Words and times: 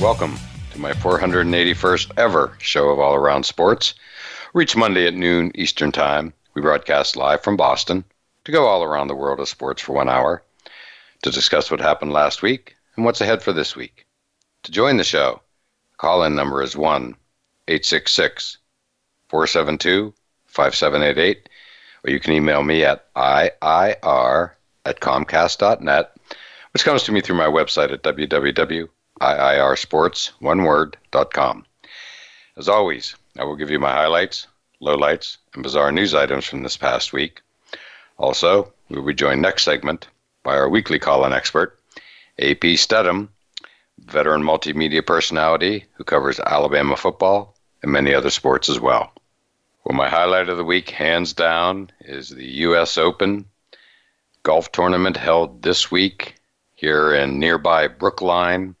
Welcome 0.00 0.36
to 0.70 0.78
my 0.80 0.92
481st 0.92 2.12
ever 2.18 2.56
show 2.60 2.90
of 2.90 3.00
All 3.00 3.16
Around 3.16 3.42
Sports. 3.44 3.94
Reach 4.54 4.76
Monday 4.76 5.08
at 5.08 5.14
noon 5.14 5.50
Eastern 5.56 5.90
Time. 5.90 6.32
We 6.54 6.62
broadcast 6.62 7.16
live 7.16 7.42
from 7.42 7.56
Boston 7.56 8.04
to 8.44 8.52
go 8.52 8.66
all 8.66 8.84
around 8.84 9.08
the 9.08 9.16
world 9.16 9.40
of 9.40 9.48
sports 9.48 9.82
for 9.82 9.94
one 9.94 10.08
hour 10.08 10.40
to 11.24 11.32
discuss 11.32 11.68
what 11.68 11.80
happened 11.80 12.12
last 12.12 12.42
week 12.42 12.76
and 12.94 13.04
what's 13.04 13.20
ahead 13.20 13.42
for 13.42 13.52
this 13.52 13.74
week. 13.74 14.06
To 14.62 14.70
join 14.70 14.98
the 14.98 15.04
show, 15.04 15.40
call 15.96 16.22
in 16.22 16.36
number 16.36 16.62
is 16.62 16.76
1 16.76 17.16
866 17.66 18.58
472 19.30 20.14
5788, 20.46 21.48
or 22.04 22.10
you 22.12 22.20
can 22.20 22.34
email 22.34 22.62
me 22.62 22.84
at 22.84 23.12
iir 23.16 24.52
at 24.84 25.00
comcast.net, 25.00 26.12
which 26.72 26.84
comes 26.84 27.02
to 27.02 27.10
me 27.10 27.20
through 27.20 27.34
my 27.36 27.46
website 27.48 27.90
at 27.92 28.04
www 28.04 28.88
iirsports, 29.20 30.30
one 30.40 30.62
word, 30.62 30.96
dot 31.10 31.32
com. 31.32 31.64
As 32.56 32.68
always, 32.68 33.14
I 33.38 33.44
will 33.44 33.56
give 33.56 33.70
you 33.70 33.78
my 33.78 33.92
highlights, 33.92 34.46
lowlights, 34.82 35.36
and 35.54 35.62
bizarre 35.62 35.92
news 35.92 36.14
items 36.14 36.44
from 36.44 36.62
this 36.62 36.76
past 36.76 37.12
week. 37.12 37.40
Also, 38.18 38.72
we 38.88 38.96
will 38.98 39.06
be 39.06 39.14
joined 39.14 39.42
next 39.42 39.64
segment 39.64 40.08
by 40.42 40.54
our 40.56 40.68
weekly 40.68 40.98
call-in 40.98 41.32
expert, 41.32 41.78
A.P. 42.38 42.76
Stedham, 42.76 43.28
veteran 44.06 44.42
multimedia 44.42 45.04
personality 45.04 45.84
who 45.94 46.04
covers 46.04 46.40
Alabama 46.40 46.96
football 46.96 47.54
and 47.82 47.92
many 47.92 48.14
other 48.14 48.30
sports 48.30 48.68
as 48.68 48.80
well. 48.80 49.12
Well, 49.84 49.96
my 49.96 50.08
highlight 50.08 50.48
of 50.48 50.56
the 50.56 50.64
week, 50.64 50.90
hands 50.90 51.32
down, 51.32 51.90
is 52.00 52.28
the 52.30 52.44
U.S. 52.62 52.98
Open 52.98 53.44
golf 54.42 54.72
tournament 54.72 55.16
held 55.16 55.62
this 55.62 55.90
week 55.90 56.36
here 56.74 57.14
in 57.14 57.38
nearby 57.38 57.88
Brookline, 57.88 58.74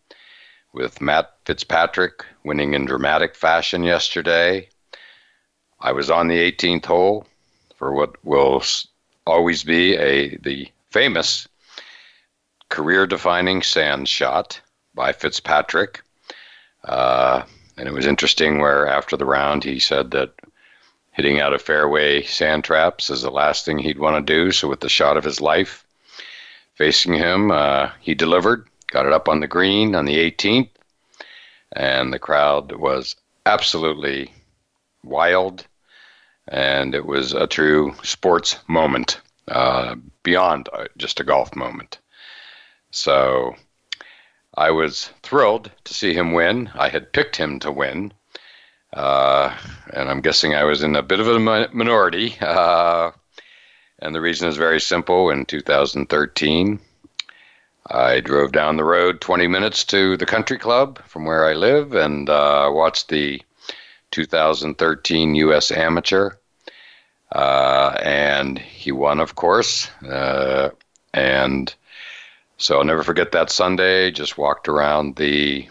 with 0.72 1.00
Matt 1.00 1.32
Fitzpatrick 1.44 2.24
winning 2.44 2.74
in 2.74 2.84
dramatic 2.84 3.34
fashion 3.34 3.82
yesterday. 3.82 4.68
I 5.80 5.92
was 5.92 6.10
on 6.10 6.28
the 6.28 6.50
18th 6.50 6.86
hole 6.86 7.26
for 7.76 7.92
what 7.92 8.22
will 8.24 8.62
always 9.26 9.64
be 9.64 9.94
a 9.96 10.36
the 10.38 10.68
famous 10.90 11.46
career-defining 12.68 13.62
sand 13.62 14.08
shot 14.08 14.60
by 14.94 15.12
Fitzpatrick. 15.12 16.02
Uh, 16.84 17.42
and 17.76 17.88
it 17.88 17.94
was 17.94 18.06
interesting 18.06 18.58
where 18.58 18.86
after 18.86 19.16
the 19.16 19.24
round 19.24 19.64
he 19.64 19.78
said 19.78 20.10
that 20.10 20.32
hitting 21.12 21.40
out 21.40 21.52
of 21.52 21.62
fairway 21.62 22.22
sand 22.24 22.64
traps 22.64 23.08
is 23.10 23.22
the 23.22 23.30
last 23.30 23.64
thing 23.64 23.78
he'd 23.78 23.98
want 23.98 24.24
to 24.26 24.32
do. 24.34 24.50
So 24.52 24.68
with 24.68 24.80
the 24.80 24.88
shot 24.88 25.16
of 25.16 25.24
his 25.24 25.40
life 25.40 25.84
facing 26.74 27.14
him, 27.14 27.50
uh, 27.50 27.90
he 28.00 28.14
delivered 28.14 28.67
got 28.90 29.06
it 29.06 29.12
up 29.12 29.28
on 29.28 29.40
the 29.40 29.46
green 29.46 29.94
on 29.94 30.04
the 30.04 30.16
18th, 30.16 30.70
and 31.72 32.12
the 32.12 32.18
crowd 32.18 32.72
was 32.76 33.16
absolutely 33.46 34.32
wild, 35.04 35.66
and 36.48 36.94
it 36.94 37.06
was 37.06 37.32
a 37.32 37.46
true 37.46 37.94
sports 38.02 38.58
moment 38.66 39.20
uh, 39.48 39.94
beyond 40.22 40.68
uh, 40.72 40.86
just 40.96 41.20
a 41.20 41.24
golf 41.24 41.54
moment. 41.54 41.98
So 42.90 43.54
I 44.54 44.70
was 44.70 45.10
thrilled 45.22 45.70
to 45.84 45.94
see 45.94 46.14
him 46.14 46.32
win. 46.32 46.70
I 46.74 46.88
had 46.88 47.12
picked 47.12 47.36
him 47.36 47.58
to 47.60 47.72
win. 47.72 48.12
Uh, 48.94 49.54
and 49.92 50.08
I'm 50.10 50.22
guessing 50.22 50.54
I 50.54 50.64
was 50.64 50.82
in 50.82 50.96
a 50.96 51.02
bit 51.02 51.20
of 51.20 51.28
a 51.28 51.38
minority. 51.38 52.36
Uh, 52.40 53.10
and 54.00 54.14
the 54.14 54.20
reason 54.20 54.48
is 54.48 54.56
very 54.56 54.80
simple. 54.80 55.28
In 55.28 55.44
2013, 55.44 56.78
I 57.90 58.20
drove 58.20 58.52
down 58.52 58.76
the 58.76 58.84
road 58.84 59.20
20 59.22 59.46
minutes 59.48 59.82
to 59.84 60.16
the 60.16 60.26
country 60.26 60.58
club 60.58 60.98
from 61.06 61.24
where 61.24 61.46
I 61.46 61.54
live 61.54 61.94
and 61.94 62.28
uh, 62.28 62.68
watched 62.70 63.08
the 63.08 63.40
2013 64.10 65.34
U.S. 65.36 65.70
Amateur. 65.70 66.32
Uh, 67.34 67.96
and 68.02 68.58
he 68.58 68.92
won, 68.92 69.20
of 69.20 69.36
course. 69.36 69.88
Uh, 70.06 70.68
and 71.14 71.74
so 72.58 72.76
I'll 72.76 72.84
never 72.84 73.02
forget 73.02 73.32
that 73.32 73.50
Sunday. 73.50 74.10
Just 74.10 74.36
walked 74.36 74.68
around 74.68 75.16
the 75.16 75.66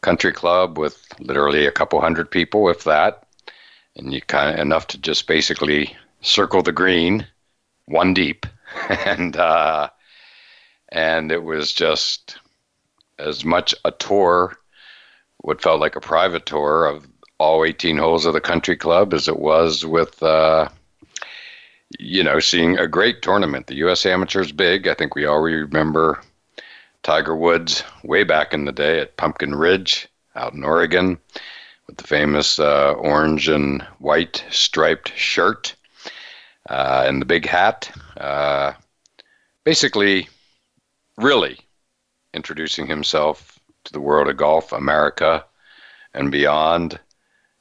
country 0.00 0.32
club 0.32 0.78
with 0.78 1.04
literally 1.20 1.66
a 1.66 1.72
couple 1.72 2.00
hundred 2.00 2.30
people, 2.30 2.68
if 2.70 2.84
that, 2.84 3.24
and 3.96 4.12
you 4.12 4.22
kind 4.22 4.54
of 4.54 4.60
enough 4.60 4.86
to 4.88 4.98
just 4.98 5.26
basically 5.26 5.94
circle 6.22 6.62
the 6.62 6.72
green, 6.72 7.26
one 7.86 8.14
deep, 8.14 8.46
and 8.88 9.36
uh, 9.36 9.88
and 10.90 11.32
it 11.32 11.42
was 11.42 11.72
just 11.72 12.38
as 13.18 13.44
much 13.44 13.74
a 13.84 13.90
tour, 13.92 14.56
what 15.38 15.62
felt 15.62 15.80
like 15.80 15.96
a 15.96 16.00
private 16.00 16.46
tour 16.46 16.86
of 16.86 17.06
all 17.38 17.64
18 17.64 17.98
holes 17.98 18.24
of 18.26 18.32
the 18.34 18.40
country 18.40 18.76
club 18.76 19.12
as 19.12 19.28
it 19.28 19.38
was 19.38 19.84
with, 19.84 20.22
uh, 20.22 20.68
you 21.98 22.22
know, 22.22 22.40
seeing 22.40 22.78
a 22.78 22.86
great 22.88 23.22
tournament. 23.22 23.66
The 23.66 23.76
U.S. 23.76 24.06
Amateur's 24.06 24.52
big. 24.52 24.86
I 24.88 24.94
think 24.94 25.14
we 25.14 25.24
all 25.26 25.40
remember 25.40 26.22
Tiger 27.02 27.36
Woods 27.36 27.84
way 28.02 28.24
back 28.24 28.52
in 28.54 28.64
the 28.64 28.72
day 28.72 29.00
at 29.00 29.16
Pumpkin 29.16 29.54
Ridge 29.54 30.08
out 30.34 30.52
in 30.54 30.64
Oregon 30.64 31.18
with 31.86 31.98
the 31.98 32.06
famous 32.06 32.58
uh, 32.58 32.92
orange 32.98 33.48
and 33.48 33.82
white 33.98 34.44
striped 34.50 35.14
shirt 35.16 35.74
uh, 36.68 37.04
and 37.06 37.20
the 37.20 37.26
big 37.26 37.46
hat. 37.46 37.90
Uh, 38.16 38.72
basically, 39.64 40.26
really 41.16 41.58
introducing 42.34 42.86
himself 42.86 43.58
to 43.84 43.92
the 43.92 44.00
world 44.00 44.28
of 44.28 44.36
golf, 44.36 44.72
America, 44.72 45.44
and 46.14 46.30
beyond. 46.30 46.98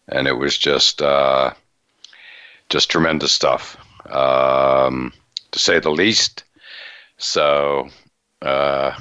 And 0.08 0.28
it 0.28 0.34
was 0.34 0.58
just 0.58 1.02
uh, 1.02 1.54
just 2.70 2.90
tremendous 2.90 3.32
stuff, 3.32 3.78
um, 4.10 5.14
to 5.52 5.60
say 5.60 5.80
the 5.80 5.90
least. 5.90 6.44
So 7.18 7.90
uh, 8.42 9.00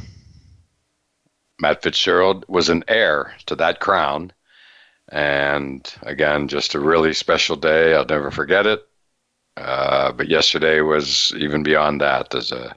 Matt 1.61 1.83
Fitzgerald 1.83 2.45
was 2.49 2.69
an 2.69 2.85
heir 2.89 3.33
to 3.47 3.57
that 3.57 3.81
crown. 3.81 4.33
And 5.11 5.93
again, 6.03 6.49
just 6.49 6.75
a 6.75 6.81
really 6.81 7.13
special 7.13 7.57
day. 7.57 7.95
I'll 7.95 8.07
never 8.07 8.31
forget 8.31 8.67
it. 8.67 8.87
Uh, 9.57 10.11
but 10.13 10.29
yesterday 10.29 10.81
was 10.81 11.33
even 11.37 11.63
beyond 11.63 12.01
that. 12.01 12.31
There's 12.31 12.51
a 12.53 12.75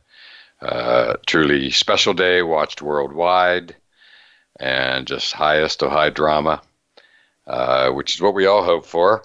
uh, 0.62 1.16
truly 1.28 1.70
special 1.70 2.14
day, 2.14 2.42
watched 2.42 2.82
worldwide, 2.82 3.76
and 4.60 5.06
just 5.06 5.32
highest 5.34 5.84
of 5.84 5.92
high 5.92 6.10
drama, 6.10 6.62
uh, 7.46 7.92
which 7.92 8.16
is 8.16 8.22
what 8.22 8.34
we 8.34 8.48
all 8.48 8.64
hope 8.64 8.86
for 8.86 9.24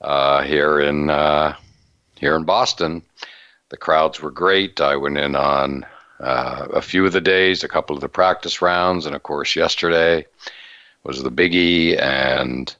uh, 0.00 0.42
here 0.42 0.80
in 0.80 1.08
uh, 1.08 1.54
here 2.18 2.34
in 2.34 2.42
Boston. 2.42 3.00
The 3.68 3.76
crowds 3.76 4.20
were 4.20 4.32
great. 4.32 4.80
I 4.80 4.96
went 4.96 5.18
in 5.18 5.36
on 5.36 5.86
uh, 6.18 6.66
a 6.72 6.82
few 6.82 7.06
of 7.06 7.12
the 7.12 7.20
days, 7.20 7.62
a 7.62 7.68
couple 7.68 7.94
of 7.94 8.00
the 8.02 8.08
practice 8.08 8.60
rounds, 8.60 9.06
and 9.06 9.14
of 9.14 9.22
course 9.22 9.54
yesterday 9.54 10.26
was 11.04 11.22
the 11.22 11.30
biggie, 11.30 11.96
and 12.02 12.74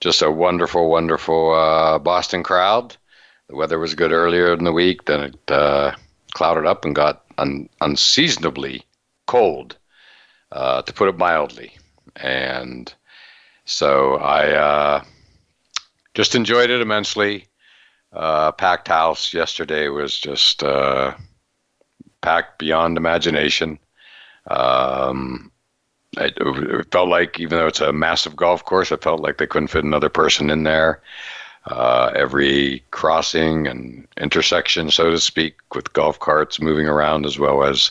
just 0.00 0.22
a 0.22 0.30
wonderful, 0.30 0.88
wonderful 0.90 1.50
Boston 2.02 2.42
crowd. 2.42 2.96
The 3.48 3.54
weather 3.56 3.78
was 3.78 3.94
good 3.94 4.12
earlier 4.12 4.54
in 4.54 4.64
the 4.64 4.72
week. 4.72 5.04
Then 5.04 5.20
it 5.20 5.50
clouded 6.36 6.66
up 6.66 6.84
and 6.84 6.94
got 6.94 7.24
un- 7.38 7.66
unseasonably 7.80 8.84
cold, 9.26 9.74
uh, 10.52 10.82
to 10.82 10.92
put 10.92 11.08
it 11.08 11.16
mildly. 11.16 11.72
And 12.16 12.92
so 13.64 14.16
I 14.16 14.50
uh, 14.50 15.04
just 16.12 16.34
enjoyed 16.34 16.68
it 16.70 16.82
immensely. 16.82 17.46
Uh, 18.12 18.52
packed 18.52 18.88
house 18.88 19.32
yesterday 19.32 19.88
was 19.88 20.18
just 20.18 20.62
uh, 20.62 21.14
packed 22.20 22.58
beyond 22.58 22.98
imagination. 22.98 23.78
Um, 24.48 25.50
it, 26.18 26.34
it 26.38 26.92
felt 26.92 27.08
like, 27.08 27.40
even 27.40 27.56
though 27.58 27.66
it's 27.66 27.80
a 27.80 27.92
massive 27.94 28.36
golf 28.36 28.62
course, 28.62 28.92
it 28.92 29.02
felt 29.02 29.20
like 29.22 29.38
they 29.38 29.46
couldn't 29.46 29.68
fit 29.68 29.84
another 29.84 30.10
person 30.10 30.50
in 30.50 30.64
there 30.64 31.00
uh, 31.68 32.10
every 32.14 32.84
crossing 32.92 33.66
and 33.66 34.06
intersection, 34.18 34.90
so 34.90 35.10
to 35.10 35.18
speak, 35.18 35.56
with 35.74 35.92
golf 35.92 36.18
carts 36.20 36.60
moving 36.60 36.86
around, 36.86 37.26
as 37.26 37.38
well 37.38 37.64
as 37.64 37.90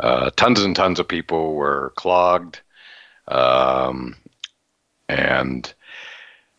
uh, 0.00 0.30
tons 0.36 0.60
and 0.60 0.74
tons 0.74 0.98
of 0.98 1.06
people 1.06 1.54
were 1.54 1.92
clogged. 1.96 2.60
Um, 3.28 4.16
and 5.08 5.72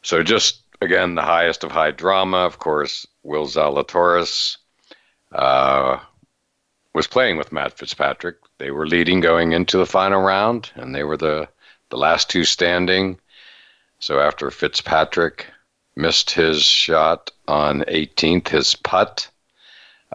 so, 0.04 0.24
just 0.24 0.62
again, 0.80 1.16
the 1.16 1.22
highest 1.22 1.64
of 1.66 1.72
high 1.72 1.92
drama, 1.92 2.38
of 2.38 2.60
course, 2.60 3.06
Will 3.24 3.46
Zalatoris 3.46 4.56
uh, 5.34 6.00
was 6.94 7.08
playing 7.08 7.38
with 7.38 7.52
Matt 7.52 7.78
Fitzpatrick. 7.78 8.38
They 8.58 8.72
were 8.72 8.88
leading 8.88 9.20
going 9.20 9.52
into 9.52 9.78
the 9.78 9.86
final 9.86 10.22
round, 10.22 10.72
and 10.76 10.96
they 10.96 11.04
were 11.04 11.18
the, 11.18 11.50
the 11.90 11.98
last 11.98 12.30
two 12.30 12.46
standing. 12.46 13.20
So, 14.00 14.22
after 14.22 14.50
Fitzpatrick 14.50 15.48
missed 15.96 16.32
his 16.32 16.64
shot 16.64 17.32
on 17.48 17.82
18th, 17.82 18.48
his 18.50 18.76
putt, 18.76 19.30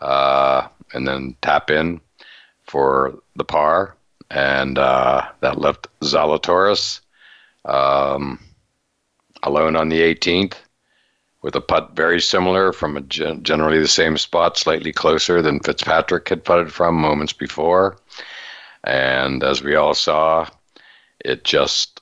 uh, 0.01 0.67
and 0.93 1.07
then 1.07 1.37
tap 1.43 1.71
in 1.71 2.01
for 2.65 3.15
the 3.37 3.45
par, 3.45 3.97
and 4.31 4.79
uh, 4.79 5.23
that 5.41 5.61
left 5.61 5.89
Zalatoris 6.03 7.01
um, 7.65 8.41
alone 9.43 9.77
on 9.77 9.89
the 9.89 10.01
18th 10.01 10.55
with 11.43 11.55
a 11.55 11.61
putt 11.61 11.93
very 11.95 12.21
similar 12.21 12.73
from 12.73 12.97
a 12.97 13.01
gen- 13.03 13.43
generally 13.45 13.79
the 13.79 13.87
same 13.87 14.17
spot, 14.19 14.57
slightly 14.57 14.93
closer 14.93 15.41
than 15.43 15.61
Fitzpatrick 15.61 16.29
had 16.29 16.43
putted 16.45 16.73
from 16.73 16.97
moments 16.97 17.33
before. 17.33 17.97
And 18.83 19.45
as 19.45 19.63
we 19.63 19.77
all 19.77 19.95
saw, 19.95 20.49
it 21.25 21.45
just 21.45 22.01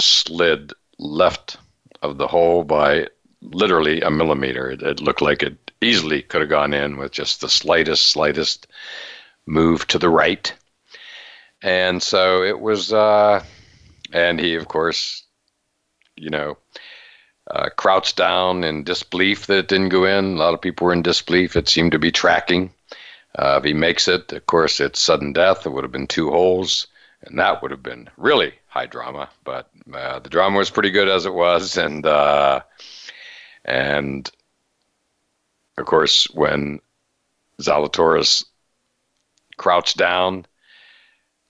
slid 0.00 0.72
left 0.98 1.58
of 2.00 2.16
the 2.16 2.26
hole 2.26 2.64
by 2.64 3.08
literally 3.52 4.00
a 4.00 4.10
millimeter. 4.10 4.70
It, 4.70 4.82
it 4.82 5.00
looked 5.00 5.22
like 5.22 5.42
it 5.42 5.58
easily 5.80 6.22
could 6.22 6.40
have 6.40 6.50
gone 6.50 6.74
in 6.74 6.96
with 6.96 7.12
just 7.12 7.40
the 7.40 7.48
slightest, 7.48 8.10
slightest 8.10 8.66
move 9.46 9.86
to 9.88 9.98
the 9.98 10.08
right. 10.08 10.52
And 11.62 12.02
so 12.02 12.42
it 12.42 12.60
was, 12.60 12.92
uh, 12.92 13.42
and 14.12 14.38
he, 14.40 14.54
of 14.54 14.68
course, 14.68 15.24
you 16.16 16.30
know, 16.30 16.56
uh, 17.50 17.68
crouched 17.76 18.16
down 18.16 18.64
in 18.64 18.82
disbelief 18.84 19.46
that 19.46 19.58
it 19.58 19.68
didn't 19.68 19.90
go 19.90 20.04
in. 20.04 20.24
A 20.24 20.38
lot 20.38 20.54
of 20.54 20.60
people 20.60 20.86
were 20.86 20.92
in 20.92 21.02
disbelief. 21.02 21.56
It 21.56 21.68
seemed 21.68 21.92
to 21.92 21.98
be 21.98 22.10
tracking. 22.10 22.72
Uh, 23.38 23.56
if 23.58 23.64
he 23.64 23.72
makes 23.74 24.08
it, 24.08 24.32
of 24.32 24.44
course, 24.46 24.80
it's 24.80 24.98
sudden 25.00 25.32
death. 25.32 25.66
It 25.66 25.70
would 25.70 25.84
have 25.84 25.92
been 25.92 26.06
two 26.06 26.30
holes, 26.30 26.86
and 27.22 27.38
that 27.38 27.62
would 27.62 27.70
have 27.70 27.82
been 27.82 28.08
really 28.16 28.54
high 28.68 28.86
drama. 28.86 29.28
But 29.44 29.70
uh, 29.92 30.18
the 30.20 30.30
drama 30.30 30.58
was 30.58 30.70
pretty 30.70 30.90
good 30.90 31.08
as 31.08 31.24
it 31.26 31.34
was, 31.34 31.76
and 31.76 32.04
uh, 32.04 32.60
and 33.66 34.30
of 35.76 35.86
course, 35.86 36.24
when 36.32 36.80
Zalatoris 37.60 38.44
crouched 39.56 39.96
down, 39.96 40.46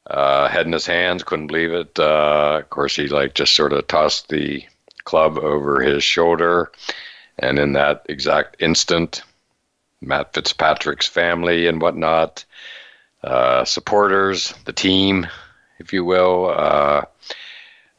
uh, 0.09 0.49
head 0.49 0.67
in 0.67 0.73
his 0.73 0.87
hands, 0.87 1.23
couldn't 1.23 1.49
believe 1.49 1.73
it. 1.73 1.99
Uh, 1.99 2.61
of 2.63 2.71
course, 2.71 2.97
he 2.97 3.09
like 3.09 3.35
just 3.35 3.55
sort 3.55 3.73
of 3.73 3.87
tossed 3.87 4.29
the 4.29 4.65
club 5.05 5.37
over 5.39 5.81
his 5.83 6.03
shoulder, 6.03 6.73
and 7.39 7.59
in 7.59 7.75
that 7.75 8.07
exact 8.09 8.57
instant, 8.61 9.23
Matt 10.01 10.33
Fitzpatrick's 10.33 11.07
family 11.07 11.67
and 11.67 11.83
whatnot, 11.83 12.45
uh, 13.25 13.65
supporters, 13.65 14.55
the 14.65 14.73
team, 14.73 15.27
if 15.79 15.93
you 15.93 16.05
will, 16.05 16.51
uh, 16.57 17.03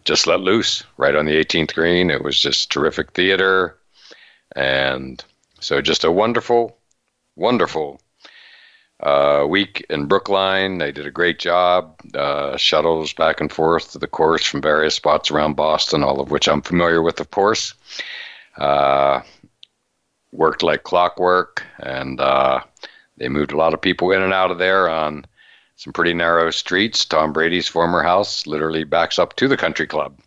just 0.06 0.28
let 0.28 0.40
loose 0.40 0.84
right 0.98 1.16
on 1.16 1.26
the 1.26 1.34
18th 1.44 1.74
green. 1.76 2.10
It 2.10 2.24
was 2.24 2.40
just 2.40 2.72
terrific 2.72 3.12
theater. 3.12 3.78
And 4.56 5.24
so 5.60 5.82
just 5.82 6.04
a 6.04 6.12
wonderful, 6.12 6.78
wonderful 7.36 8.00
uh, 9.02 9.46
week 9.48 9.86
in 9.90 10.06
Brookline. 10.06 10.78
They 10.78 10.92
did 10.92 11.06
a 11.06 11.12
great 11.12 11.40
job. 11.40 12.00
Uh, 12.16 12.56
shuttles 12.58 13.14
back 13.14 13.42
and 13.42 13.52
forth 13.52 13.92
to 13.92 14.00
the 14.00 14.08
course 14.08 14.46
from 14.46 14.62
various 14.62 14.96
spots 14.96 15.30
around 15.30 15.56
Boston, 15.56 16.04
all 16.04 16.20
of 16.20 16.32
which 16.32 16.48
I'm 16.48 16.62
familiar 16.62 17.02
with, 17.02 17.20
of 17.20 17.32
course. 17.32 17.74
Uh, 18.58 19.22
worked 20.32 20.64
like 20.64 20.84
clockwork, 20.84 21.64
and 21.80 22.20
uh, 22.20 22.62
they 23.18 23.30
moved 23.30 23.52
a 23.52 23.58
lot 23.58 23.74
of 23.74 23.82
people 23.82 24.12
in 24.12 24.22
and 24.22 24.34
out 24.34 24.52
of 24.52 24.58
there 24.58 24.90
on 24.90 25.26
some 25.76 25.94
pretty 25.94 26.14
narrow 26.14 26.50
streets. 26.50 27.06
Tom 27.06 27.34
Brady's 27.34 27.68
former 27.68 28.02
house 28.02 28.48
literally 28.48 28.84
backs 28.84 29.20
up 29.20 29.36
to 29.36 29.48
the 29.48 29.58
country 29.58 29.86
club. 29.86 30.18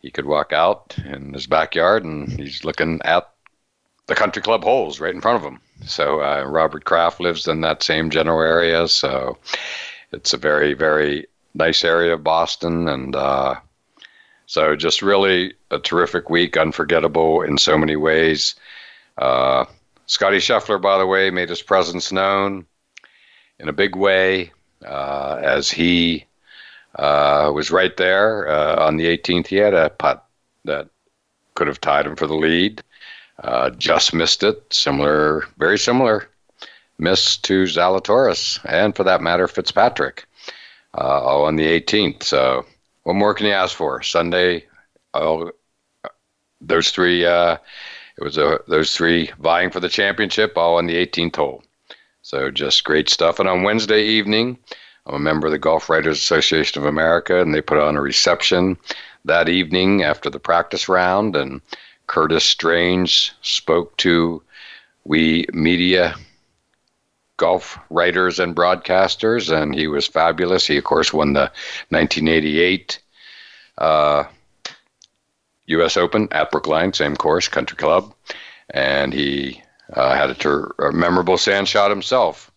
He 0.00 0.10
could 0.10 0.26
walk 0.26 0.52
out 0.52 0.96
in 1.04 1.32
his 1.34 1.46
backyard, 1.46 2.02
and 2.04 2.28
he's 2.32 2.64
looking 2.64 3.00
at 3.04 3.28
the 4.06 4.14
country 4.14 4.42
club 4.42 4.64
holes 4.64 5.00
right 5.00 5.14
in 5.14 5.20
front 5.20 5.36
of 5.36 5.42
them. 5.42 5.60
So 5.86 6.20
uh, 6.22 6.44
Robert 6.44 6.84
Kraft 6.84 7.20
lives 7.20 7.46
in 7.46 7.60
that 7.60 7.82
same 7.82 8.10
general 8.10 8.40
area, 8.40 8.86
so 8.88 9.38
it's 10.12 10.32
a 10.32 10.36
very 10.36 10.74
very 10.74 11.26
nice 11.54 11.84
area 11.84 12.14
of 12.14 12.24
Boston, 12.24 12.88
and 12.88 13.14
uh, 13.16 13.56
so 14.46 14.76
just 14.76 15.02
really 15.02 15.54
a 15.70 15.78
terrific 15.78 16.30
week, 16.30 16.56
unforgettable 16.56 17.42
in 17.42 17.58
so 17.58 17.76
many 17.76 17.96
ways. 17.96 18.54
Uh, 19.18 19.64
Scotty 20.06 20.38
Scheffler, 20.38 20.80
by 20.80 20.98
the 20.98 21.06
way, 21.06 21.30
made 21.30 21.48
his 21.48 21.62
presence 21.62 22.12
known 22.12 22.64
in 23.58 23.68
a 23.68 23.72
big 23.72 23.96
way 23.96 24.52
uh, 24.86 25.38
as 25.42 25.70
he 25.70 26.24
uh, 26.96 27.50
was 27.54 27.70
right 27.70 27.96
there 27.96 28.48
uh, 28.48 28.84
on 28.86 28.96
the 28.96 29.06
18th. 29.16 29.46
He 29.46 29.56
had 29.56 29.74
a 29.74 29.90
putt 29.90 30.24
that 30.64 30.88
could 31.54 31.66
have 31.66 31.80
tied 31.80 32.06
him 32.06 32.16
for 32.16 32.26
the 32.26 32.34
lead. 32.36 32.82
Uh, 33.42 33.70
just 33.70 34.14
missed 34.14 34.42
it. 34.42 34.60
Similar, 34.72 35.44
very 35.58 35.78
similar 35.78 36.28
miss 36.98 37.36
to 37.38 37.64
Zalatoris, 37.64 38.60
and 38.64 38.94
for 38.94 39.02
that 39.04 39.20
matter, 39.22 39.48
Fitzpatrick 39.48 40.26
uh, 40.96 41.26
on 41.44 41.54
oh, 41.54 41.56
the 41.56 41.80
18th. 41.80 42.22
So, 42.22 42.64
what 43.02 43.14
more 43.14 43.34
can 43.34 43.46
you 43.46 43.52
ask 43.52 43.76
for? 43.76 44.02
Sunday, 44.02 44.64
all 45.12 45.48
oh, 46.04 46.08
those 46.60 46.90
three. 46.90 47.26
Uh, 47.26 47.56
it 48.18 48.22
was 48.22 48.36
a, 48.38 48.44
uh, 48.44 48.58
those 48.68 48.94
three 48.94 49.32
vying 49.40 49.70
for 49.70 49.80
the 49.80 49.88
championship, 49.88 50.56
all 50.56 50.76
on 50.76 50.86
the 50.86 50.94
18th 51.04 51.34
hole. 51.36 51.64
So, 52.22 52.50
just 52.52 52.84
great 52.84 53.08
stuff. 53.08 53.40
And 53.40 53.48
on 53.48 53.64
Wednesday 53.64 54.04
evening, 54.06 54.56
I'm 55.06 55.16
a 55.16 55.18
member 55.18 55.48
of 55.48 55.52
the 55.52 55.58
Golf 55.58 55.88
Writers 55.88 56.18
Association 56.18 56.80
of 56.80 56.86
America, 56.86 57.40
and 57.42 57.52
they 57.52 57.60
put 57.60 57.78
on 57.78 57.96
a 57.96 58.00
reception 58.00 58.76
that 59.24 59.48
evening 59.48 60.04
after 60.04 60.30
the 60.30 60.38
practice 60.38 60.88
round 60.88 61.34
and 61.34 61.60
Curtis 62.12 62.44
Strange 62.44 63.32
spoke 63.40 63.96
to 63.96 64.42
we 65.04 65.46
media 65.54 66.14
golf 67.38 67.78
writers 67.88 68.38
and 68.38 68.54
broadcasters, 68.54 69.50
and 69.50 69.74
he 69.74 69.86
was 69.86 70.06
fabulous. 70.08 70.66
He, 70.66 70.76
of 70.76 70.84
course, 70.84 71.10
won 71.14 71.32
the 71.32 71.50
1988 71.88 72.98
uh, 73.78 74.24
U.S. 75.68 75.96
Open 75.96 76.28
at 76.32 76.50
Brookline, 76.50 76.92
same 76.92 77.16
course, 77.16 77.48
Country 77.48 77.78
Club, 77.78 78.12
and 78.74 79.14
he 79.14 79.62
uh, 79.94 80.14
had 80.14 80.28
a, 80.28 80.34
ter- 80.34 80.70
a, 80.80 80.92
memorable 80.92 81.38
sand 81.38 81.66
shot 81.66 81.88
himself. 81.90 82.50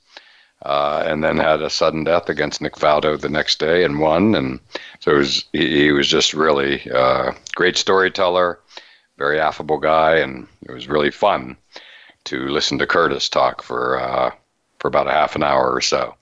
Uh, 0.63 1.03
and 1.07 1.23
then 1.23 1.37
had 1.37 1.61
a 1.61 1.69
sudden 1.69 2.03
death 2.03 2.27
against 2.27 2.59
Nick 2.59 2.73
Faldo 2.73 3.17
the 3.21 3.29
next 3.29 3.59
day 3.59 3.83
and 3.85 3.99
won. 3.99 4.33
And 4.33 4.59
so 4.99 5.15
was, 5.17 5.45
he, 5.53 5.67
he, 5.83 5.91
was 5.91 6.07
just 6.07 6.33
really 6.33 6.81
a 6.85 6.97
uh, 6.97 7.31
great 7.53 7.77
storyteller 7.77 8.59
very 9.17 9.39
affable 9.39 9.77
guy, 9.77 10.17
and 10.17 10.47
it 10.63 10.71
was 10.71 10.87
really 10.87 11.11
fun 11.11 11.55
to 12.25 12.47
listen 12.47 12.77
to 12.79 12.87
Curtis 12.87 13.29
talk 13.29 13.61
for 13.61 13.99
uh, 13.99 14.31
for 14.79 14.87
about 14.87 15.07
a 15.07 15.11
half 15.11 15.35
an 15.35 15.43
hour 15.43 15.71
or 15.71 15.81
so. 15.81 16.15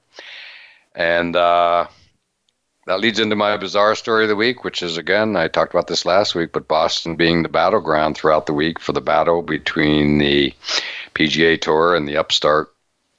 And 0.96 1.36
uh, 1.36 1.88
that 2.86 3.00
leads 3.00 3.20
into 3.20 3.36
my 3.36 3.58
bizarre 3.58 3.96
story 3.96 4.24
of 4.26 4.30
the 4.30 4.36
week, 4.36 4.64
which 4.64 4.84
is 4.84 4.98
again 4.98 5.36
I 5.36 5.48
talked 5.48 5.74
about 5.74 5.88
this 5.88 6.06
last 6.06 6.36
week, 6.36 6.52
but 6.52 6.68
Boston 6.68 7.16
being 7.16 7.42
the 7.42 7.50
battleground 7.50 8.16
throughout 8.16 8.46
the 8.46 8.54
week 8.54 8.80
for 8.80 8.92
the 8.94 9.02
battle 9.02 9.42
between 9.42 10.20
the 10.20 10.54
PGA 11.16 11.60
Tour 11.60 11.96
and 11.96 12.08
the 12.08 12.18
upstart 12.18 12.74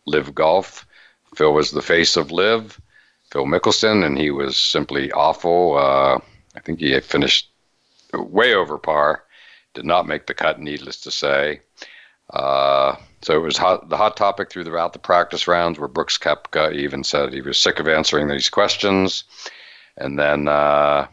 LIV 0.07 0.35
Golf. 0.35 0.87
Phil 1.35 1.53
was 1.53 1.73
the 1.73 1.83
face 1.83 2.17
of 2.17 2.31
LIV, 2.31 2.81
Phil 3.33 3.45
Mickelson, 3.47 4.05
and 4.05 4.17
he 4.17 4.31
was 4.31 4.57
simply 4.57 5.11
awful. 5.11 5.77
Uh, 5.77 6.21
I 6.55 6.61
think 6.61 6.79
he 6.79 6.99
finished 7.01 7.49
way 8.13 8.55
over 8.55 8.79
par 8.79 9.25
did 9.75 9.85
not 9.85 10.07
make 10.07 10.27
the 10.27 10.35
cut, 10.35 10.61
needless 10.61 10.97
to 11.01 11.11
say. 11.11 11.61
Uh, 12.31 12.97
so 13.23 13.35
it 13.35 13.41
was 13.43 13.57
hot, 13.57 13.89
the 13.91 13.97
hot 13.97 14.17
topic 14.17 14.51
throughout 14.51 14.93
the 14.93 14.99
practice 14.99 15.47
rounds, 15.47 15.79
where 15.79 15.89
Brooks 15.89 16.17
Koepka 16.17 16.73
even 16.73 17.05
said 17.05 17.33
he 17.33 17.43
was 17.43 17.59
sick 17.59 17.79
of 17.79 17.89
answering 17.89 18.29
these 18.29 18.49
questions. 18.49 19.25
And 19.99 20.19
then, 20.19 20.49
uh, 20.49 21.07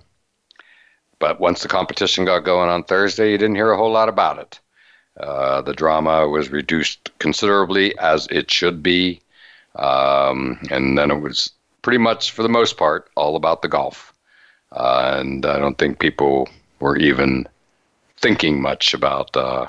but 1.20 1.40
once 1.40 1.62
the 1.62 1.68
competition 1.68 2.26
got 2.26 2.40
going 2.46 2.70
on 2.70 2.84
Thursday, 2.84 3.32
you 3.32 3.38
didn't 3.38 3.56
hear 3.56 3.72
a 3.72 3.78
whole 3.78 3.92
lot 3.92 4.08
about 4.10 4.38
it. 4.40 4.60
Uh, 5.20 5.62
the 5.62 5.74
drama 5.74 6.28
was 6.28 6.50
reduced 6.52 7.12
considerably, 7.20 7.98
as 8.00 8.28
it 8.32 8.50
should 8.50 8.82
be. 8.82 9.22
Um, 9.76 10.60
and 10.70 10.98
then 10.98 11.12
it 11.12 11.20
was 11.20 11.52
pretty 11.82 11.98
much, 12.00 12.32
for 12.32 12.44
the 12.44 12.50
most 12.50 12.78
part, 12.78 13.10
all 13.16 13.36
about 13.36 13.62
the 13.62 13.68
golf. 13.68 14.14
Uh, 14.72 15.18
and 15.20 15.46
I 15.46 15.60
don't 15.60 15.78
think 15.78 16.00
people 16.00 16.48
were 16.80 16.98
even 16.98 17.46
thinking 18.22 18.62
much 18.62 18.94
about 18.94 19.36
uh, 19.36 19.68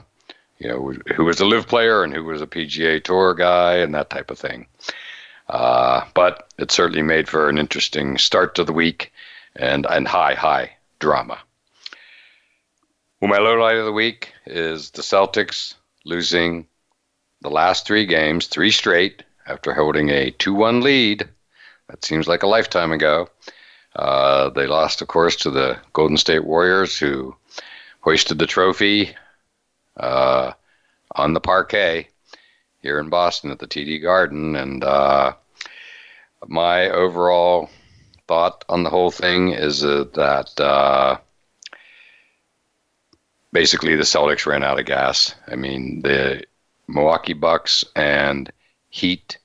you 0.58 0.68
know 0.68 0.92
who 1.16 1.24
was 1.24 1.40
a 1.40 1.44
LIV 1.46 1.66
player 1.66 2.04
and 2.04 2.14
who 2.14 2.24
was 2.24 2.42
a 2.42 2.46
PGA 2.46 3.02
Tour 3.02 3.34
guy 3.34 3.76
and 3.76 3.94
that 3.94 4.10
type 4.10 4.30
of 4.30 4.38
thing. 4.38 4.66
Uh, 5.48 6.02
but 6.14 6.52
it 6.58 6.70
certainly 6.70 7.02
made 7.02 7.28
for 7.28 7.48
an 7.48 7.58
interesting 7.58 8.16
start 8.16 8.54
to 8.54 8.64
the 8.64 8.72
week 8.72 9.12
and 9.56 9.86
and 9.88 10.06
high 10.06 10.34
high 10.34 10.70
drama. 11.00 11.38
Well, 13.20 13.30
my 13.30 13.38
low 13.38 13.54
light 13.54 13.76
of 13.76 13.84
the 13.84 13.92
week 13.92 14.32
is 14.46 14.90
the 14.90 15.02
Celtics 15.02 15.74
losing 16.04 16.66
the 17.40 17.50
last 17.50 17.86
three 17.86 18.04
games, 18.06 18.46
three 18.46 18.70
straight, 18.70 19.22
after 19.46 19.72
holding 19.72 20.10
a 20.10 20.30
2 20.32 20.54
1 20.54 20.80
lead. 20.80 21.28
That 21.88 22.04
seems 22.04 22.28
like 22.28 22.42
a 22.42 22.46
lifetime 22.48 22.92
ago. 22.92 23.28
Uh, 23.94 24.48
they 24.50 24.66
lost, 24.66 25.02
of 25.02 25.08
course, 25.08 25.36
to 25.36 25.50
the 25.50 25.76
Golden 25.92 26.16
State 26.16 26.44
Warriors, 26.44 26.98
who 26.98 27.36
hoisted 28.02 28.38
the 28.38 28.46
trophy 28.46 29.14
uh, 29.96 30.52
on 31.14 31.32
the 31.32 31.40
parquet 31.40 32.08
here 32.82 32.98
in 32.98 33.08
Boston 33.08 33.50
at 33.50 33.58
the 33.60 33.66
TD 33.66 34.02
Garden. 34.02 34.56
And 34.56 34.82
uh, 34.84 35.32
my 36.46 36.90
overall 36.90 37.70
thought 38.28 38.64
on 38.68 38.82
the 38.82 38.90
whole 38.90 39.10
thing 39.10 39.48
is 39.50 39.80
that 39.80 40.52
uh, 40.58 41.18
basically 43.52 43.94
the 43.94 44.02
Celtics 44.02 44.46
ran 44.46 44.64
out 44.64 44.80
of 44.80 44.86
gas. 44.86 45.34
I 45.46 45.54
mean, 45.54 46.02
the 46.02 46.44
Milwaukee 46.88 47.34
Bucks 47.34 47.84
and 47.94 48.50
Heat, 48.90 49.38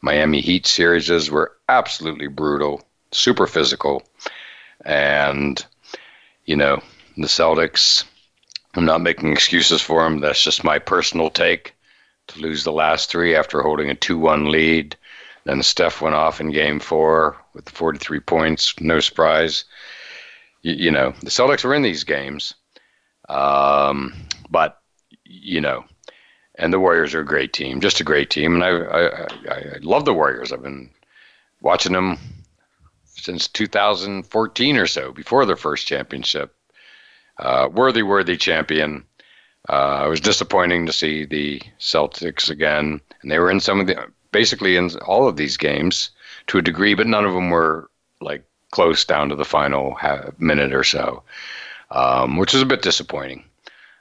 Miami 0.00 0.40
Heat 0.40 0.66
series 0.66 1.30
were 1.30 1.52
absolutely 1.68 2.26
brutal, 2.26 2.80
super 3.12 3.46
physical. 3.46 4.02
And, 4.86 5.64
you 6.46 6.56
know, 6.56 6.82
the 7.16 7.26
Celtics. 7.26 8.04
I'm 8.74 8.84
not 8.84 9.02
making 9.02 9.32
excuses 9.32 9.82
for 9.82 10.02
them. 10.04 10.20
That's 10.20 10.42
just 10.42 10.64
my 10.64 10.78
personal 10.78 11.30
take. 11.30 11.74
To 12.28 12.40
lose 12.40 12.62
the 12.62 12.72
last 12.72 13.10
three 13.10 13.34
after 13.34 13.62
holding 13.62 13.90
a 13.90 13.94
2 13.96 14.16
1 14.16 14.50
lead. 14.50 14.96
Then 15.44 15.60
Steph 15.64 16.00
went 16.00 16.14
off 16.14 16.40
in 16.40 16.52
game 16.52 16.78
four 16.78 17.36
with 17.52 17.68
43 17.68 18.20
points. 18.20 18.72
No 18.80 19.00
surprise. 19.00 19.64
You, 20.62 20.72
you 20.74 20.90
know, 20.92 21.10
the 21.22 21.30
Celtics 21.30 21.64
are 21.64 21.74
in 21.74 21.82
these 21.82 22.04
games. 22.04 22.54
Um, 23.28 24.14
but, 24.48 24.80
you 25.24 25.60
know, 25.60 25.84
and 26.54 26.72
the 26.72 26.78
Warriors 26.78 27.12
are 27.12 27.22
a 27.22 27.26
great 27.26 27.52
team, 27.52 27.80
just 27.80 27.98
a 27.98 28.04
great 28.04 28.30
team. 28.30 28.54
And 28.54 28.62
I, 28.64 28.68
I, 28.68 29.04
I 29.50 29.76
love 29.80 30.04
the 30.04 30.14
Warriors. 30.14 30.52
I've 30.52 30.62
been 30.62 30.90
watching 31.60 31.92
them 31.92 32.18
since 33.04 33.48
2014 33.48 34.76
or 34.76 34.86
so, 34.86 35.10
before 35.10 35.44
their 35.44 35.56
first 35.56 35.88
championship. 35.88 36.54
Uh, 37.38 37.68
worthy, 37.72 38.02
worthy 38.02 38.36
champion. 38.36 39.04
Uh, 39.68 40.02
it 40.06 40.08
was 40.08 40.20
disappointing 40.20 40.86
to 40.86 40.92
see 40.92 41.24
the 41.24 41.60
Celtics 41.80 42.50
again, 42.50 43.00
and 43.22 43.30
they 43.30 43.38
were 43.38 43.50
in 43.50 43.60
some 43.60 43.80
of 43.80 43.86
the 43.86 44.06
basically 44.32 44.76
in 44.76 44.90
all 45.06 45.28
of 45.28 45.36
these 45.36 45.56
games 45.56 46.10
to 46.48 46.58
a 46.58 46.62
degree, 46.62 46.94
but 46.94 47.06
none 47.06 47.24
of 47.24 47.32
them 47.32 47.50
were 47.50 47.88
like 48.20 48.42
close 48.70 49.04
down 49.04 49.28
to 49.28 49.34
the 49.36 49.44
final 49.44 49.96
minute 50.38 50.74
or 50.74 50.84
so, 50.84 51.22
um, 51.90 52.36
which 52.36 52.54
is 52.54 52.62
a 52.62 52.66
bit 52.66 52.82
disappointing. 52.82 53.44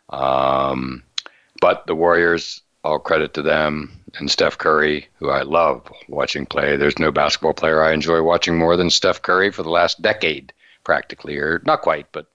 Um, 0.10 1.04
but 1.60 1.86
the 1.88 1.96
Warriors, 1.96 2.62
all 2.84 3.00
credit 3.00 3.34
to 3.36 3.42
them 3.42 4.02
and 4.16 4.32
Steph 4.32 4.58
Curry, 4.58 5.08
who 5.20 5.30
I 5.30 5.44
love 5.44 5.84
watching 6.10 6.46
play. 6.46 6.76
There's 6.76 7.00
no 7.00 7.12
basketball 7.12 7.54
player 7.54 7.84
I 7.84 7.94
enjoy 7.94 8.22
watching 8.24 8.58
more 8.58 8.76
than 8.76 8.90
Steph 8.90 9.22
Curry 9.22 9.52
for 9.52 9.64
the 9.64 9.70
last 9.70 10.02
decade, 10.02 10.52
practically, 10.84 11.38
or 11.38 11.62
not 11.66 11.82
quite, 11.82 12.08
but 12.12 12.28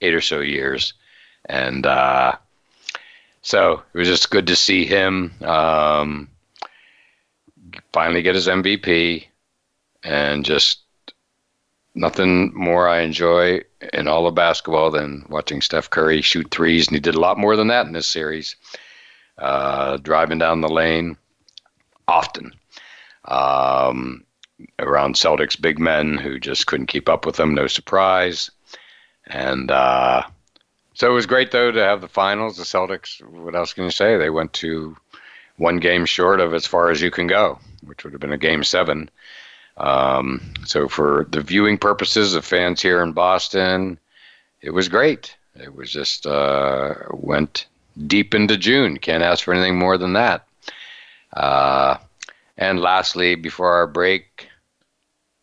eight 0.00 0.14
or 0.14 0.20
so 0.20 0.40
years, 0.40 0.94
and 1.46 1.86
uh, 1.86 2.32
so 3.42 3.82
it 3.94 3.98
was 3.98 4.08
just 4.08 4.30
good 4.30 4.46
to 4.46 4.56
see 4.56 4.84
him 4.84 5.32
um, 5.42 6.28
finally 7.92 8.22
get 8.22 8.34
his 8.34 8.48
MVP, 8.48 9.26
and 10.02 10.44
just 10.44 10.80
nothing 11.94 12.52
more 12.54 12.88
I 12.88 13.00
enjoy 13.00 13.62
in 13.92 14.06
all 14.06 14.26
of 14.26 14.34
basketball 14.34 14.90
than 14.90 15.24
watching 15.30 15.60
Steph 15.62 15.88
Curry 15.90 16.20
shoot 16.20 16.50
threes, 16.50 16.88
and 16.88 16.94
he 16.94 17.00
did 17.00 17.14
a 17.14 17.20
lot 17.20 17.38
more 17.38 17.56
than 17.56 17.68
that 17.68 17.86
in 17.86 17.92
this 17.92 18.06
series, 18.06 18.56
uh, 19.38 19.96
driving 19.98 20.38
down 20.38 20.60
the 20.60 20.68
lane 20.68 21.16
often. 22.06 22.52
Um, 23.26 24.22
around 24.78 25.16
Celtics 25.16 25.60
big 25.60 25.78
men 25.78 26.16
who 26.16 26.38
just 26.40 26.66
couldn't 26.66 26.86
keep 26.86 27.10
up 27.10 27.26
with 27.26 27.36
them, 27.36 27.54
no 27.54 27.66
surprise. 27.66 28.50
And 29.26 29.70
uh, 29.70 30.22
so 30.94 31.10
it 31.10 31.14
was 31.14 31.26
great, 31.26 31.50
though, 31.50 31.70
to 31.70 31.82
have 31.82 32.00
the 32.00 32.08
finals. 32.08 32.56
The 32.56 32.64
Celtics, 32.64 33.22
what 33.30 33.54
else 33.54 33.72
can 33.72 33.84
you 33.84 33.90
say? 33.90 34.16
They 34.16 34.30
went 34.30 34.52
to 34.54 34.96
one 35.56 35.78
game 35.78 36.06
short 36.06 36.40
of 36.40 36.54
as 36.54 36.66
far 36.66 36.90
as 36.90 37.00
you 37.00 37.10
can 37.10 37.26
go, 37.26 37.58
which 37.84 38.04
would 38.04 38.12
have 38.12 38.20
been 38.20 38.32
a 38.32 38.38
game 38.38 38.62
seven. 38.62 39.10
Um, 39.78 40.54
so, 40.64 40.88
for 40.88 41.26
the 41.28 41.42
viewing 41.42 41.76
purposes 41.76 42.34
of 42.34 42.46
fans 42.46 42.80
here 42.80 43.02
in 43.02 43.12
Boston, 43.12 43.98
it 44.62 44.70
was 44.70 44.88
great. 44.88 45.36
It 45.60 45.74
was 45.74 45.90
just 45.90 46.26
uh, 46.26 46.94
went 47.10 47.66
deep 48.06 48.34
into 48.34 48.56
June. 48.56 48.96
Can't 48.96 49.22
ask 49.22 49.44
for 49.44 49.52
anything 49.52 49.78
more 49.78 49.98
than 49.98 50.14
that. 50.14 50.46
Uh, 51.34 51.98
and 52.56 52.80
lastly, 52.80 53.34
before 53.34 53.74
our 53.74 53.86
break, 53.86 54.48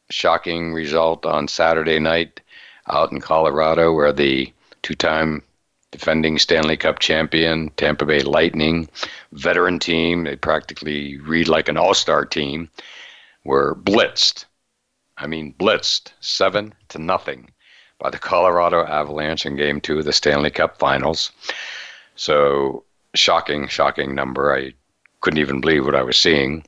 shocking 0.10 0.74
result 0.74 1.28
on 1.28 1.48
Saturday 1.48 2.00
night 2.00 2.40
out 2.88 3.12
in 3.12 3.20
Colorado, 3.20 3.94
where 3.94 4.14
the 4.14 4.52
two 4.82 4.96
time 4.96 5.44
defending 5.92 6.38
Stanley 6.40 6.76
Cup 6.78 7.00
champion, 7.00 7.70
Tampa 7.78 8.06
Bay 8.06 8.22
Lightning, 8.22 8.90
veteran 9.34 9.80
team, 9.80 10.24
they 10.24 10.36
practically 10.36 11.18
read 11.20 11.48
like 11.48 11.70
an 11.70 11.78
all 11.78 11.94
star 11.94 12.26
team, 12.26 12.70
were 13.44 13.76
blitzed. 13.76 14.46
I 15.18 15.28
mean, 15.28 15.54
blitzed 15.60 16.12
seven 16.20 16.74
to 16.90 17.00
nothing 17.00 17.50
by 18.00 18.10
the 18.10 18.18
Colorado 18.18 18.84
Avalanche 18.86 19.46
in 19.46 19.56
game 19.56 19.80
two 19.80 20.00
of 20.00 20.06
the 20.06 20.14
Stanley 20.14 20.50
Cup 20.50 20.78
finals. 20.80 21.32
So, 22.16 22.84
shocking, 23.16 23.68
shocking 23.68 24.14
number. 24.16 24.54
I 24.54 24.74
couldn't 25.22 25.40
even 25.40 25.62
believe 25.62 25.86
what 25.86 25.96
I 25.96 26.02
was 26.04 26.18
seeing 26.18 26.66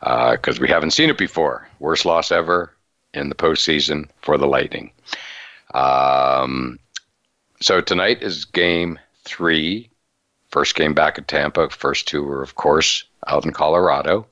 because 0.00 0.58
uh, 0.58 0.62
we 0.62 0.68
haven't 0.68 0.92
seen 0.92 1.10
it 1.10 1.18
before. 1.18 1.68
Worst 1.80 2.06
loss 2.06 2.32
ever 2.32 2.72
in 3.12 3.28
the 3.28 3.34
postseason 3.34 4.08
for 4.22 4.38
the 4.38 4.46
Lightning. 4.46 4.90
Um, 5.74 6.78
so 7.60 7.80
tonight 7.80 8.22
is 8.22 8.44
game 8.44 8.98
three, 9.24 9.88
first 10.48 10.74
game 10.74 10.94
back 10.94 11.18
at 11.18 11.28
Tampa. 11.28 11.68
First 11.70 12.08
two 12.08 12.22
were, 12.24 12.42
of 12.42 12.54
course, 12.56 13.04
out 13.26 13.44
in 13.44 13.52
Colorado. 13.52 14.26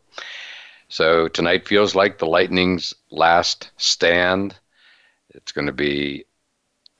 So 0.89 1.29
tonight 1.29 1.69
feels 1.69 1.95
like 1.95 2.19
the 2.19 2.27
Lightning's 2.27 2.95
last 3.11 3.71
stand. 3.77 4.57
It's 5.31 5.53
going 5.53 5.67
to 5.67 5.73
be 5.73 6.25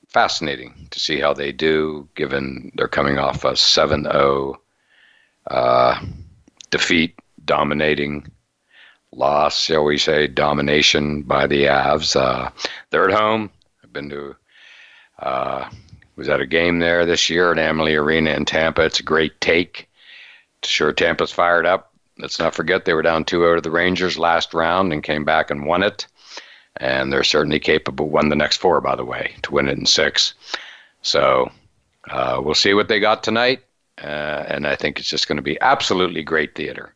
fascinating 0.07 0.87
to 0.91 0.99
see 0.99 1.19
how 1.19 1.33
they 1.33 1.51
do, 1.51 2.07
given 2.15 2.71
they're 2.75 2.87
coming 2.87 3.17
off 3.17 3.43
a 3.43 3.55
7 3.55 4.03
0 4.03 4.61
uh, 5.47 6.05
defeat, 6.69 7.17
dominating 7.45 8.31
loss, 9.11 9.59
shall 9.63 9.83
we 9.83 9.97
say, 9.97 10.27
domination 10.27 11.23
by 11.23 11.47
the 11.47 11.63
Avs. 11.65 12.15
Uh, 12.15 12.51
they're 12.91 13.09
at 13.09 13.19
home. 13.19 13.49
Been 13.93 14.09
to 14.09 14.35
uh, 15.19 15.69
was 16.15 16.29
at 16.29 16.41
a 16.41 16.45
game 16.45 16.79
there 16.79 17.05
this 17.05 17.29
year 17.29 17.51
at 17.51 17.57
Amalie 17.59 17.95
Arena 17.95 18.31
in 18.31 18.45
Tampa. 18.45 18.83
It's 18.83 18.99
a 18.99 19.03
great 19.03 19.39
take. 19.41 19.89
Sure, 20.63 20.93
Tampa's 20.93 21.31
fired 21.31 21.65
up. 21.65 21.91
Let's 22.19 22.39
not 22.39 22.53
forget 22.53 22.85
they 22.85 22.93
were 22.93 23.01
down 23.01 23.23
2 23.23 23.45
out 23.45 23.57
of 23.57 23.63
the 23.63 23.71
Rangers 23.71 24.17
last 24.19 24.53
round 24.53 24.91
and 24.91 25.03
came 25.03 25.23
back 25.23 25.49
and 25.49 25.65
won 25.65 25.83
it. 25.83 26.05
And 26.77 27.11
they're 27.11 27.23
certainly 27.23 27.59
capable. 27.59 28.09
Won 28.09 28.29
the 28.29 28.35
next 28.35 28.57
four, 28.57 28.79
by 28.81 28.95
the 28.95 29.05
way, 29.05 29.33
to 29.43 29.51
win 29.51 29.67
it 29.67 29.77
in 29.77 29.85
six. 29.85 30.33
So 31.01 31.49
uh, 32.09 32.41
we'll 32.43 32.53
see 32.55 32.73
what 32.73 32.87
they 32.89 32.99
got 32.99 33.23
tonight. 33.23 33.63
Uh, 34.01 34.45
and 34.47 34.67
I 34.67 34.75
think 34.75 34.99
it's 34.99 35.09
just 35.09 35.27
going 35.27 35.35
to 35.37 35.41
be 35.41 35.59
absolutely 35.61 36.23
great 36.23 36.55
theater. 36.55 36.93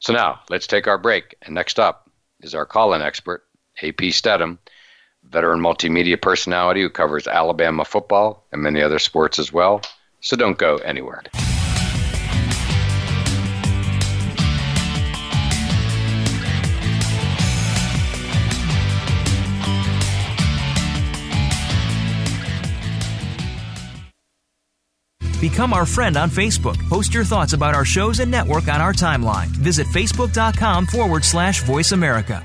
So 0.00 0.12
now 0.12 0.40
let's 0.48 0.66
take 0.66 0.86
our 0.86 0.98
break. 0.98 1.34
And 1.42 1.54
next 1.54 1.78
up 1.78 2.08
is 2.40 2.54
our 2.54 2.66
call 2.66 2.94
in 2.94 3.02
expert, 3.02 3.44
AP 3.82 4.10
Stedham 4.12 4.58
veteran 5.32 5.60
multimedia 5.60 6.20
personality 6.20 6.82
who 6.82 6.90
covers 6.90 7.26
Alabama 7.26 7.84
football 7.84 8.46
and 8.52 8.62
many 8.62 8.82
other 8.82 8.98
sports 8.98 9.38
as 9.38 9.52
well. 9.52 9.80
So 10.20 10.36
don't 10.36 10.58
go 10.58 10.76
anywhere. 10.78 11.22
Become 25.40 25.72
our 25.72 25.86
friend 25.86 26.18
on 26.18 26.28
Facebook. 26.28 26.78
Post 26.90 27.14
your 27.14 27.24
thoughts 27.24 27.54
about 27.54 27.74
our 27.74 27.86
shows 27.86 28.20
and 28.20 28.30
network 28.30 28.68
on 28.68 28.82
our 28.82 28.92
timeline. 28.92 29.46
Visit 29.46 29.86
facebook.com 29.86 30.86
forward 30.86 31.24
slash 31.24 31.62
voice 31.62 31.92
America. 31.92 32.44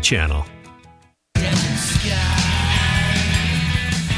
channel. 0.00 0.44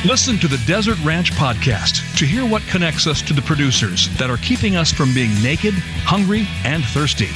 Listen 0.07 0.39
to 0.39 0.49
the 0.49 0.61
Desert 0.67 0.99
Ranch 1.05 1.31
Podcast 1.33 2.17
to 2.19 2.25
hear 2.25 2.49
what 2.49 2.63
connects 2.63 3.07
us 3.07 3.21
to 3.21 3.35
the 3.35 3.43
producers 3.43 4.09
that 4.17 4.31
are 4.31 4.39
keeping 4.39 4.75
us 4.75 4.91
from 4.91 5.13
being 5.13 5.31
naked, 5.43 5.75
hungry, 6.05 6.49
and 6.65 6.83
thirsty. 6.87 7.29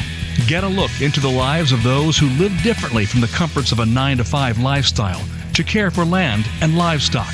Get 0.46 0.64
a 0.64 0.68
look 0.68 0.90
into 1.02 1.20
the 1.20 1.30
lives 1.30 1.72
of 1.72 1.82
those 1.82 2.16
who 2.16 2.26
live 2.42 2.52
differently 2.62 3.04
from 3.04 3.20
the 3.20 3.26
comforts 3.28 3.70
of 3.70 3.80
a 3.80 3.86
9 3.86 4.16
to 4.16 4.24
5 4.24 4.58
lifestyle 4.58 5.22
to 5.52 5.62
care 5.62 5.90
for 5.90 6.04
land 6.06 6.48
and 6.62 6.76
livestock. 6.76 7.32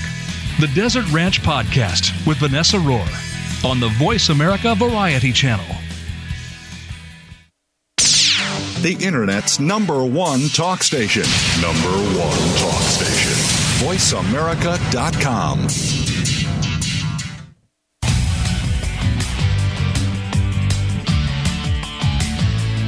The 0.59 0.69
Desert 0.75 1.11
Ranch 1.13 1.41
Podcast 1.43 2.27
with 2.27 2.39
Vanessa 2.39 2.77
Rohr 2.77 3.65
on 3.65 3.79
the 3.79 3.89
Voice 3.91 4.31
America 4.31 4.75
Variety 4.75 5.33
Channel 5.33 5.65
the 8.83 8.93
Internet's 9.05 9.61
number 9.61 10.05
one 10.05 10.49
talk 10.49 10.83
station. 10.83 11.23
Number 11.61 11.95
one 12.19 12.39
talk 12.59 12.83
station. 12.83 13.33
VoiceAmerica.com. 13.79 15.67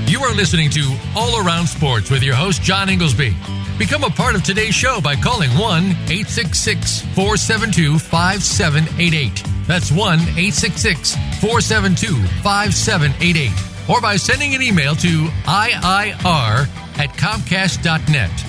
You 0.07 0.21
are 0.23 0.35
listening 0.35 0.71
to 0.71 0.97
All 1.15 1.45
Around 1.47 1.67
Sports 1.67 2.11
with 2.11 2.23
your 2.23 2.35
host, 2.35 2.63
John 2.63 2.89
Inglesby. 2.89 3.35
Become 3.79 4.05
a 4.05 4.11
part 4.11 4.35
of 4.35 4.43
today's 4.43 4.75
show 4.75 5.01
by 5.01 5.15
calling 5.17 5.51
1 5.53 5.85
866 6.09 7.01
472 7.15 7.99
5788. 7.99 9.43
That's 9.67 9.91
1 9.91 10.19
866 10.21 11.15
472 11.41 12.15
5788 12.43 13.72
or 13.89 14.01
by 14.01 14.17
sending 14.17 14.55
an 14.55 14.63
email 14.63 14.95
to 14.97 15.25
IIR 15.47 16.69
at 16.99 17.11
Comcast.net. 17.15 18.45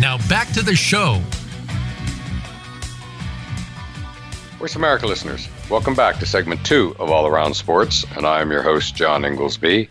Now 0.00 0.18
back 0.28 0.48
to 0.52 0.62
the 0.62 0.74
show. 0.74 1.20
Voice 4.58 4.76
America 4.76 5.06
listeners, 5.06 5.48
welcome 5.70 5.94
back 5.94 6.18
to 6.18 6.26
segment 6.26 6.64
two 6.64 6.94
of 7.00 7.10
All 7.10 7.26
Around 7.26 7.54
Sports, 7.54 8.04
and 8.16 8.26
I 8.26 8.40
am 8.40 8.50
your 8.50 8.62
host, 8.62 8.94
John 8.94 9.24
Inglesby. 9.24 9.88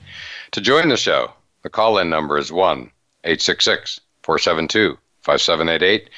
To 0.51 0.61
join 0.61 0.87
the 0.89 0.97
show, 0.97 1.31
the 1.61 1.69
call 1.69 1.97
in 1.97 2.09
number 2.09 2.37
is 2.37 2.51
1 2.51 2.89
866 3.23 3.99
472 4.23 4.97
5788, 5.21 6.09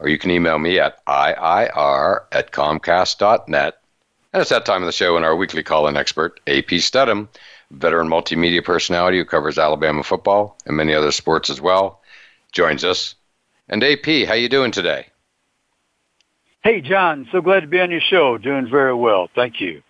or 0.00 0.08
you 0.08 0.18
can 0.18 0.30
email 0.30 0.58
me 0.58 0.78
at 0.78 1.04
IIR 1.06 2.22
at 2.32 2.52
Comcast.net. 2.52 3.78
And 4.32 4.40
it's 4.40 4.50
that 4.50 4.66
time 4.66 4.82
of 4.82 4.86
the 4.86 4.92
show 4.92 5.14
when 5.14 5.24
our 5.24 5.34
weekly 5.34 5.62
call 5.62 5.88
in 5.88 5.96
expert, 5.96 6.38
AP 6.46 6.70
Stedham, 6.78 7.28
veteran 7.70 8.08
multimedia 8.08 8.64
personality 8.64 9.18
who 9.18 9.24
covers 9.24 9.58
Alabama 9.58 10.02
football 10.02 10.56
and 10.66 10.76
many 10.76 10.94
other 10.94 11.12
sports 11.12 11.50
as 11.50 11.60
well, 11.60 12.00
joins 12.52 12.84
us. 12.84 13.14
And 13.68 13.82
AP, 13.82 14.26
how 14.26 14.34
you 14.34 14.48
doing 14.48 14.70
today? 14.70 15.06
Hey, 16.62 16.80
John. 16.80 17.28
So 17.32 17.40
glad 17.40 17.60
to 17.60 17.66
be 17.66 17.80
on 17.80 17.90
your 17.90 18.00
show. 18.00 18.38
Doing 18.38 18.68
very 18.68 18.94
well. 18.94 19.28
Thank 19.34 19.60
you. 19.60 19.82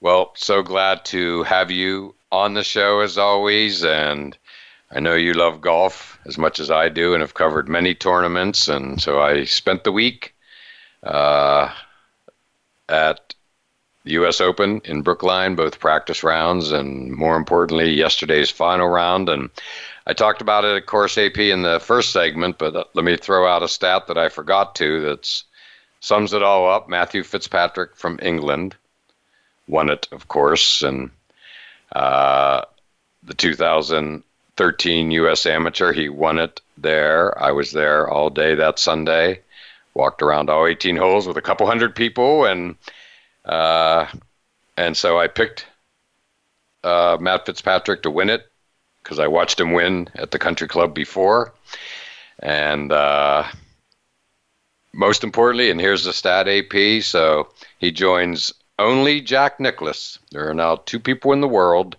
Well, 0.00 0.32
so 0.34 0.62
glad 0.62 1.04
to 1.06 1.42
have 1.42 1.70
you 1.70 2.14
on 2.32 2.54
the 2.54 2.64
show 2.64 3.00
as 3.00 3.18
always. 3.18 3.84
And 3.84 4.36
I 4.90 5.00
know 5.00 5.14
you 5.14 5.34
love 5.34 5.60
golf 5.60 6.18
as 6.26 6.38
much 6.38 6.60
as 6.60 6.70
I 6.70 6.88
do 6.88 7.12
and 7.14 7.20
have 7.22 7.34
covered 7.34 7.68
many 7.68 7.94
tournaments. 7.94 8.68
And 8.68 9.00
so 9.00 9.20
I 9.20 9.44
spent 9.44 9.84
the 9.84 9.92
week 9.92 10.34
uh, 11.02 11.70
at 12.88 13.34
the 14.04 14.12
U.S. 14.12 14.40
Open 14.40 14.80
in 14.84 15.02
Brookline, 15.02 15.54
both 15.56 15.78
practice 15.78 16.22
rounds, 16.24 16.70
and 16.70 17.12
more 17.12 17.36
importantly, 17.36 17.92
yesterday's 17.92 18.50
final 18.50 18.88
round. 18.88 19.28
And 19.28 19.50
I 20.06 20.14
talked 20.14 20.40
about 20.40 20.64
it, 20.64 20.76
of 20.76 20.86
course, 20.86 21.18
AP 21.18 21.36
in 21.38 21.62
the 21.62 21.80
first 21.80 22.10
segment, 22.12 22.56
but 22.58 22.90
let 22.94 23.04
me 23.04 23.16
throw 23.16 23.46
out 23.46 23.62
a 23.62 23.68
stat 23.68 24.06
that 24.06 24.16
I 24.16 24.28
forgot 24.28 24.74
to 24.76 25.00
that 25.02 25.42
sums 26.00 26.32
it 26.32 26.42
all 26.42 26.68
up. 26.70 26.88
Matthew 26.88 27.22
Fitzpatrick 27.22 27.94
from 27.94 28.18
England 28.22 28.74
won 29.68 29.90
it, 29.90 30.08
of 30.12 30.28
course, 30.28 30.82
and 30.82 31.10
uh, 31.92 32.62
the 33.22 33.34
2013 33.34 35.10
U.S. 35.10 35.44
Amateur, 35.44 35.92
he 35.92 36.08
won 36.08 36.38
it 36.38 36.60
there. 36.78 37.38
I 37.40 37.52
was 37.52 37.72
there 37.72 38.08
all 38.08 38.30
day 38.30 38.54
that 38.54 38.78
Sunday, 38.78 39.40
walked 39.92 40.22
around 40.22 40.48
all 40.48 40.66
18 40.66 40.96
holes 40.96 41.26
with 41.28 41.36
a 41.36 41.42
couple 41.42 41.66
hundred 41.66 41.94
people, 41.94 42.46
and– 42.46 42.76
uh, 43.44 44.06
and 44.76 44.96
so 44.96 45.18
I 45.18 45.26
picked 45.26 45.66
uh, 46.84 47.18
Matt 47.20 47.46
Fitzpatrick 47.46 48.02
to 48.02 48.10
win 48.10 48.30
it 48.30 48.50
because 49.02 49.18
I 49.18 49.26
watched 49.26 49.60
him 49.60 49.72
win 49.72 50.08
at 50.14 50.30
the 50.30 50.38
country 50.38 50.68
club 50.68 50.94
before. 50.94 51.52
And 52.40 52.92
uh, 52.92 53.44
most 54.92 55.24
importantly, 55.24 55.70
and 55.70 55.80
here's 55.80 56.04
the 56.04 56.12
stat 56.12 56.48
AP, 56.48 57.02
so 57.02 57.48
he 57.78 57.90
joins 57.90 58.52
only 58.78 59.20
Jack 59.20 59.60
Nicklaus. 59.60 60.18
There 60.32 60.48
are 60.48 60.54
now 60.54 60.76
two 60.76 61.00
people 61.00 61.32
in 61.32 61.40
the 61.40 61.48
world 61.48 61.96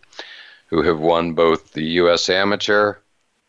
who 0.67 0.82
have 0.84 0.99
won 0.99 1.34
both 1.34 1.73
the 1.73 1.84
U.S. 1.84 2.30
Amateur 2.30 2.95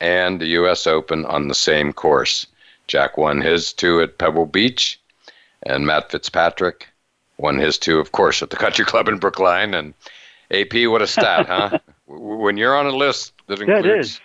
and 0.01 0.41
the 0.41 0.49
U.S. 0.49 0.87
Open 0.87 1.25
on 1.27 1.49
the 1.49 1.55
same 1.55 1.93
course. 1.93 2.47
Jack 2.89 3.17
won 3.17 3.41
his 3.41 3.73
two 3.73 4.03
at 4.03 4.19
Pebble 4.19 4.47
Beach, 4.47 5.01
and 5.63 5.87
Matt 5.87 6.11
Fitzpatrick 6.11 6.89
won 7.43 7.59
his 7.59 7.77
two, 7.77 7.99
of 7.99 8.13
course, 8.13 8.41
at 8.43 8.49
the 8.51 8.57
Country 8.57 8.85
Club 8.87 9.09
in 9.09 9.19
Brookline. 9.19 9.75
And 9.75 9.93
AP, 10.53 10.89
what 10.89 11.03
a 11.03 11.07
stat, 11.07 11.47
huh? 11.47 11.79
when 12.07 12.57
you're 12.57 12.75
on 12.77 12.87
a 12.87 12.97
list 12.97 13.33
that 13.49 13.61
includes 13.61 14.21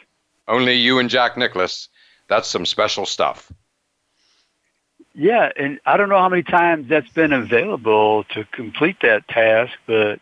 yeah, 0.48 0.54
only 0.54 0.74
you 0.76 1.00
and 1.00 1.10
Jack 1.10 1.36
Nicklaus, 1.36 1.90
that's 2.30 2.48
some 2.48 2.66
special 2.66 3.06
stuff. 3.06 3.52
Yeah, 5.14 5.52
and 5.58 5.80
I 5.88 5.98
don't 5.98 6.10
know 6.10 6.20
how 6.20 6.30
many 6.30 6.44
times 6.44 6.88
that's 6.88 7.10
been 7.10 7.34
available 7.34 8.24
to 8.36 8.46
complete 8.52 8.98
that 9.02 9.28
task, 9.28 9.74
but 9.88 10.20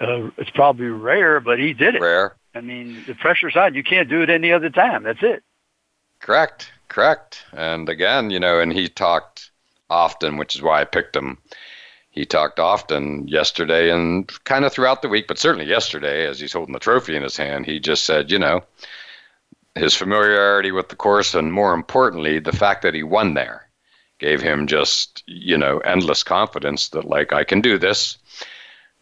uh, 0.00 0.30
it's 0.38 0.50
probably 0.50 0.86
rare. 0.86 1.40
But 1.40 1.58
he 1.58 1.72
did 1.72 1.96
it. 1.96 2.00
Rare. 2.00 2.36
I 2.54 2.60
mean, 2.60 3.02
the 3.06 3.14
pressure's 3.14 3.56
on. 3.56 3.74
You 3.74 3.82
can't 3.82 4.08
do 4.08 4.22
it 4.22 4.30
any 4.30 4.52
other 4.52 4.70
time. 4.70 5.02
That's 5.02 5.22
it. 5.22 5.42
Correct. 6.20 6.70
Correct. 6.86 7.42
And 7.52 7.88
again, 7.88 8.30
you 8.30 8.38
know, 8.38 8.60
and 8.60 8.72
he 8.72 8.86
talked 8.88 9.50
often, 9.90 10.36
which 10.36 10.54
is 10.54 10.62
why 10.62 10.82
I 10.82 10.84
picked 10.84 11.16
him 11.16 11.38
he 12.12 12.26
talked 12.26 12.60
often 12.60 13.26
yesterday 13.26 13.90
and 13.90 14.28
kind 14.44 14.64
of 14.66 14.72
throughout 14.72 15.00
the 15.02 15.08
week, 15.08 15.26
but 15.26 15.38
certainly 15.38 15.66
yesterday 15.66 16.26
as 16.26 16.38
he's 16.38 16.52
holding 16.52 16.74
the 16.74 16.78
trophy 16.78 17.16
in 17.16 17.22
his 17.22 17.38
hand, 17.38 17.64
he 17.66 17.80
just 17.80 18.04
said, 18.04 18.30
you 18.30 18.38
know, 18.38 18.62
his 19.74 19.94
familiarity 19.94 20.70
with 20.72 20.90
the 20.90 20.96
course 20.96 21.34
and 21.34 21.52
more 21.52 21.72
importantly, 21.72 22.38
the 22.38 22.52
fact 22.52 22.82
that 22.82 22.92
he 22.94 23.02
won 23.02 23.32
there 23.34 23.66
gave 24.18 24.42
him 24.42 24.66
just, 24.66 25.22
you 25.26 25.56
know, 25.56 25.78
endless 25.78 26.22
confidence 26.22 26.90
that 26.90 27.06
like 27.06 27.32
I 27.32 27.44
can 27.44 27.62
do 27.62 27.78
this. 27.78 28.18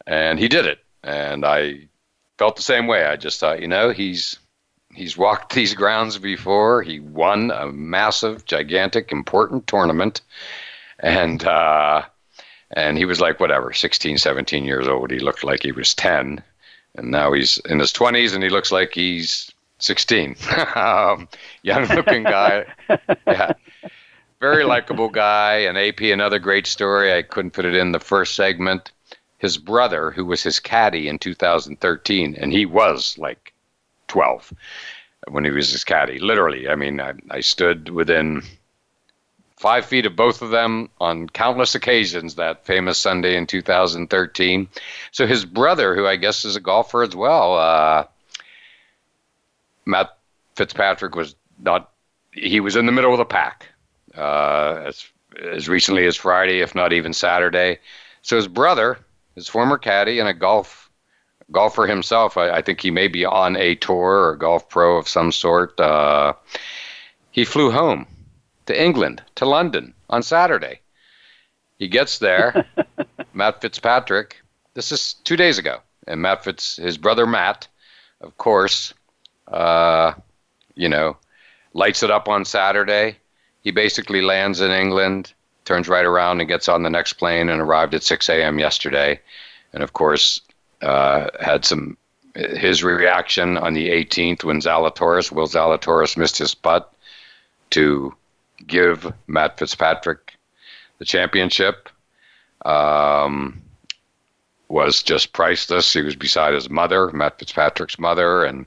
And 0.06 0.38
he 0.38 0.46
did 0.46 0.64
it. 0.64 0.78
And 1.02 1.44
I 1.44 1.88
felt 2.38 2.54
the 2.54 2.62
same 2.62 2.86
way. 2.86 3.04
I 3.06 3.16
just 3.16 3.40
thought, 3.40 3.60
you 3.60 3.68
know, 3.68 3.90
he's 3.90 4.38
he's 4.94 5.16
walked 5.18 5.54
these 5.54 5.74
grounds 5.74 6.16
before. 6.18 6.82
He 6.82 7.00
won 7.00 7.50
a 7.50 7.66
massive, 7.72 8.44
gigantic, 8.44 9.10
important 9.10 9.66
tournament. 9.66 10.20
And 11.00 11.44
uh 11.44 12.02
and 12.72 12.98
he 12.98 13.04
was 13.04 13.20
like 13.20 13.40
whatever 13.40 13.72
16 13.72 14.18
17 14.18 14.64
years 14.64 14.86
old 14.88 15.10
he 15.10 15.18
looked 15.18 15.44
like 15.44 15.62
he 15.62 15.72
was 15.72 15.94
10 15.94 16.42
and 16.96 17.10
now 17.10 17.32
he's 17.32 17.58
in 17.68 17.78
his 17.78 17.92
20s 17.92 18.34
and 18.34 18.42
he 18.42 18.48
looks 18.50 18.72
like 18.72 18.92
he's 18.94 19.50
16 19.78 20.36
um, 20.76 21.28
young 21.62 21.86
looking 21.88 22.22
guy 22.24 22.64
yeah 23.26 23.52
very 24.40 24.64
likable 24.64 25.08
guy 25.08 25.54
and 25.54 25.76
ap 25.78 26.00
another 26.00 26.38
great 26.38 26.66
story 26.66 27.12
i 27.12 27.22
couldn't 27.22 27.50
put 27.52 27.64
it 27.64 27.74
in 27.74 27.92
the 27.92 28.00
first 28.00 28.34
segment 28.36 28.90
his 29.38 29.56
brother 29.58 30.10
who 30.10 30.24
was 30.24 30.42
his 30.42 30.60
caddy 30.60 31.08
in 31.08 31.18
2013 31.18 32.34
and 32.36 32.52
he 32.52 32.66
was 32.66 33.16
like 33.18 33.52
12 34.08 34.52
when 35.30 35.44
he 35.44 35.50
was 35.50 35.70
his 35.70 35.84
caddy 35.84 36.18
literally 36.18 36.68
i 36.68 36.74
mean 36.74 37.00
i, 37.00 37.12
I 37.30 37.40
stood 37.40 37.88
within 37.90 38.42
five 39.60 39.84
feet 39.84 40.06
of 40.06 40.16
both 40.16 40.40
of 40.40 40.48
them 40.48 40.88
on 41.02 41.28
countless 41.28 41.74
occasions 41.74 42.36
that 42.36 42.64
famous 42.64 42.98
Sunday 42.98 43.36
in 43.36 43.46
2013. 43.46 44.66
So 45.12 45.26
his 45.26 45.44
brother, 45.44 45.94
who 45.94 46.06
I 46.06 46.16
guess 46.16 46.46
is 46.46 46.56
a 46.56 46.60
golfer 46.60 47.02
as 47.02 47.14
well, 47.14 47.58
uh, 47.58 48.04
Matt 49.84 50.16
Fitzpatrick 50.56 51.14
was 51.14 51.36
not. 51.58 51.92
He 52.32 52.58
was 52.60 52.74
in 52.74 52.86
the 52.86 52.92
middle 52.92 53.12
of 53.12 53.18
the 53.18 53.24
pack 53.26 53.66
uh, 54.16 54.82
as 54.86 55.06
as 55.52 55.68
recently 55.68 56.06
as 56.06 56.16
Friday, 56.16 56.60
if 56.60 56.74
not 56.74 56.94
even 56.94 57.12
Saturday. 57.12 57.78
So 58.22 58.36
his 58.36 58.48
brother, 58.48 58.96
his 59.34 59.46
former 59.46 59.76
caddy 59.76 60.18
and 60.20 60.28
a 60.28 60.32
golf 60.34 60.88
golfer 61.52 61.86
himself, 61.86 62.38
I, 62.38 62.48
I 62.50 62.62
think 62.62 62.80
he 62.80 62.90
may 62.90 63.08
be 63.08 63.26
on 63.26 63.56
a 63.56 63.74
tour 63.74 64.24
or 64.28 64.36
golf 64.36 64.70
pro 64.70 64.96
of 64.96 65.06
some 65.06 65.30
sort. 65.32 65.78
Uh, 65.78 66.32
he 67.32 67.44
flew 67.44 67.70
home 67.70 68.06
to 68.70 68.80
England, 68.80 69.22
to 69.34 69.44
London 69.44 69.92
on 70.08 70.22
Saturday. 70.22 70.80
He 71.78 71.88
gets 71.88 72.18
there, 72.18 72.64
Matt 73.34 73.60
Fitzpatrick. 73.60 74.36
This 74.74 74.92
is 74.92 75.14
two 75.24 75.36
days 75.36 75.58
ago, 75.58 75.78
and 76.06 76.22
Matt 76.22 76.44
Fitz, 76.44 76.76
his 76.76 76.96
brother 76.96 77.26
Matt, 77.26 77.66
of 78.20 78.36
course, 78.38 78.94
uh, 79.48 80.12
you 80.76 80.88
know, 80.88 81.16
lights 81.74 82.02
it 82.04 82.10
up 82.12 82.28
on 82.28 82.44
Saturday. 82.44 83.16
He 83.64 83.70
basically 83.72 84.22
lands 84.22 84.60
in 84.60 84.70
England, 84.70 85.32
turns 85.64 85.88
right 85.88 86.04
around, 86.04 86.38
and 86.40 86.48
gets 86.48 86.68
on 86.68 86.82
the 86.84 86.90
next 86.90 87.14
plane, 87.14 87.48
and 87.48 87.60
arrived 87.60 87.94
at 87.94 88.02
6 88.04 88.28
a.m. 88.28 88.58
yesterday. 88.60 89.18
And 89.72 89.82
of 89.82 89.92
course, 89.94 90.40
uh, 90.82 91.28
had 91.40 91.64
some 91.64 91.96
his 92.36 92.84
reaction 92.84 93.58
on 93.58 93.74
the 93.74 93.88
18th 93.90 94.44
when 94.44 94.60
Zalatoris, 94.60 95.32
Will 95.32 95.48
Zalatoris, 95.48 96.16
missed 96.16 96.38
his 96.38 96.54
putt 96.54 96.92
to 97.70 98.14
give 98.66 99.12
Matt 99.26 99.58
Fitzpatrick 99.58 100.34
the 100.98 101.04
championship 101.04 101.88
um, 102.64 103.62
was 104.68 105.02
just 105.02 105.32
priceless. 105.32 105.92
He 105.92 106.02
was 106.02 106.14
beside 106.16 106.54
his 106.54 106.68
mother, 106.70 107.10
Matt 107.12 107.38
Fitzpatrick's 107.38 107.98
mother, 107.98 108.44
and 108.44 108.66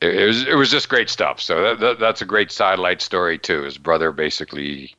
it, 0.00 0.08
it 0.14 0.26
was 0.26 0.46
it 0.48 0.54
was 0.54 0.70
just 0.70 0.88
great 0.88 1.10
stuff. 1.10 1.40
So 1.40 1.62
that, 1.62 1.80
that, 1.80 1.98
that's 1.98 2.22
a 2.22 2.26
great 2.26 2.50
sidelight 2.50 3.02
story 3.02 3.38
too. 3.38 3.62
His 3.62 3.78
brother 3.78 4.10
basically 4.10 4.94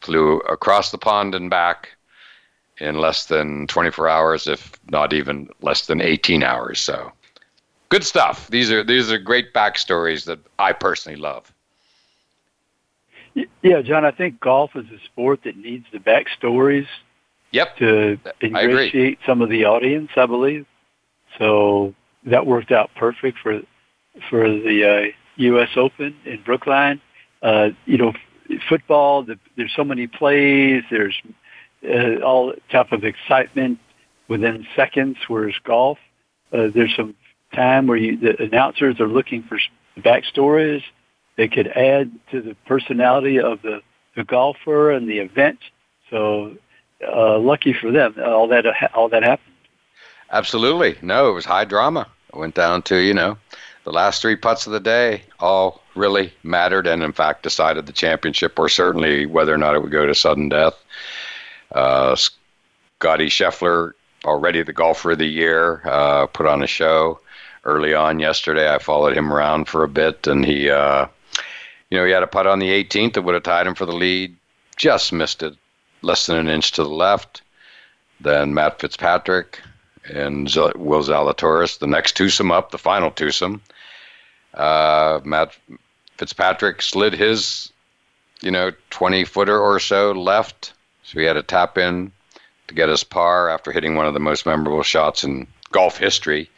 flew 0.00 0.38
across 0.40 0.90
the 0.90 0.98
pond 0.98 1.34
and 1.34 1.50
back 1.50 1.88
in 2.78 2.96
less 2.98 3.26
than 3.26 3.66
24 3.68 4.08
hours, 4.08 4.48
if 4.48 4.72
not 4.90 5.12
even 5.12 5.48
less 5.62 5.86
than 5.86 6.00
18 6.00 6.42
hours. 6.42 6.80
So 6.80 7.12
good 7.90 8.04
stuff. 8.04 8.48
These 8.48 8.70
are 8.72 8.82
these 8.82 9.12
are 9.12 9.18
great 9.18 9.52
backstories 9.52 10.24
that 10.24 10.40
I 10.58 10.72
personally 10.72 11.18
love. 11.20 11.52
Yeah, 13.62 13.82
John, 13.82 14.04
I 14.04 14.12
think 14.12 14.40
golf 14.40 14.76
is 14.76 14.84
a 14.90 15.04
sport 15.06 15.40
that 15.44 15.56
needs 15.56 15.86
the 15.92 15.98
backstories. 15.98 16.86
Yep. 17.50 17.76
To 17.78 18.18
ingratiate 18.42 19.18
some 19.26 19.40
of 19.40 19.48
the 19.48 19.64
audience, 19.64 20.10
I 20.16 20.26
believe. 20.26 20.66
So 21.38 21.94
that 22.26 22.46
worked 22.46 22.72
out 22.72 22.90
perfect 22.96 23.38
for 23.40 23.60
for 24.28 24.48
the 24.48 25.12
uh, 25.12 25.12
U.S. 25.36 25.68
Open 25.76 26.16
in 26.24 26.42
Brookline. 26.42 27.00
Uh, 27.42 27.70
you 27.86 27.96
know, 27.98 28.12
football. 28.68 29.22
The, 29.22 29.38
there's 29.56 29.70
so 29.76 29.84
many 29.84 30.08
plays. 30.08 30.82
There's 30.90 31.14
uh, 31.88 32.24
all 32.24 32.54
type 32.70 32.90
of 32.92 33.04
excitement 33.04 33.78
within 34.26 34.66
seconds. 34.74 35.18
Whereas 35.28 35.54
golf, 35.64 35.98
uh, 36.52 36.68
there's 36.74 36.94
some 36.96 37.14
time 37.54 37.86
where 37.86 37.96
you, 37.96 38.16
the 38.16 38.42
announcers 38.42 38.98
are 38.98 39.08
looking 39.08 39.44
for 39.44 39.60
backstories 39.98 40.82
they 41.36 41.48
could 41.48 41.66
add 41.68 42.12
to 42.30 42.40
the 42.40 42.54
personality 42.66 43.40
of 43.40 43.60
the, 43.62 43.82
the 44.14 44.22
golfer 44.24 44.92
and 44.92 45.08
the 45.08 45.18
event. 45.18 45.58
So 46.10 46.56
uh, 47.06 47.38
lucky 47.38 47.72
for 47.72 47.90
them, 47.90 48.14
all 48.24 48.46
that 48.48 48.64
all 48.94 49.08
that 49.08 49.24
happened. 49.24 49.54
Absolutely, 50.30 50.96
no, 51.02 51.28
it 51.30 51.32
was 51.32 51.44
high 51.44 51.64
drama. 51.64 52.06
It 52.32 52.36
went 52.38 52.54
down 52.54 52.82
to 52.82 52.98
you 52.98 53.14
know 53.14 53.36
the 53.84 53.90
last 53.90 54.22
three 54.22 54.36
putts 54.36 54.66
of 54.68 54.72
the 54.72 54.78
day 54.80 55.22
all 55.40 55.82
really 55.94 56.32
mattered 56.42 56.86
and 56.86 57.02
in 57.02 57.12
fact 57.12 57.42
decided 57.42 57.86
the 57.86 57.92
championship 57.92 58.58
or 58.58 58.68
certainly 58.68 59.26
whether 59.26 59.52
or 59.52 59.58
not 59.58 59.74
it 59.74 59.82
would 59.82 59.90
go 59.92 60.06
to 60.06 60.14
sudden 60.14 60.48
death. 60.48 60.74
Uh, 61.72 62.14
Scotty 62.14 63.26
Scheffler, 63.26 63.92
already 64.24 64.62
the 64.62 64.72
golfer 64.72 65.12
of 65.12 65.18
the 65.18 65.26
year, 65.26 65.82
uh, 65.84 66.26
put 66.26 66.46
on 66.46 66.62
a 66.62 66.66
show 66.68 67.18
early 67.64 67.92
on 67.92 68.20
yesterday. 68.20 68.72
I 68.72 68.78
followed 68.78 69.16
him 69.16 69.32
around 69.32 69.66
for 69.66 69.82
a 69.84 69.88
bit 69.88 70.26
and 70.26 70.44
he 70.44 70.70
uh, 70.70 71.06
you 71.94 72.00
know, 72.00 72.06
he 72.06 72.12
had 72.12 72.24
a 72.24 72.26
putt 72.26 72.48
on 72.48 72.58
the 72.58 72.70
18th 72.84 73.12
that 73.12 73.22
would 73.22 73.34
have 73.34 73.44
tied 73.44 73.68
him 73.68 73.76
for 73.76 73.86
the 73.86 73.92
lead, 73.94 74.36
just 74.76 75.12
missed 75.12 75.44
it, 75.44 75.54
less 76.02 76.26
than 76.26 76.36
an 76.36 76.48
inch 76.48 76.72
to 76.72 76.82
the 76.82 76.88
left. 76.88 77.42
Then 78.20 78.52
Matt 78.52 78.80
Fitzpatrick 78.80 79.60
and 80.12 80.52
Will 80.74 81.04
Zalatoris, 81.04 81.78
the 81.78 81.86
next 81.86 82.16
twosome 82.16 82.50
up, 82.50 82.72
the 82.72 82.78
final 82.78 83.12
twosome. 83.12 83.62
Uh, 84.54 85.20
Matt 85.22 85.56
Fitzpatrick 86.16 86.82
slid 86.82 87.12
his, 87.12 87.70
you 88.40 88.50
know, 88.50 88.72
20 88.90 89.24
footer 89.24 89.60
or 89.60 89.78
so 89.78 90.10
left. 90.12 90.72
So 91.04 91.20
he 91.20 91.26
had 91.26 91.36
a 91.36 91.44
tap 91.44 91.78
in 91.78 92.10
to 92.66 92.74
get 92.74 92.88
his 92.88 93.04
par 93.04 93.50
after 93.50 93.70
hitting 93.70 93.94
one 93.94 94.06
of 94.08 94.14
the 94.14 94.18
most 94.20 94.46
memorable 94.46 94.82
shots 94.82 95.22
in 95.22 95.46
golf 95.70 95.96
history 95.96 96.50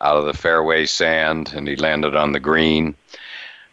out 0.00 0.16
of 0.16 0.26
the 0.26 0.32
fairway 0.34 0.86
sand, 0.86 1.50
and 1.56 1.66
he 1.66 1.74
landed 1.74 2.14
on 2.14 2.30
the 2.30 2.38
green 2.40 2.94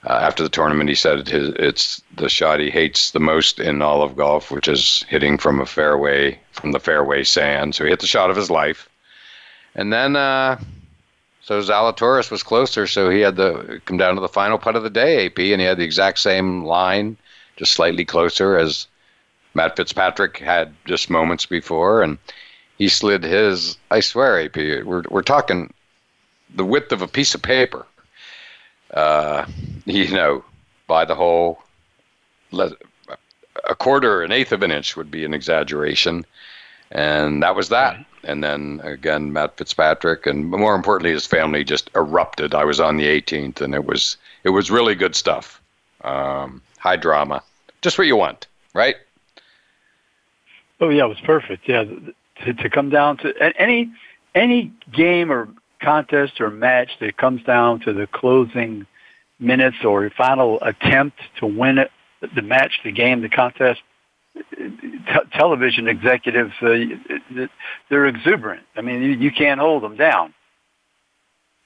uh, 0.05 0.19
after 0.21 0.43
the 0.43 0.49
tournament, 0.49 0.89
he 0.89 0.95
said 0.95 1.27
his, 1.29 1.49
it's 1.57 2.01
the 2.17 2.27
shot 2.27 2.59
he 2.59 2.69
hates 2.69 3.11
the 3.11 3.19
most 3.19 3.59
in 3.59 3.81
all 3.81 4.01
of 4.01 4.17
golf, 4.17 4.51
which 4.51 4.67
is 4.67 5.05
hitting 5.07 5.37
from 5.37 5.61
a 5.61 5.65
fairway, 5.65 6.37
from 6.51 6.73
the 6.73 6.79
fairway 6.79 7.23
sand. 7.23 7.73
So 7.73 7.83
he 7.85 7.89
hit 7.89 8.01
the 8.01 8.07
shot 8.07 8.29
of 8.29 8.35
his 8.35 8.51
life. 8.51 8.89
And 9.75 9.93
then, 9.93 10.15
uh, 10.17 10.59
so 11.41 11.59
Zalatoris 11.61 12.29
was 12.31 12.43
closer, 12.43 12.85
so 12.85 13.09
he 13.09 13.21
had 13.21 13.37
the 13.37 13.81
come 13.85 13.97
down 13.97 14.15
to 14.15 14.21
the 14.21 14.27
final 14.27 14.57
putt 14.57 14.75
of 14.75 14.83
the 14.83 14.89
day, 14.89 15.25
AP, 15.27 15.39
and 15.39 15.59
he 15.61 15.67
had 15.67 15.77
the 15.77 15.83
exact 15.83 16.19
same 16.19 16.63
line, 16.63 17.17
just 17.55 17.71
slightly 17.73 18.05
closer 18.05 18.57
as 18.57 18.87
Matt 19.53 19.75
Fitzpatrick 19.75 20.37
had 20.37 20.73
just 20.85 21.09
moments 21.09 21.45
before. 21.45 22.03
And 22.03 22.17
he 22.77 22.89
slid 22.89 23.23
his, 23.23 23.77
I 23.89 24.01
swear, 24.01 24.41
AP, 24.43 24.55
we're, 24.57 25.03
we're 25.09 25.21
talking 25.21 25.73
the 26.53 26.65
width 26.65 26.91
of 26.91 27.01
a 27.01 27.07
piece 27.07 27.33
of 27.33 27.41
paper 27.41 27.85
uh, 28.93 29.45
you 29.85 30.11
know, 30.11 30.43
by 30.87 31.05
the 31.05 31.15
hole, 31.15 31.59
a 32.53 33.75
quarter, 33.75 34.23
an 34.23 34.31
eighth 34.31 34.51
of 34.51 34.63
an 34.63 34.71
inch 34.71 34.95
would 34.95 35.11
be 35.11 35.25
an 35.25 35.33
exaggeration. 35.33 36.25
And 36.91 37.41
that 37.41 37.55
was 37.55 37.69
that. 37.69 37.97
Right. 37.97 38.05
And 38.25 38.43
then 38.43 38.79
again, 38.83 39.33
Matt 39.33 39.57
Fitzpatrick, 39.57 40.25
and 40.27 40.49
more 40.49 40.75
importantly, 40.75 41.11
his 41.11 41.25
family 41.25 41.63
just 41.63 41.89
erupted. 41.95 42.53
I 42.53 42.63
was 42.63 42.79
on 42.79 42.95
the 42.95 43.05
18th, 43.05 43.59
and 43.59 43.75
it 43.75 43.85
was 43.85 44.15
it 44.45 44.49
was 44.51 44.71
really 44.71 44.95
good 44.95 45.13
stuff. 45.15 45.59
Um, 46.05 46.61
high 46.77 46.95
drama, 46.95 47.41
just 47.81 47.97
what 47.97 48.07
you 48.07 48.15
want, 48.15 48.47
right? 48.73 48.95
Oh 50.79 50.87
yeah, 50.89 51.03
it 51.03 51.07
was 51.09 51.19
perfect. 51.21 51.67
Yeah, 51.67 51.83
to, 52.45 52.53
to 52.53 52.69
come 52.69 52.89
down 52.89 53.17
to 53.17 53.53
any 53.61 53.91
any 54.35 54.71
game 54.93 55.29
or 55.29 55.49
contest 55.83 56.39
or 56.41 56.49
match 56.49 56.91
that 57.01 57.17
comes 57.17 57.43
down 57.43 57.81
to 57.81 57.93
the 57.93 58.07
closing 58.07 58.85
minutes 59.39 59.83
or 59.83 60.09
final 60.09 60.57
attempt 60.63 61.19
to 61.39 61.45
win 61.45 61.77
it, 61.77 61.91
the 62.35 62.41
match, 62.41 62.79
the 62.83 62.91
game, 62.91 63.21
the 63.21 63.29
contest, 63.29 63.81
t- 64.55 65.27
television 65.33 65.87
executives, 65.87 66.53
uh, 66.61 67.45
they're 67.89 68.05
exuberant. 68.05 68.65
I 68.77 68.81
mean, 68.81 69.03
you, 69.03 69.11
you 69.11 69.31
can't 69.31 69.59
hold 69.59 69.83
them 69.83 69.97
down. 69.97 70.33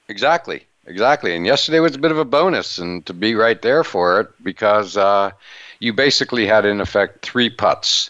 Exactly. 0.10 0.65
Exactly. 0.88 1.36
And 1.36 1.45
yesterday 1.45 1.80
was 1.82 1.95
a 1.95 1.99
bit 1.99 2.12
of 2.12 2.17
a 2.17 2.23
bonus 2.25 2.77
and 2.77 3.06
to 3.06 3.13
be 3.13 3.36
right 3.36 3.62
there 3.62 3.84
for 3.84 4.21
it 4.21 4.30
because 4.41 4.95
uh, 4.97 5.32
you 5.80 5.91
basically 5.93 6.47
had, 6.47 6.65
in 6.65 6.80
effect, 6.82 7.23
three 7.25 7.49
putts 7.49 8.10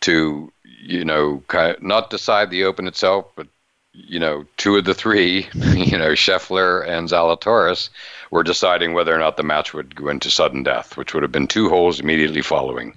to, 0.00 0.50
you 0.82 1.04
know, 1.04 1.42
not 1.82 2.08
decide 2.08 2.50
the 2.50 2.64
open 2.64 2.86
itself, 2.88 3.26
but 3.36 3.46
you 3.94 4.18
know, 4.18 4.44
two 4.56 4.76
of 4.76 4.84
the 4.84 4.94
three, 4.94 5.48
you 5.54 5.96
know, 5.98 6.12
Scheffler 6.14 6.86
and 6.86 7.08
Zalatoris, 7.08 7.88
were 8.30 8.42
deciding 8.42 8.92
whether 8.94 9.14
or 9.14 9.18
not 9.18 9.36
the 9.36 9.42
match 9.42 9.72
would 9.74 9.94
go 9.94 10.08
into 10.08 10.30
sudden 10.30 10.62
death, 10.62 10.96
which 10.96 11.14
would 11.14 11.22
have 11.22 11.32
been 11.32 11.46
two 11.46 11.68
holes 11.68 12.00
immediately 12.00 12.42
following. 12.42 12.96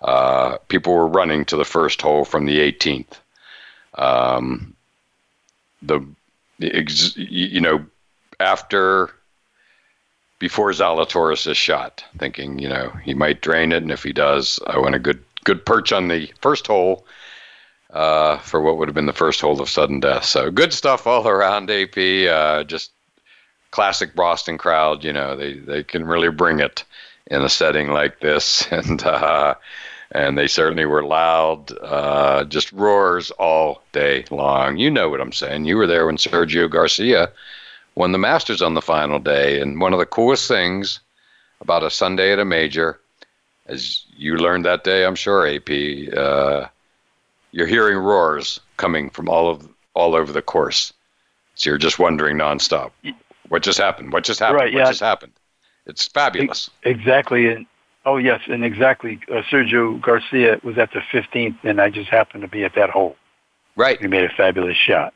Uh, 0.00 0.56
people 0.68 0.94
were 0.94 1.06
running 1.06 1.44
to 1.44 1.56
the 1.56 1.64
first 1.64 2.00
hole 2.02 2.24
from 2.24 2.46
the 2.46 2.58
18th. 2.58 3.18
Um, 3.98 4.74
the, 5.82 6.00
ex, 6.60 7.16
you 7.16 7.60
know, 7.60 7.84
after, 8.40 9.10
before 10.38 10.70
Zalatoris 10.70 11.46
is 11.48 11.56
shot, 11.58 12.02
thinking, 12.18 12.58
you 12.58 12.68
know, 12.68 12.88
he 13.04 13.12
might 13.14 13.42
drain 13.42 13.72
it, 13.72 13.82
and 13.82 13.92
if 13.92 14.02
he 14.02 14.12
does, 14.12 14.58
I 14.66 14.78
want 14.78 14.94
a 14.94 14.98
good 14.98 15.22
good 15.44 15.66
perch 15.66 15.90
on 15.92 16.06
the 16.06 16.32
first 16.40 16.68
hole 16.68 17.04
uh, 17.92 18.38
for 18.38 18.60
what 18.60 18.76
would 18.78 18.88
have 18.88 18.94
been 18.94 19.06
the 19.06 19.12
first 19.12 19.40
hold 19.40 19.60
of 19.60 19.68
sudden 19.68 20.00
death. 20.00 20.24
So 20.24 20.50
good 20.50 20.72
stuff 20.72 21.06
all 21.06 21.26
around, 21.28 21.70
AP. 21.70 21.96
Uh, 22.28 22.64
just 22.64 22.92
classic 23.70 24.14
Boston 24.14 24.58
crowd. 24.58 25.04
You 25.04 25.12
know, 25.12 25.36
they 25.36 25.54
they 25.54 25.82
can 25.84 26.04
really 26.06 26.30
bring 26.30 26.58
it 26.60 26.84
in 27.26 27.42
a 27.42 27.48
setting 27.48 27.90
like 27.90 28.20
this, 28.20 28.66
and 28.70 29.02
uh, 29.04 29.54
and 30.12 30.38
they 30.38 30.46
certainly 30.46 30.86
were 30.86 31.04
loud. 31.04 31.70
Uh, 31.82 32.44
just 32.44 32.72
roars 32.72 33.30
all 33.32 33.82
day 33.92 34.24
long. 34.30 34.78
You 34.78 34.90
know 34.90 35.08
what 35.10 35.20
I'm 35.20 35.32
saying? 35.32 35.66
You 35.66 35.76
were 35.76 35.86
there 35.86 36.06
when 36.06 36.16
Sergio 36.16 36.68
Garcia 36.70 37.30
won 37.94 38.12
the 38.12 38.18
Masters 38.18 38.62
on 38.62 38.72
the 38.74 38.82
final 38.82 39.18
day, 39.18 39.60
and 39.60 39.80
one 39.80 39.92
of 39.92 39.98
the 39.98 40.06
coolest 40.06 40.48
things 40.48 41.00
about 41.60 41.82
a 41.84 41.90
Sunday 41.90 42.32
at 42.32 42.38
a 42.40 42.44
major, 42.44 42.98
as 43.66 44.04
you 44.16 44.36
learned 44.36 44.64
that 44.64 44.82
day, 44.82 45.04
I'm 45.04 45.14
sure, 45.14 45.46
AP. 45.46 45.68
Uh, 46.16 46.66
you're 47.52 47.66
hearing 47.66 47.96
roars 47.98 48.58
coming 48.78 49.10
from 49.10 49.28
all 49.28 49.48
of 49.48 49.68
all 49.94 50.16
over 50.16 50.32
the 50.32 50.42
course. 50.42 50.92
So 51.54 51.70
you're 51.70 51.78
just 51.78 51.98
wondering 51.98 52.38
nonstop, 52.38 52.90
what 53.48 53.62
just 53.62 53.78
happened? 53.78 54.12
What 54.12 54.24
just 54.24 54.40
happened? 54.40 54.56
Right, 54.56 54.72
what 54.74 54.78
yeah. 54.80 54.86
just 54.86 55.00
happened? 55.00 55.32
It's 55.86 56.08
fabulous. 56.08 56.70
Exactly, 56.82 57.46
and 57.52 57.66
oh 58.06 58.16
yes, 58.16 58.40
and 58.46 58.64
exactly. 58.64 59.20
Uh, 59.30 59.42
Sergio 59.50 60.00
Garcia 60.00 60.58
was 60.64 60.78
at 60.78 60.92
the 60.92 61.00
15th, 61.00 61.56
and 61.62 61.80
I 61.80 61.90
just 61.90 62.08
happened 62.08 62.40
to 62.42 62.48
be 62.48 62.64
at 62.64 62.74
that 62.74 62.90
hole. 62.90 63.16
Right. 63.76 64.00
He 64.00 64.06
made 64.06 64.24
a 64.24 64.28
fabulous 64.32 64.76
shot. 64.76 65.12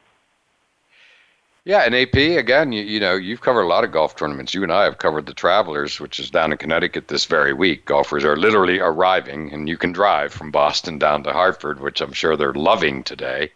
Yeah, 1.66 1.80
and 1.80 1.96
AP 1.96 2.14
again. 2.14 2.70
You, 2.70 2.84
you, 2.84 3.00
know, 3.00 3.16
you've 3.16 3.40
covered 3.40 3.62
a 3.62 3.66
lot 3.66 3.82
of 3.82 3.90
golf 3.90 4.14
tournaments. 4.14 4.54
You 4.54 4.62
and 4.62 4.72
I 4.72 4.84
have 4.84 4.98
covered 4.98 5.26
the 5.26 5.34
Travelers, 5.34 5.98
which 5.98 6.20
is 6.20 6.30
down 6.30 6.52
in 6.52 6.58
Connecticut 6.58 7.08
this 7.08 7.24
very 7.24 7.52
week. 7.52 7.84
Golfers 7.86 8.24
are 8.24 8.36
literally 8.36 8.78
arriving, 8.78 9.52
and 9.52 9.68
you 9.68 9.76
can 9.76 9.90
drive 9.90 10.32
from 10.32 10.52
Boston 10.52 10.96
down 10.96 11.24
to 11.24 11.32
Hartford, 11.32 11.80
which 11.80 12.00
I'm 12.00 12.12
sure 12.12 12.36
they're 12.36 12.54
loving 12.54 13.02
today. 13.02 13.50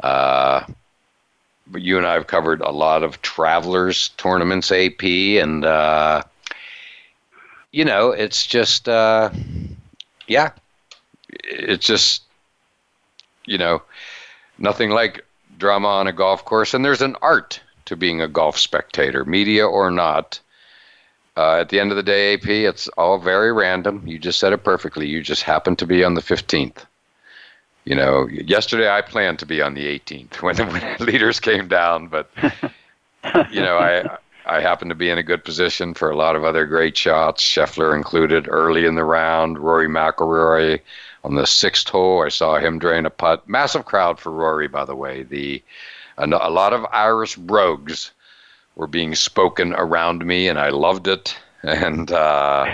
Uh, 0.00 0.64
but 1.66 1.82
you 1.82 1.98
and 1.98 2.06
I 2.06 2.14
have 2.14 2.26
covered 2.26 2.62
a 2.62 2.70
lot 2.70 3.02
of 3.02 3.20
Travelers 3.20 4.08
tournaments, 4.16 4.72
AP, 4.72 5.02
and 5.04 5.62
uh, 5.62 6.22
you 7.70 7.84
know, 7.84 8.08
it's 8.12 8.46
just, 8.46 8.88
uh, 8.88 9.28
yeah, 10.26 10.52
it's 11.44 11.84
just, 11.86 12.22
you 13.44 13.58
know, 13.58 13.82
nothing 14.58 14.88
like 14.88 15.25
drama 15.58 15.88
on 15.88 16.06
a 16.06 16.12
golf 16.12 16.44
course, 16.44 16.74
and 16.74 16.84
there's 16.84 17.02
an 17.02 17.16
art 17.22 17.60
to 17.86 17.96
being 17.96 18.20
a 18.20 18.28
golf 18.28 18.58
spectator, 18.58 19.24
media 19.24 19.66
or 19.66 19.90
not. 19.90 20.40
Uh, 21.36 21.58
at 21.60 21.68
the 21.68 21.78
end 21.78 21.90
of 21.90 21.96
the 21.96 22.02
day, 22.02 22.34
AP, 22.34 22.46
it's 22.46 22.88
all 22.96 23.18
very 23.18 23.52
random. 23.52 24.02
You 24.06 24.18
just 24.18 24.38
said 24.38 24.52
it 24.52 24.64
perfectly. 24.64 25.06
You 25.06 25.22
just 25.22 25.42
happen 25.42 25.76
to 25.76 25.86
be 25.86 26.02
on 26.02 26.14
the 26.14 26.22
15th. 26.22 26.84
You 27.84 27.94
know, 27.94 28.26
yesterday 28.28 28.88
I 28.88 29.02
planned 29.02 29.38
to 29.40 29.46
be 29.46 29.62
on 29.62 29.74
the 29.74 29.86
18th 29.98 30.42
when, 30.42 30.56
when 30.56 30.96
leaders 30.98 31.38
came 31.38 31.68
down, 31.68 32.08
but 32.08 32.30
you 33.50 33.60
know, 33.60 33.78
I 33.78 34.16
I 34.46 34.60
happened 34.60 34.90
to 34.92 34.96
be 34.96 35.10
in 35.10 35.18
a 35.18 35.22
good 35.24 35.44
position 35.44 35.92
for 35.92 36.08
a 36.10 36.16
lot 36.16 36.36
of 36.36 36.44
other 36.44 36.66
great 36.66 36.96
shots, 36.96 37.42
Scheffler 37.44 37.94
included, 37.94 38.46
early 38.48 38.86
in 38.86 38.94
the 38.94 39.04
round. 39.04 39.58
Rory 39.58 39.88
McIlroy 39.88 40.80
on 41.26 41.34
the 41.34 41.44
sixth 41.46 41.88
hole. 41.88 42.22
I 42.24 42.28
saw 42.28 42.56
him 42.58 42.78
drain 42.78 43.04
a 43.04 43.10
putt. 43.10 43.48
Massive 43.48 43.84
crowd 43.84 44.20
for 44.20 44.30
Rory, 44.30 44.68
by 44.68 44.84
the 44.84 44.94
way. 44.94 45.24
The 45.24 45.60
a, 46.18 46.26
lot 46.26 46.72
of 46.72 46.86
Irish 46.92 47.34
brogues 47.36 48.12
were 48.76 48.86
being 48.86 49.14
spoken 49.16 49.74
around 49.74 50.24
me, 50.24 50.48
and 50.48 50.58
I 50.58 50.68
loved 50.68 51.08
it. 51.08 51.36
And 51.62 52.12
uh, 52.12 52.66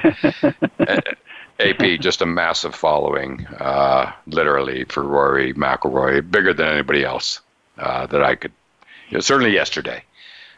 AP 1.60 1.98
just 2.00 2.20
a 2.20 2.26
massive 2.26 2.74
following, 2.74 3.46
uh, 3.58 4.12
literally 4.26 4.84
for 4.84 5.02
Rory 5.02 5.54
McIlroy, 5.54 6.30
bigger 6.30 6.52
than 6.52 6.68
anybody 6.68 7.04
else 7.04 7.40
uh, 7.78 8.06
that 8.08 8.22
I 8.22 8.34
could. 8.34 8.52
certainly 9.20 9.54
yesterday. 9.54 10.04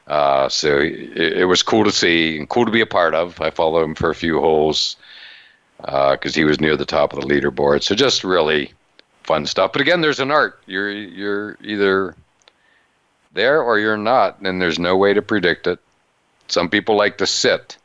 Uh, 0.09 0.49
so 0.49 0.81
it, 0.81 1.17
it, 1.17 1.45
was 1.47 1.63
cool 1.63 1.85
to 1.85 1.93
see 1.93 2.37
and 2.39 2.49
cool 2.49 2.67
to 2.67 2.73
be 2.73 2.81
a 2.81 2.87
part 2.87 3.15
of. 3.15 3.41
I 3.41 3.51
followed 3.51 3.85
him 3.85 3.95
for 3.95 4.11
a 4.11 4.15
few 4.17 4.41
holes 4.41 4.97
because 5.79 6.35
uh, 6.37 6.41
he 6.41 6.45
was 6.45 6.61
near 6.61 6.77
the 6.77 6.85
top 6.85 7.13
of 7.13 7.21
the 7.21 7.27
leaderboard. 7.27 7.83
So 7.83 7.95
just 7.95 8.25
really 8.25 8.73
fun 9.25 9.47
stuff. 9.47 9.73
But 9.73 9.81
again, 9.83 10.01
there's 10.01 10.21
an 10.21 10.31
art. 10.31 10.61
You're 10.67 10.91
you're 10.91 11.59
either 11.63 12.15
there 13.33 13.63
or 13.63 13.79
you're 13.79 13.97
not, 13.97 14.41
and 14.41 14.61
there's 14.61 14.79
no 14.79 14.97
way 14.97 15.13
to 15.15 15.23
predict 15.23 15.67
it. 15.67 15.79
Some 16.49 16.69
people 16.69 16.97
like 16.97 17.19
to 17.19 17.27
sit, 17.27 17.77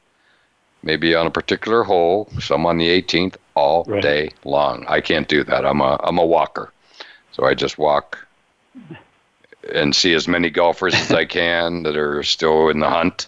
maybe 0.84 1.16
on 1.16 1.28
a 1.28 1.32
particular 1.32 1.84
hole, 1.84 2.30
some 2.40 2.66
on 2.66 2.78
the 2.78 2.88
18th, 2.88 3.36
all 3.56 3.86
right. 3.88 4.02
day 4.02 4.30
long. 4.46 4.86
I 4.88 5.02
can't 5.02 5.28
do 5.28 5.44
that. 5.46 5.66
I'm 5.66 5.82
a 5.82 6.00
I'm 6.04 6.18
a 6.18 6.26
walker, 6.26 6.72
so 7.32 7.46
I 7.46 7.54
just 7.54 7.78
walk 7.78 8.26
and 9.74 9.96
see 9.96 10.14
as 10.14 10.28
many 10.28 10.50
golfers 10.50 10.96
as 10.96 11.12
I 11.12 11.26
can 11.26 11.84
that 11.84 11.98
are 11.98 12.24
still 12.24 12.70
in 12.70 12.80
the 12.80 12.90
hunt 12.90 13.28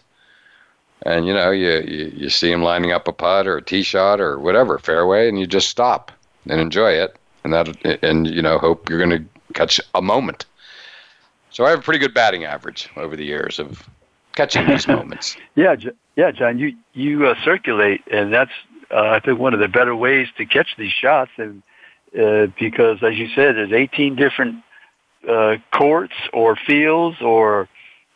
and 1.06 1.26
you 1.28 1.34
know 1.34 1.52
you, 1.52 1.82
you, 1.88 2.14
you 2.16 2.30
see 2.30 2.52
him 2.52 2.62
lining 2.62 2.92
up 2.92 3.08
a 3.08 3.12
putt 3.12 3.48
or 3.48 3.58
a 3.58 3.62
tee 3.62 3.82
shot 3.84 4.20
or 4.22 4.40
whatever 4.40 4.78
fairway, 4.78 5.28
and 5.28 5.40
you 5.40 5.48
just 5.48 5.70
stop 5.70 6.12
and 6.50 6.60
enjoy 6.60 6.92
it, 6.92 7.16
and 7.44 7.54
that 7.54 8.02
and 8.04 8.28
you 8.28 8.42
know 8.42 8.58
hope 8.60 8.90
you're 8.90 9.04
going 9.04 9.10
to 9.22 9.54
catch 9.54 9.82
a 9.96 10.02
moment. 10.02 10.46
So 11.50 11.66
I 11.66 11.72
have 11.72 11.80
a 11.80 11.82
pretty 11.82 12.00
good 12.00 12.14
batting 12.14 12.44
average 12.46 12.90
over 12.96 13.16
the 13.16 13.26
years 13.26 13.60
of 13.60 13.88
catching 14.36 14.68
these 14.68 14.88
moments. 14.88 15.36
yeah, 15.56 15.76
yeah, 16.16 16.32
John, 16.32 16.60
you 16.60 16.76
you 16.94 17.28
uh, 17.28 17.36
circulate, 17.44 18.02
and 18.12 18.32
that's 18.32 18.52
uh, 18.92 19.00
I 19.02 19.20
think 19.20 19.40
one 19.40 19.54
of 19.54 19.60
the 19.60 19.68
better 19.68 19.96
ways 19.96 20.28
to 20.38 20.46
catch 20.46 20.76
these 20.78 20.94
shots, 20.94 21.32
and 21.38 21.62
uh, 22.20 22.48
because 22.60 23.02
as 23.04 23.16
you 23.18 23.28
said, 23.30 23.56
there's 23.56 23.72
18 23.72 24.16
different 24.16 24.64
uh, 25.28 25.58
courts 25.72 26.14
or 26.34 26.56
fields 26.56 27.22
or 27.22 27.70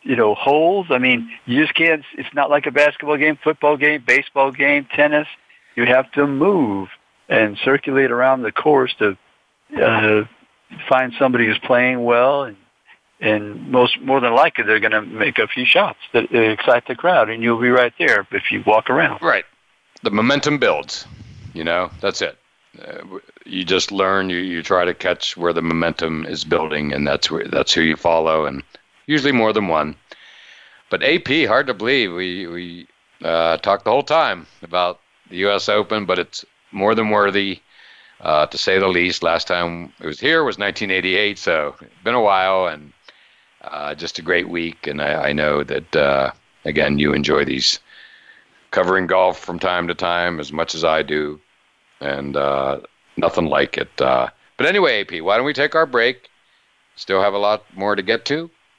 you 0.06 0.14
know, 0.16 0.34
holes. 0.34 0.86
I 0.90 0.98
mean, 0.98 1.28
you 1.46 1.60
just 1.62 1.74
can't, 1.74 2.04
it's 2.16 2.32
not 2.32 2.48
like 2.48 2.66
a 2.66 2.70
basketball 2.70 3.16
game, 3.16 3.36
football 3.42 3.76
game, 3.76 4.04
baseball 4.06 4.52
game, 4.52 4.86
tennis. 4.94 5.26
You 5.74 5.84
have 5.84 6.10
to 6.12 6.26
move 6.28 6.88
and 7.28 7.58
circulate 7.64 8.10
around 8.12 8.42
the 8.42 8.52
course 8.52 8.94
to 9.00 9.18
uh, 9.82 10.24
find 10.88 11.12
somebody 11.18 11.46
who's 11.46 11.58
playing 11.58 12.02
well 12.04 12.44
and 12.44 12.56
and 13.18 13.72
most 13.72 13.98
more 14.02 14.20
than 14.20 14.34
likely 14.34 14.62
they're 14.64 14.78
going 14.78 14.92
to 14.92 15.00
make 15.00 15.38
a 15.38 15.46
few 15.48 15.64
shots 15.64 15.98
that 16.12 16.24
uh, 16.34 16.38
excite 16.38 16.86
the 16.86 16.94
crowd 16.94 17.30
and 17.30 17.42
you'll 17.42 17.58
be 17.58 17.70
right 17.70 17.94
there 17.98 18.26
if 18.30 18.50
you 18.50 18.62
walk 18.66 18.90
around 18.90 19.20
right 19.22 19.46
the 20.02 20.10
momentum 20.10 20.58
builds 20.58 21.06
you 21.54 21.64
know 21.64 21.90
that's 22.02 22.20
it 22.20 22.36
uh, 22.86 22.98
you 23.46 23.64
just 23.64 23.90
learn 23.90 24.28
you, 24.28 24.36
you 24.36 24.62
try 24.62 24.84
to 24.84 24.92
catch 24.92 25.34
where 25.34 25.54
the 25.54 25.62
momentum 25.62 26.26
is 26.26 26.44
building 26.44 26.92
and 26.92 27.06
that's 27.06 27.30
where 27.30 27.48
that's 27.48 27.72
who 27.72 27.80
you 27.80 27.96
follow 27.96 28.44
and 28.44 28.62
usually 29.06 29.32
more 29.32 29.52
than 29.52 29.68
one. 29.68 29.96
But 30.90 31.02
AP, 31.02 31.46
hard 31.48 31.66
to 31.68 31.74
believe, 31.74 32.12
we 32.12 32.46
we 32.46 32.86
uh, 33.24 33.56
talked 33.58 33.84
the 33.84 33.90
whole 33.90 34.02
time 34.04 34.46
about 34.62 35.00
the 35.30 35.36
U.S. 35.38 35.68
Open, 35.68 36.04
but 36.06 36.18
it's 36.18 36.44
more 36.70 36.94
than 36.94 37.10
worthy, 37.10 37.60
uh, 38.20 38.46
to 38.46 38.58
say 38.58 38.78
the 38.78 38.86
least. 38.88 39.22
Last 39.22 39.48
time 39.48 39.92
it 40.00 40.06
was 40.06 40.20
here 40.20 40.44
was 40.44 40.58
1988, 40.58 41.38
so 41.38 41.74
it's 41.80 41.90
been 42.04 42.14
a 42.14 42.20
while, 42.22 42.66
and 42.66 42.92
uh, 43.62 43.94
just 43.94 44.18
a 44.18 44.22
great 44.22 44.48
week. 44.48 44.86
And 44.86 45.00
I, 45.02 45.30
I 45.30 45.32
know 45.32 45.64
that 45.64 45.96
uh, 45.96 46.30
again, 46.64 46.98
you 47.00 47.12
enjoy 47.14 47.44
these 47.44 47.80
covering 48.70 49.06
golf 49.08 49.38
from 49.40 49.58
time 49.58 49.88
to 49.88 49.94
time 49.94 50.38
as 50.38 50.52
much 50.52 50.74
as 50.76 50.84
I 50.84 51.02
do, 51.02 51.40
and 52.00 52.36
uh, 52.36 52.80
nothing 53.16 53.46
like 53.46 53.76
it. 53.76 54.00
Uh, 54.00 54.28
but 54.56 54.66
anyway, 54.66 55.00
AP, 55.02 55.20
why 55.22 55.36
don't 55.36 55.46
we 55.46 55.52
take 55.52 55.74
our 55.74 55.86
break? 55.86 56.28
Still 56.94 57.20
have 57.20 57.34
a 57.34 57.38
lot 57.38 57.64
more 57.74 57.96
to 57.96 58.02
get 58.02 58.24
to 58.26 58.48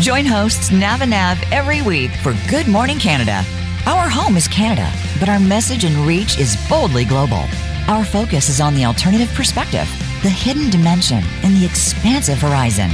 Join 0.00 0.26
hosts 0.26 0.70
Nav 0.70 1.00
and 1.00 1.10
Nav 1.10 1.42
every 1.50 1.80
week 1.80 2.10
for 2.22 2.36
Good 2.50 2.68
Morning 2.68 2.98
Canada. 2.98 3.42
Our 3.86 4.10
home 4.10 4.36
is 4.36 4.46
Canada, 4.46 4.92
but 5.18 5.30
our 5.30 5.40
message 5.40 5.84
and 5.84 5.94
reach 6.06 6.38
is 6.38 6.56
boldly 6.68 7.04
global. 7.06 7.42
Our 7.88 8.04
focus 8.04 8.50
is 8.50 8.60
on 8.60 8.74
the 8.74 8.84
alternative 8.84 9.30
perspective, 9.34 9.90
the 10.22 10.28
hidden 10.28 10.68
dimension, 10.70 11.24
and 11.42 11.56
the 11.56 11.64
expansive 11.64 12.38
horizon. 12.40 12.90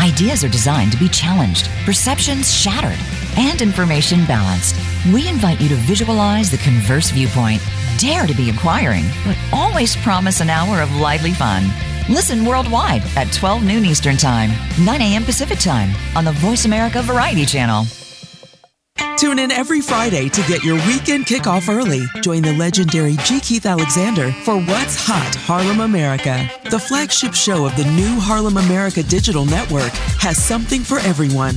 Ideas 0.00 0.42
are 0.44 0.48
designed 0.48 0.92
to 0.92 0.98
be 0.98 1.08
challenged, 1.10 1.68
perceptions 1.84 2.52
shattered, 2.52 2.98
and 3.36 3.60
information 3.60 4.24
balanced. 4.24 4.76
We 5.12 5.28
invite 5.28 5.60
you 5.60 5.68
to 5.68 5.74
visualize 5.76 6.50
the 6.50 6.58
converse 6.58 7.10
viewpoint. 7.10 7.60
Dare 7.98 8.26
to 8.26 8.34
be 8.34 8.48
inquiring, 8.48 9.04
but 9.26 9.36
always 9.52 9.94
promise 9.96 10.40
an 10.40 10.48
hour 10.48 10.80
of 10.80 10.96
lively 10.96 11.34
fun. 11.34 11.68
Listen 12.08 12.44
worldwide 12.44 13.02
at 13.16 13.32
12 13.32 13.64
noon 13.64 13.84
Eastern 13.84 14.16
Time, 14.16 14.50
9 14.84 15.00
a.m. 15.02 15.24
Pacific 15.24 15.58
Time 15.58 15.90
on 16.14 16.24
the 16.24 16.32
Voice 16.32 16.64
America 16.64 17.02
Variety 17.02 17.44
Channel. 17.46 17.84
Tune 19.18 19.38
in 19.38 19.50
every 19.50 19.80
Friday 19.80 20.28
to 20.28 20.42
get 20.42 20.62
your 20.62 20.76
weekend 20.86 21.24
kickoff 21.24 21.70
early. 21.74 22.04
Join 22.20 22.42
the 22.42 22.52
legendary 22.52 23.16
G. 23.24 23.40
Keith 23.40 23.64
Alexander 23.64 24.30
for 24.44 24.56
What's 24.58 24.96
Hot 25.06 25.34
Harlem 25.36 25.80
America. 25.80 26.48
The 26.70 26.78
flagship 26.78 27.34
show 27.34 27.64
of 27.66 27.74
the 27.76 27.84
new 27.92 28.20
Harlem 28.20 28.58
America 28.58 29.02
Digital 29.02 29.46
Network 29.46 29.92
has 30.20 30.42
something 30.42 30.82
for 30.82 30.98
everyone 31.00 31.56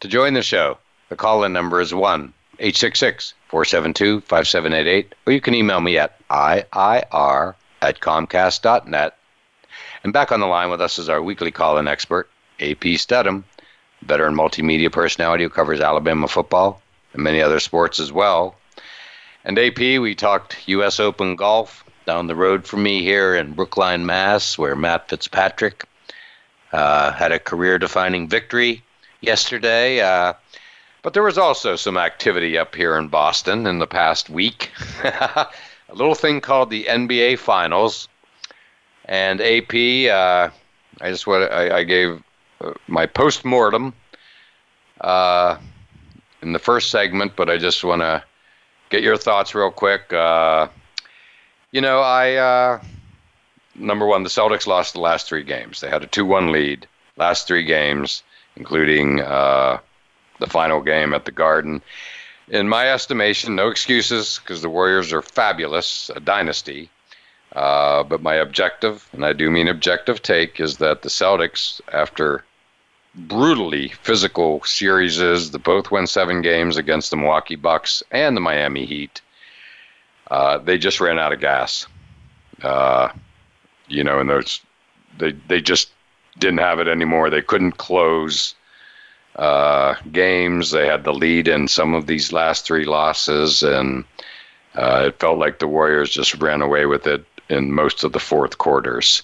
To 0.00 0.08
join 0.08 0.34
the 0.34 0.42
show, 0.42 0.76
the 1.08 1.16
call 1.16 1.42
in 1.44 1.54
number 1.54 1.80
is 1.80 1.94
1 1.94 2.32
866 2.58 3.32
472 3.48 4.20
5788, 4.20 5.14
or 5.26 5.32
you 5.32 5.40
can 5.40 5.54
email 5.54 5.80
me 5.80 5.96
at 5.96 6.18
IIR 6.28 7.54
at 7.80 8.00
comcast.net. 8.00 9.16
And 10.04 10.12
back 10.12 10.32
on 10.32 10.40
the 10.40 10.46
line 10.46 10.68
with 10.70 10.82
us 10.82 10.98
is 10.98 11.08
our 11.08 11.22
weekly 11.22 11.50
call 11.50 11.78
in 11.78 11.88
expert, 11.88 12.28
AP 12.60 12.82
Steadham, 12.98 13.44
veteran 14.02 14.34
multimedia 14.34 14.92
personality 14.92 15.44
who 15.44 15.48
covers 15.50 15.80
Alabama 15.80 16.28
football 16.28 16.82
and 17.14 17.22
many 17.22 17.40
other 17.40 17.58
sports 17.58 17.98
as 17.98 18.12
well. 18.12 18.56
And 19.46 19.58
AP, 19.58 19.78
we 19.78 20.14
talked 20.14 20.68
U.S. 20.68 21.00
Open 21.00 21.36
golf 21.36 21.84
down 22.04 22.26
the 22.26 22.36
road 22.36 22.66
from 22.66 22.82
me 22.82 23.00
here 23.02 23.34
in 23.34 23.54
Brookline, 23.54 24.04
Mass, 24.04 24.58
where 24.58 24.76
Matt 24.76 25.08
Fitzpatrick 25.08 25.86
uh, 26.74 27.12
had 27.12 27.32
a 27.32 27.38
career 27.38 27.78
defining 27.78 28.28
victory 28.28 28.82
yesterday. 29.26 30.00
Uh, 30.00 30.32
but 31.02 31.12
there 31.12 31.22
was 31.22 31.36
also 31.36 31.76
some 31.76 31.96
activity 31.98 32.56
up 32.56 32.74
here 32.74 32.96
in 32.96 33.08
Boston 33.08 33.66
in 33.66 33.78
the 33.80 33.86
past 33.86 34.30
week. 34.30 34.70
a 35.04 35.48
little 35.92 36.14
thing 36.14 36.40
called 36.40 36.70
the 36.70 36.84
NBA 36.84 37.38
Finals. 37.38 38.08
And 39.04 39.40
AP, 39.40 39.72
uh, 40.10 40.50
I 41.00 41.10
just 41.10 41.26
what 41.26 41.52
I, 41.52 41.78
I, 41.78 41.84
gave 41.84 42.20
uh, 42.60 42.72
my 42.88 43.06
post 43.06 43.44
mortem 43.44 43.92
uh, 45.02 45.56
in 46.42 46.52
the 46.52 46.58
first 46.58 46.90
segment, 46.90 47.34
but 47.36 47.48
I 47.48 47.56
just 47.56 47.84
want 47.84 48.02
to 48.02 48.24
get 48.90 49.02
your 49.04 49.16
thoughts 49.16 49.54
real 49.54 49.70
quick. 49.70 50.12
Uh, 50.12 50.66
you 51.70 51.80
know, 51.80 52.00
I 52.00 52.34
uh, 52.34 52.82
number 53.76 54.06
one, 54.06 54.24
the 54.24 54.28
Celtics 54.28 54.66
lost 54.66 54.94
the 54.94 55.00
last 55.00 55.28
three 55.28 55.44
games. 55.44 55.80
They 55.80 55.88
had 55.88 56.02
a 56.02 56.06
two-one 56.08 56.50
lead 56.50 56.88
last 57.16 57.46
three 57.46 57.62
games 57.62 58.24
including 58.56 59.20
uh, 59.20 59.78
the 60.40 60.46
final 60.46 60.80
game 60.80 61.14
at 61.14 61.24
the 61.24 61.30
Garden. 61.32 61.80
In 62.48 62.68
my 62.68 62.92
estimation, 62.92 63.54
no 63.56 63.68
excuses 63.68 64.40
because 64.42 64.62
the 64.62 64.70
Warriors 64.70 65.12
are 65.12 65.22
fabulous, 65.22 66.10
a 66.14 66.20
dynasty. 66.20 66.90
Uh, 67.54 68.02
but 68.02 68.22
my 68.22 68.34
objective, 68.34 69.08
and 69.12 69.24
I 69.24 69.32
do 69.32 69.50
mean 69.50 69.68
objective 69.68 70.22
take, 70.22 70.60
is 70.60 70.76
that 70.78 71.02
the 71.02 71.08
Celtics, 71.08 71.80
after 71.92 72.44
brutally 73.14 73.88
physical 74.02 74.62
series, 74.64 75.16
that 75.16 75.60
both 75.64 75.90
win 75.90 76.06
seven 76.06 76.42
games 76.42 76.76
against 76.76 77.10
the 77.10 77.16
Milwaukee 77.16 77.56
Bucks 77.56 78.02
and 78.10 78.36
the 78.36 78.40
Miami 78.42 78.84
Heat, 78.84 79.20
uh, 80.30 80.58
they 80.58 80.76
just 80.76 81.00
ran 81.00 81.18
out 81.18 81.32
of 81.32 81.40
gas. 81.40 81.86
Uh, 82.62 83.08
you 83.88 84.02
know, 84.04 84.18
and 84.18 84.28
those 84.28 84.60
they 85.18 85.32
they 85.46 85.60
just 85.60 85.88
didn't 86.38 86.58
have 86.58 86.78
it 86.78 86.88
anymore. 86.88 87.30
They 87.30 87.42
couldn't 87.42 87.72
close 87.78 88.54
uh, 89.36 89.94
games. 90.12 90.70
They 90.70 90.86
had 90.86 91.04
the 91.04 91.12
lead 91.12 91.48
in 91.48 91.68
some 91.68 91.94
of 91.94 92.06
these 92.06 92.32
last 92.32 92.66
three 92.66 92.84
losses, 92.84 93.62
and 93.62 94.04
uh, 94.74 95.04
it 95.08 95.20
felt 95.20 95.38
like 95.38 95.58
the 95.58 95.68
Warriors 95.68 96.10
just 96.10 96.34
ran 96.40 96.62
away 96.62 96.86
with 96.86 97.06
it 97.06 97.24
in 97.48 97.72
most 97.72 98.04
of 98.04 98.12
the 98.12 98.18
fourth 98.18 98.58
quarters. 98.58 99.22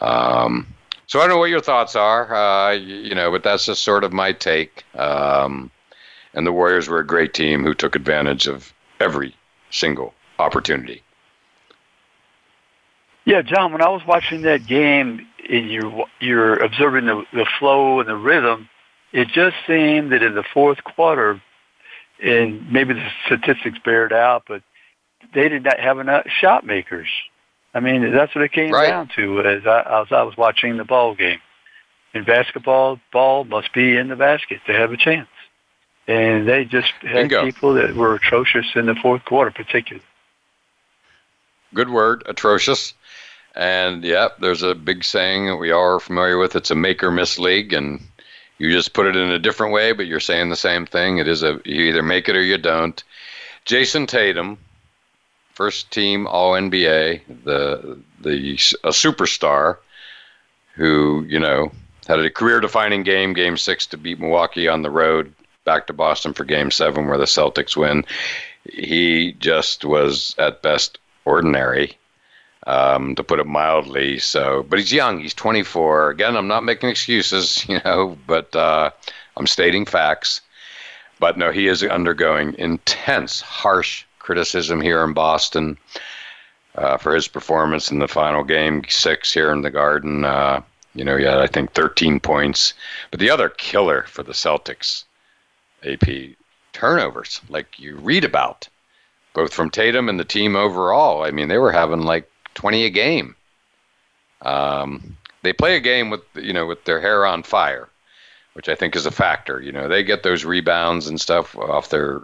Um, 0.00 0.66
so 1.06 1.18
I 1.20 1.22
don't 1.22 1.30
know 1.30 1.38
what 1.38 1.50
your 1.50 1.60
thoughts 1.60 1.96
are, 1.96 2.32
uh, 2.34 2.70
you 2.72 3.14
know, 3.14 3.30
but 3.30 3.42
that's 3.42 3.66
just 3.66 3.82
sort 3.82 4.04
of 4.04 4.12
my 4.12 4.32
take. 4.32 4.84
Um, 4.94 5.70
and 6.34 6.46
the 6.46 6.52
Warriors 6.52 6.88
were 6.88 7.00
a 7.00 7.06
great 7.06 7.34
team 7.34 7.62
who 7.62 7.74
took 7.74 7.94
advantage 7.94 8.46
of 8.46 8.72
every 9.00 9.34
single 9.70 10.14
opportunity. 10.38 11.02
Yeah, 13.24 13.42
John, 13.42 13.72
when 13.72 13.82
I 13.82 13.88
was 13.88 14.04
watching 14.06 14.42
that 14.42 14.66
game, 14.66 15.28
and 15.48 15.70
you're, 15.70 16.06
you're 16.20 16.54
observing 16.62 17.06
the, 17.06 17.24
the 17.32 17.46
flow 17.58 18.00
and 18.00 18.08
the 18.08 18.16
rhythm, 18.16 18.68
it 19.12 19.28
just 19.28 19.56
seemed 19.66 20.12
that 20.12 20.22
in 20.22 20.34
the 20.34 20.42
fourth 20.54 20.82
quarter, 20.84 21.40
and 22.22 22.70
maybe 22.72 22.94
the 22.94 23.08
statistics 23.26 23.78
bear 23.84 24.06
it 24.06 24.12
out, 24.12 24.44
but 24.46 24.62
they 25.34 25.48
did 25.48 25.64
not 25.64 25.78
have 25.78 25.98
enough 25.98 26.26
shot 26.28 26.64
makers. 26.64 27.08
I 27.74 27.80
mean, 27.80 28.12
that's 28.12 28.34
what 28.34 28.44
it 28.44 28.52
came 28.52 28.72
right. 28.72 28.88
down 28.88 29.08
to 29.16 29.40
as 29.42 29.66
I, 29.66 30.02
as 30.02 30.12
I 30.12 30.22
was 30.22 30.36
watching 30.36 30.76
the 30.76 30.84
ball 30.84 31.14
game. 31.14 31.38
In 32.14 32.24
basketball, 32.24 33.00
ball 33.12 33.44
must 33.44 33.72
be 33.72 33.96
in 33.96 34.08
the 34.08 34.16
basket 34.16 34.60
to 34.66 34.72
have 34.74 34.92
a 34.92 34.98
chance. 34.98 35.28
And 36.06 36.46
they 36.46 36.66
just 36.66 36.90
had 37.00 37.28
Bingo. 37.30 37.44
people 37.44 37.74
that 37.74 37.94
were 37.94 38.14
atrocious 38.14 38.66
in 38.74 38.86
the 38.86 38.94
fourth 38.94 39.24
quarter, 39.24 39.50
particularly. 39.50 40.04
Good 41.72 41.88
word, 41.88 42.22
atrocious. 42.26 42.92
And 43.54 44.02
yep, 44.04 44.38
there's 44.38 44.62
a 44.62 44.74
big 44.74 45.04
saying 45.04 45.46
that 45.46 45.56
we 45.56 45.70
are 45.70 46.00
familiar 46.00 46.38
with. 46.38 46.56
It's 46.56 46.70
a 46.70 46.74
make 46.74 47.02
or 47.02 47.10
miss 47.10 47.38
league, 47.38 47.72
and 47.74 48.00
you 48.58 48.70
just 48.72 48.94
put 48.94 49.06
it 49.06 49.16
in 49.16 49.30
a 49.30 49.38
different 49.38 49.72
way, 49.74 49.92
but 49.92 50.06
you're 50.06 50.20
saying 50.20 50.48
the 50.48 50.56
same 50.56 50.86
thing. 50.86 51.18
It 51.18 51.28
is 51.28 51.42
a 51.42 51.60
you 51.64 51.82
either 51.82 52.02
make 52.02 52.28
it 52.28 52.36
or 52.36 52.42
you 52.42 52.56
don't. 52.56 53.02
Jayson 53.66 54.06
Tatum, 54.06 54.58
first 55.54 55.90
team 55.90 56.26
All 56.26 56.52
NBA, 56.54 57.42
the 57.44 57.98
the 58.20 58.30
a 58.84 58.88
superstar 58.90 59.76
who 60.74 61.24
you 61.28 61.38
know 61.38 61.70
had 62.08 62.20
a 62.20 62.30
career 62.30 62.58
defining 62.58 63.02
game, 63.02 63.34
Game 63.34 63.58
Six 63.58 63.86
to 63.88 63.98
beat 63.98 64.18
Milwaukee 64.18 64.66
on 64.66 64.80
the 64.80 64.90
road, 64.90 65.34
back 65.66 65.86
to 65.88 65.92
Boston 65.92 66.32
for 66.32 66.44
Game 66.44 66.70
Seven 66.70 67.06
where 67.06 67.18
the 67.18 67.24
Celtics 67.26 67.76
win. 67.76 68.02
He 68.72 69.32
just 69.40 69.84
was 69.84 70.34
at 70.38 70.62
best 70.62 70.98
ordinary 71.26 71.98
um, 72.66 73.14
to 73.16 73.24
put 73.24 73.40
it 73.40 73.46
mildly. 73.46 74.18
So, 74.18 74.64
but 74.68 74.78
he's 74.78 74.92
young. 74.92 75.20
He's 75.20 75.34
24. 75.34 76.10
Again, 76.10 76.36
I'm 76.36 76.48
not 76.48 76.64
making 76.64 76.88
excuses, 76.88 77.66
you 77.68 77.80
know, 77.84 78.16
but 78.26 78.54
uh, 78.56 78.90
I'm 79.36 79.46
stating 79.46 79.84
facts. 79.84 80.40
But 81.20 81.38
no, 81.38 81.52
he 81.52 81.68
is 81.68 81.82
undergoing 81.84 82.54
intense, 82.58 83.40
harsh 83.40 84.04
criticism 84.18 84.80
here 84.80 85.04
in 85.04 85.12
Boston 85.12 85.76
uh, 86.74 86.96
for 86.96 87.14
his 87.14 87.28
performance 87.28 87.90
in 87.90 87.98
the 87.98 88.08
final 88.08 88.42
game 88.44 88.82
six 88.88 89.32
here 89.32 89.50
in 89.52 89.62
the 89.62 89.70
Garden. 89.70 90.24
Uh, 90.24 90.62
you 90.94 91.04
know, 91.04 91.16
he 91.16 91.24
had 91.24 91.38
I 91.38 91.46
think 91.46 91.72
13 91.72 92.18
points. 92.20 92.74
But 93.10 93.20
the 93.20 93.30
other 93.30 93.48
killer 93.50 94.04
for 94.08 94.22
the 94.24 94.32
Celtics, 94.32 95.04
AP 95.84 96.36
turnovers, 96.72 97.40
like 97.48 97.78
you 97.78 97.96
read 97.98 98.24
about, 98.24 98.68
both 99.32 99.52
from 99.54 99.70
Tatum 99.70 100.08
and 100.08 100.18
the 100.18 100.24
team 100.24 100.56
overall. 100.56 101.22
I 101.22 101.30
mean, 101.30 101.46
they 101.48 101.58
were 101.58 101.72
having 101.72 102.00
like 102.02 102.28
20 102.62 102.84
a 102.84 102.90
game. 102.90 103.34
Um, 104.42 105.16
they 105.42 105.52
play 105.52 105.74
a 105.74 105.80
game 105.80 106.10
with 106.10 106.20
you 106.36 106.52
know 106.52 106.64
with 106.64 106.84
their 106.84 107.00
hair 107.00 107.26
on 107.26 107.42
fire, 107.42 107.88
which 108.52 108.68
I 108.68 108.76
think 108.76 108.94
is 108.94 109.04
a 109.04 109.10
factor. 109.10 109.60
You 109.60 109.72
know 109.72 109.88
they 109.88 110.04
get 110.04 110.22
those 110.22 110.44
rebounds 110.44 111.08
and 111.08 111.20
stuff 111.20 111.56
off 111.58 111.90
their 111.90 112.20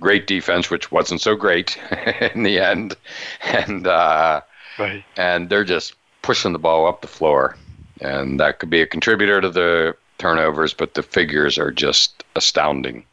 great 0.00 0.26
defense, 0.26 0.70
which 0.70 0.90
wasn't 0.90 1.20
so 1.20 1.36
great 1.36 1.76
in 2.34 2.44
the 2.44 2.58
end, 2.60 2.96
and 3.42 3.86
uh, 3.86 4.40
right. 4.78 5.04
and 5.18 5.50
they're 5.50 5.64
just 5.64 5.92
pushing 6.22 6.54
the 6.54 6.58
ball 6.58 6.86
up 6.86 7.02
the 7.02 7.06
floor, 7.18 7.58
and 8.00 8.40
that 8.40 8.58
could 8.58 8.70
be 8.70 8.80
a 8.80 8.86
contributor 8.86 9.42
to 9.42 9.50
the 9.50 9.94
turnovers. 10.16 10.72
But 10.72 10.94
the 10.94 11.02
figures 11.02 11.58
are 11.58 11.70
just 11.70 12.24
astounding. 12.36 13.04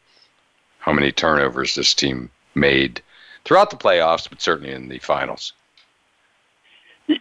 How 0.78 0.94
many 0.94 1.12
turnovers 1.12 1.74
this 1.74 1.92
team 1.92 2.30
made 2.54 3.02
throughout 3.44 3.68
the 3.68 3.76
playoffs, 3.76 4.26
but 4.26 4.40
certainly 4.40 4.72
in 4.72 4.88
the 4.88 4.98
finals. 5.00 5.52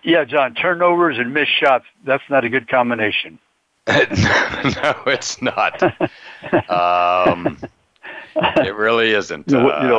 Yeah, 0.03 0.23
John, 0.23 0.53
turnovers 0.55 1.17
and 1.17 1.33
missed 1.33 1.51
shots, 1.51 1.85
that's 2.05 2.23
not 2.29 2.45
a 2.45 2.49
good 2.49 2.67
combination. 2.69 3.37
no, 3.87 4.95
it's 5.07 5.41
not. 5.41 5.83
um, 6.69 7.57
it 8.37 8.75
really 8.75 9.11
isn't. 9.11 9.51
You 9.51 9.57
know, 9.57 9.67
uh, 9.69 9.81
you 9.81 9.89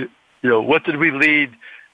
know, 0.00 0.08
you 0.42 0.50
know, 0.50 0.62
what 0.62 0.84
did 0.84 0.96
we 0.96 1.10
lead? 1.10 1.50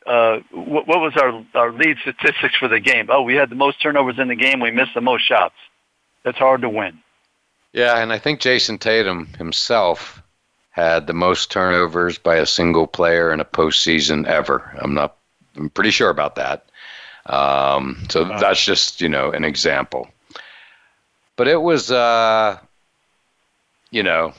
Uh, 0.06 0.38
what, 0.52 0.86
what, 0.86 1.00
was 1.00 1.14
our, 1.16 1.44
our 1.54 1.72
lead 1.72 1.98
statistics 1.98 2.56
for 2.56 2.68
the 2.68 2.80
game? 2.80 3.08
Oh, 3.10 3.22
we 3.22 3.34
had 3.34 3.50
the 3.50 3.56
most 3.56 3.82
turnovers 3.82 4.18
in 4.18 4.28
the 4.28 4.36
game. 4.36 4.60
We 4.60 4.70
missed 4.70 4.94
the 4.94 5.00
most 5.02 5.22
shots. 5.22 5.56
That's 6.22 6.38
hard 6.38 6.62
to 6.62 6.68
win. 6.68 6.98
Yeah, 7.72 7.98
and 8.00 8.12
I 8.12 8.18
think 8.18 8.40
Jayson 8.40 8.78
Tatum 8.78 9.26
himself 9.36 10.22
had 10.70 11.06
the 11.08 11.12
most 11.12 11.50
turnovers 11.50 12.18
by 12.18 12.36
a 12.36 12.46
single 12.46 12.86
player 12.86 13.32
in 13.32 13.40
a 13.40 13.44
postseason 13.44 14.26
ever. 14.26 14.72
I'm 14.80 14.94
not. 14.94 15.16
I'm 15.56 15.70
pretty 15.70 15.90
sure 15.90 16.08
about 16.08 16.36
that. 16.36 16.64
Um, 17.28 17.98
so 18.08 18.24
wow. 18.24 18.38
that's 18.38 18.64
just 18.64 19.00
you 19.00 19.08
know 19.08 19.30
an 19.30 19.44
example. 19.44 20.08
But 21.36 21.46
it 21.46 21.60
was, 21.62 21.92
uh, 21.92 22.58
you 23.92 24.02
know, 24.02 24.32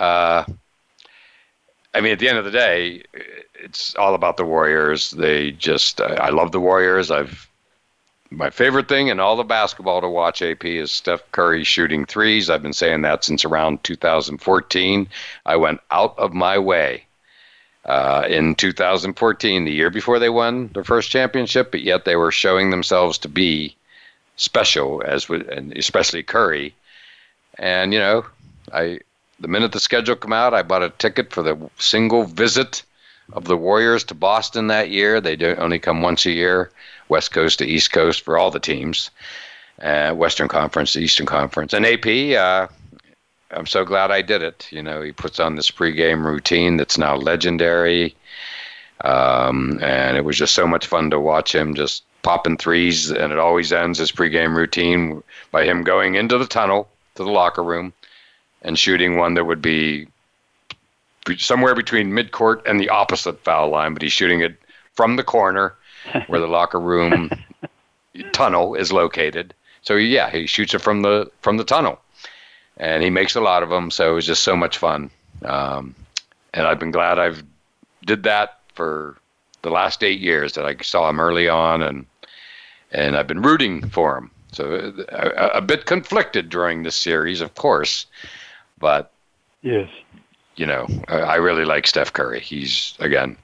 uh, 0.00 0.44
I 1.94 2.00
mean, 2.00 2.12
at 2.12 2.18
the 2.18 2.28
end 2.28 2.38
of 2.38 2.44
the 2.44 2.50
day, 2.50 3.04
it's 3.62 3.94
all 3.94 4.14
about 4.16 4.38
the 4.38 4.44
Warriors. 4.44 5.12
They 5.12 5.52
just, 5.52 6.00
I, 6.00 6.14
I 6.16 6.28
love 6.30 6.50
the 6.50 6.58
Warriors. 6.60 7.10
I've 7.12 7.48
my 8.30 8.48
favorite 8.48 8.88
thing 8.88 9.08
in 9.08 9.20
all 9.20 9.36
the 9.36 9.44
basketball 9.44 10.00
to 10.00 10.08
watch 10.08 10.40
AP 10.40 10.64
is 10.64 10.90
Steph 10.90 11.22
Curry 11.32 11.64
shooting 11.64 12.06
threes. 12.06 12.48
I've 12.48 12.62
been 12.62 12.72
saying 12.72 13.02
that 13.02 13.22
since 13.24 13.44
around 13.44 13.84
2014. 13.84 15.06
I 15.44 15.54
went 15.56 15.80
out 15.90 16.18
of 16.18 16.32
my 16.32 16.58
way 16.58 17.04
uh, 17.84 18.24
in 18.28 18.54
2014, 18.54 19.64
the 19.64 19.72
year 19.72 19.90
before 19.90 20.20
they 20.20 20.28
won 20.28 20.68
their 20.68 20.84
first 20.84 21.10
championship, 21.10 21.72
but 21.72 21.82
yet 21.82 22.04
they 22.04 22.14
were 22.14 22.30
showing 22.30 22.70
themselves 22.70 23.18
to 23.18 23.28
be 23.28 23.74
special, 24.36 25.02
as 25.04 25.28
with, 25.28 25.48
and 25.48 25.76
especially 25.76 26.22
Curry. 26.22 26.72
And 27.58 27.92
you 27.92 27.98
know, 27.98 28.24
I 28.72 29.00
the 29.40 29.48
minute 29.48 29.72
the 29.72 29.80
schedule 29.80 30.14
came 30.14 30.32
out, 30.32 30.54
I 30.54 30.62
bought 30.62 30.84
a 30.84 30.90
ticket 30.90 31.32
for 31.32 31.42
the 31.42 31.58
single 31.78 32.22
visit 32.22 32.84
of 33.32 33.44
the 33.46 33.56
Warriors 33.56 34.04
to 34.04 34.14
Boston 34.14 34.68
that 34.68 34.90
year. 34.90 35.20
They 35.20 35.34
do, 35.34 35.56
only 35.58 35.80
come 35.80 36.02
once 36.02 36.24
a 36.24 36.30
year, 36.30 36.70
West 37.08 37.32
Coast 37.32 37.58
to 37.58 37.66
East 37.66 37.90
Coast 37.92 38.20
for 38.20 38.38
all 38.38 38.52
the 38.52 38.60
teams, 38.60 39.10
uh, 39.82 40.12
Western 40.12 40.46
Conference, 40.46 40.94
Eastern 40.94 41.26
Conference, 41.26 41.72
and 41.72 41.84
AP. 41.84 42.06
Uh, 42.38 42.68
I'm 43.52 43.66
so 43.66 43.84
glad 43.84 44.10
I 44.10 44.22
did 44.22 44.42
it. 44.42 44.66
You 44.70 44.82
know, 44.82 45.02
he 45.02 45.12
puts 45.12 45.38
on 45.38 45.56
this 45.56 45.70
pregame 45.70 46.24
routine 46.24 46.76
that's 46.78 46.96
now 46.98 47.16
legendary. 47.16 48.16
Um, 49.04 49.78
and 49.82 50.16
it 50.16 50.24
was 50.24 50.38
just 50.38 50.54
so 50.54 50.66
much 50.66 50.86
fun 50.86 51.10
to 51.10 51.20
watch 51.20 51.54
him 51.54 51.74
just 51.74 52.04
popping 52.22 52.56
threes, 52.56 53.10
and 53.10 53.32
it 53.32 53.38
always 53.38 53.72
ends 53.72 53.98
his 53.98 54.12
pregame 54.12 54.56
routine 54.56 55.22
by 55.50 55.64
him 55.64 55.82
going 55.82 56.14
into 56.14 56.38
the 56.38 56.46
tunnel 56.46 56.88
to 57.16 57.24
the 57.24 57.30
locker 57.30 57.62
room 57.64 57.92
and 58.62 58.78
shooting 58.78 59.16
one 59.16 59.34
that 59.34 59.44
would 59.44 59.60
be 59.60 60.06
somewhere 61.36 61.74
between 61.74 62.12
midcourt 62.12 62.62
and 62.68 62.80
the 62.80 62.88
opposite 62.88 63.42
foul 63.44 63.68
line, 63.70 63.92
but 63.92 64.02
he's 64.02 64.12
shooting 64.12 64.40
it 64.40 64.56
from 64.94 65.16
the 65.16 65.24
corner 65.24 65.74
where 66.28 66.40
the 66.40 66.46
locker 66.46 66.80
room 66.80 67.28
tunnel 68.32 68.74
is 68.74 68.92
located. 68.92 69.52
So 69.82 69.94
yeah, 69.96 70.30
he 70.30 70.46
shoots 70.46 70.74
it 70.74 70.78
from 70.78 71.02
the 71.02 71.28
from 71.40 71.56
the 71.56 71.64
tunnel, 71.64 72.00
and 72.78 73.02
he 73.02 73.10
makes 73.10 73.34
a 73.34 73.40
lot 73.40 73.62
of 73.62 73.68
them. 73.68 73.90
So 73.90 74.10
it 74.10 74.14
was 74.14 74.26
just 74.26 74.42
so 74.42 74.56
much 74.56 74.78
fun, 74.78 75.10
um, 75.44 75.94
and 76.54 76.66
I've 76.66 76.78
been 76.78 76.90
glad 76.90 77.18
I've 77.18 77.42
did 78.04 78.22
that 78.24 78.58
for 78.74 79.16
the 79.62 79.70
last 79.70 80.02
eight 80.02 80.20
years 80.20 80.54
that 80.54 80.64
I 80.64 80.76
saw 80.82 81.08
him 81.08 81.20
early 81.20 81.48
on, 81.48 81.82
and 81.82 82.06
and 82.92 83.16
I've 83.16 83.26
been 83.26 83.42
rooting 83.42 83.88
for 83.88 84.16
him. 84.18 84.30
So 84.52 84.74
uh, 85.10 85.30
a, 85.52 85.58
a 85.58 85.60
bit 85.60 85.86
conflicted 85.86 86.48
during 86.48 86.82
this 86.82 86.96
series, 86.96 87.40
of 87.40 87.54
course, 87.54 88.06
but 88.78 89.10
yes, 89.62 89.88
you 90.56 90.66
know 90.66 90.86
I 91.08 91.36
really 91.36 91.64
like 91.64 91.86
Steph 91.86 92.12
Curry. 92.12 92.40
He's 92.40 92.94
again 93.00 93.36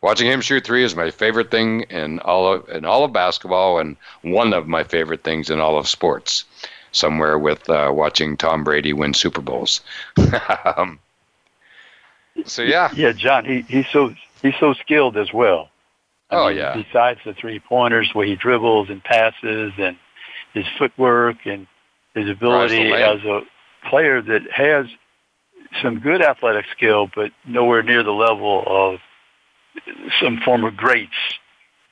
watching 0.00 0.30
him 0.30 0.40
shoot 0.40 0.64
three 0.64 0.84
is 0.84 0.94
my 0.94 1.10
favorite 1.10 1.50
thing 1.50 1.80
in 1.82 2.20
all 2.20 2.52
of 2.54 2.68
in 2.68 2.84
all 2.84 3.04
of 3.04 3.12
basketball, 3.12 3.78
and 3.80 3.96
one 4.22 4.52
of 4.52 4.68
my 4.68 4.84
favorite 4.84 5.24
things 5.24 5.50
in 5.50 5.60
all 5.60 5.76
of 5.78 5.88
sports 5.88 6.44
somewhere 6.92 7.38
with 7.38 7.68
uh, 7.68 7.90
watching 7.94 8.36
Tom 8.36 8.64
Brady 8.64 8.92
win 8.92 9.14
Super 9.14 9.40
Bowls. 9.40 9.80
um, 10.76 10.98
so 12.44 12.62
yeah, 12.62 12.90
yeah, 12.94 13.12
John, 13.12 13.44
he, 13.44 13.62
he's 13.62 13.86
so 13.92 14.14
he's 14.42 14.54
so 14.60 14.74
skilled 14.74 15.16
as 15.16 15.32
well. 15.32 15.68
I 16.30 16.36
oh 16.36 16.48
mean, 16.48 16.58
yeah. 16.58 16.74
Besides 16.74 17.20
the 17.24 17.34
three 17.34 17.58
pointers, 17.58 18.10
where 18.12 18.26
he 18.26 18.36
dribbles 18.36 18.90
and 18.90 19.02
passes, 19.02 19.72
and 19.78 19.96
his 20.54 20.66
footwork 20.78 21.46
and 21.46 21.66
his 22.14 22.28
ability 22.28 22.92
as 22.92 23.22
a 23.24 23.42
player 23.88 24.20
that 24.20 24.42
has 24.50 24.86
some 25.82 26.00
good 26.00 26.22
athletic 26.22 26.66
skill, 26.72 27.10
but 27.14 27.32
nowhere 27.46 27.82
near 27.82 28.02
the 28.02 28.12
level 28.12 28.62
of 28.66 28.98
some 30.20 30.40
former 30.40 30.70
greats 30.70 31.12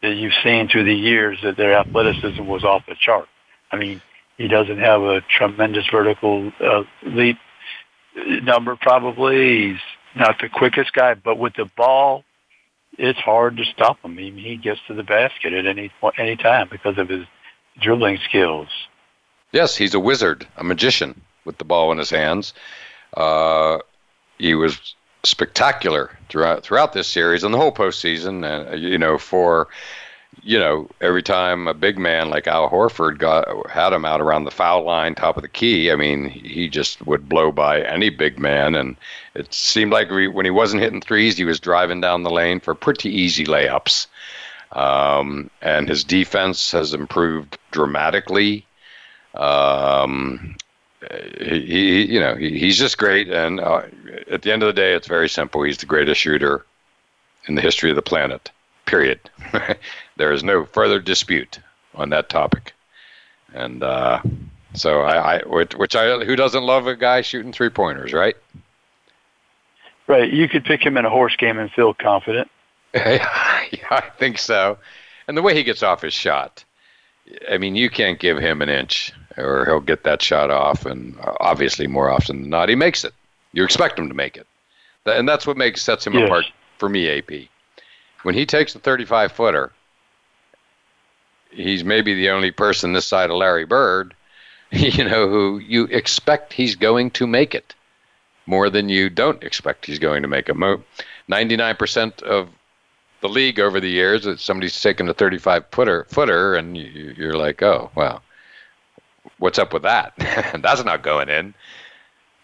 that 0.03 0.15
you've 0.15 0.33
seen 0.43 0.69
through 0.69 0.85
the 0.85 0.95
years 0.95 1.39
that 1.43 1.57
their 1.57 1.75
athleticism 1.75 2.45
was 2.45 2.65
off 2.65 2.85
the 2.87 2.95
chart. 2.97 3.29
I 3.71 3.77
mean, 3.77 4.01
he 4.39 4.49
doesn't 4.49 4.79
have 4.79 5.03
a 5.03 5.23
tremendous 5.23 5.87
vertical 5.91 6.53
uh, 6.61 6.85
leap 7.03 7.39
number, 8.43 8.77
probably. 8.77 9.73
He's 9.73 9.81
not 10.15 10.39
the 10.41 10.49
quickest 10.49 10.93
guy, 10.93 11.15
but 11.15 11.39
with 11.39 11.55
the 11.55 11.65
ball, 11.65 12.25
it's 12.99 13.19
hard 13.19 13.57
to 13.59 13.65
stop 13.65 14.03
him. 14.03 14.17
He, 14.19 14.31
he 14.31 14.57
gets 14.57 14.81
to 14.89 14.95
the 14.95 15.03
basket 15.03 15.53
at 15.53 15.67
any 15.67 15.91
any 16.19 16.37
time 16.37 16.69
because 16.71 16.99
of 16.99 17.09
his 17.09 17.27
dribbling 17.81 18.19
skills. 18.29 18.69
Yes, 19.53 19.77
he's 19.77 19.95
a 19.95 20.01
wizard, 20.01 20.47
a 20.57 20.65
magician 20.65 21.19
with 21.45 21.57
the 21.59 21.65
ball 21.65 21.93
in 21.93 21.99
his 21.99 22.11
hands. 22.11 22.53
Uh, 23.17 23.79
he 24.39 24.55
was 24.55 24.95
spectacular 25.25 26.17
throughout 26.29 26.63
throughout 26.63 26.93
this 26.93 27.09
series 27.09 27.43
and 27.43 27.55
the 27.55 27.59
whole 27.59 27.73
postseason. 27.73 28.45
Uh, 28.71 28.77
you 28.77 28.99
know, 28.99 29.17
for 29.17 29.69
you 30.43 30.59
know, 30.59 30.89
every 31.01 31.23
time 31.23 31.67
a 31.67 31.75
big 31.75 31.99
man 31.99 32.31
like 32.31 32.47
Al 32.47 32.69
Horford 32.71 33.19
got 33.19 33.47
had 33.71 33.93
him 33.93 34.05
out 34.05 34.21
around 34.21 34.45
the 34.45 34.51
foul 34.51 34.85
line, 34.85 35.15
top 35.15 35.37
of 35.37 35.43
the 35.43 35.49
key, 35.49 35.91
I 35.91 35.97
mean, 35.97 36.29
he 36.29 36.69
just 36.69 37.05
would 37.07 37.29
blow 37.29 37.51
by 37.51 37.83
any 37.83 38.11
big 38.11 38.39
man, 38.39 38.75
and 38.75 38.97
it 39.35 39.53
seemed 39.53 39.93
like 39.93 40.11
we, 40.11 40.29
when 40.29 40.45
he 40.45 40.51
wasn't 40.51 40.83
hitting 40.83 41.01
threes, 41.01 41.37
he 41.37 41.45
was 41.45 41.61
driving 41.61 42.01
down 42.01 42.23
the 42.23 42.31
lane 42.31 42.61
for 42.61 42.75
pretty 42.75 43.09
easy 43.11 43.45
layups. 43.45 44.07
Um, 44.73 45.49
and 45.63 45.89
his 45.89 46.05
defense 46.05 46.71
has 46.73 46.93
improved 46.93 47.57
dramatically. 47.71 48.67
Um, 49.35 50.57
he, 51.41 51.61
he, 51.67 52.13
you 52.15 52.21
know, 52.21 52.35
he, 52.35 52.59
he's 52.59 52.77
just 52.77 52.99
great. 52.99 53.29
And 53.29 53.61
uh, 53.61 53.83
at 54.31 54.43
the 54.43 54.53
end 54.53 54.63
of 54.65 54.67
the 54.67 54.73
day, 54.73 54.93
it's 54.95 55.07
very 55.07 55.29
simple. 55.29 55.63
He's 55.63 55.79
the 55.79 55.87
greatest 55.87 56.21
shooter 56.21 56.67
in 57.47 57.55
the 57.55 57.63
history 57.63 57.91
of 57.91 57.97
the 57.97 58.03
planet. 58.03 58.51
Period. 58.87 59.21
there 60.17 60.33
is 60.33 60.43
no 60.43 60.65
further 60.65 60.99
dispute 60.99 61.59
on 61.95 62.11
that 62.11 62.29
topic. 62.29 62.73
And 63.55 63.83
uh, 63.83 64.21
so 64.75 65.01
I, 65.03 65.37
I, 65.37 65.43
which, 65.45 65.95
I, 65.95 66.19
who 66.25 66.37
doesn't 66.37 66.65
love 66.65 66.87
a 66.87 66.97
guy 66.97 67.21
shooting 67.23 67.53
three 67.53 67.69
pointers, 67.71 68.13
right? 68.13 68.37
Right. 70.07 70.33
You 70.33 70.49
could 70.49 70.65
pick 70.65 70.85
him 70.85 70.97
in 70.97 71.05
a 71.05 71.11
horse 71.11 71.37
game 71.37 71.59
and 71.59 71.71
feel 71.71 71.95
confident. 71.95 72.51
yeah, 72.95 73.29
I 73.91 74.03
think 74.19 74.39
so. 74.39 74.79
And 75.29 75.37
the 75.37 75.43
way 75.43 75.55
he 75.55 75.63
gets 75.65 75.83
off 75.83 76.03
his 76.03 76.15
shot, 76.15 76.65
I 77.51 77.59
mean, 77.59 77.75
you 77.77 77.91
can't 77.91 78.19
give 78.21 78.39
him 78.39 78.63
an 78.63 78.69
inch, 78.69 79.13
or 79.37 79.65
he'll 79.65 79.81
get 79.81 80.05
that 80.05 80.23
shot 80.23 80.51
off. 80.51 80.87
And 80.87 81.19
uh, 81.21 81.35
obviously, 81.41 81.87
more 81.89 82.09
often 82.11 82.43
than 82.43 82.51
not, 82.51 82.69
he 82.69 82.75
makes 82.77 83.05
it. 83.05 83.13
You 83.53 83.65
expect 83.65 83.99
him 83.99 84.07
to 84.09 84.15
make 84.15 84.37
it, 84.37 84.47
and 85.07 85.27
that's 85.29 85.45
what 85.47 85.57
makes 85.57 85.81
sets 85.83 86.07
him 86.07 86.13
yes. 86.15 86.27
apart 86.27 86.45
for 86.79 86.89
me, 86.91 87.09
AP. 87.09 87.33
When 88.23 88.35
he 88.37 88.45
takes 88.47 88.75
the 88.75 88.79
35 88.79 89.33
footer, 89.33 89.73
he's 91.57 91.85
maybe 91.85 92.15
the 92.15 92.31
only 92.31 92.51
person 92.51 92.93
this 92.93 93.07
side 93.07 93.31
of 93.31 93.37
Larry 93.37 93.65
Bird, 93.65 94.15
you 94.71 95.05
know, 95.05 95.29
who 95.29 95.59
you 95.59 95.85
expect 95.85 96.53
he's 96.53 96.77
going 96.77 97.11
to 97.13 97.27
make 97.27 97.55
it 97.55 97.75
more 98.47 98.71
than 98.71 98.89
you 98.89 99.11
don't 99.11 99.43
expect 99.43 99.87
he's 99.87 99.99
going 99.99 100.23
to 100.23 100.29
make 100.29 100.49
it. 100.49 100.57
99% 101.29 102.23
of 102.23 102.49
the 103.21 103.29
league 103.29 103.59
over 103.59 103.81
the 103.81 103.89
years 103.91 104.23
that 104.25 104.39
somebody's 104.39 104.81
taken 104.81 105.09
a 105.09 105.15
35 105.15 105.65
footer, 105.73 106.05
footer 106.09 106.55
and 106.55 106.77
you, 106.77 107.15
you're 107.17 107.37
like, 107.37 107.61
oh, 107.63 107.91
wow, 107.97 108.21
what's 109.39 109.59
up 109.59 109.73
with 109.73 109.83
that? 109.83 110.13
That's 110.63 110.85
not 110.85 111.03
going 111.03 111.29
in. 111.29 111.55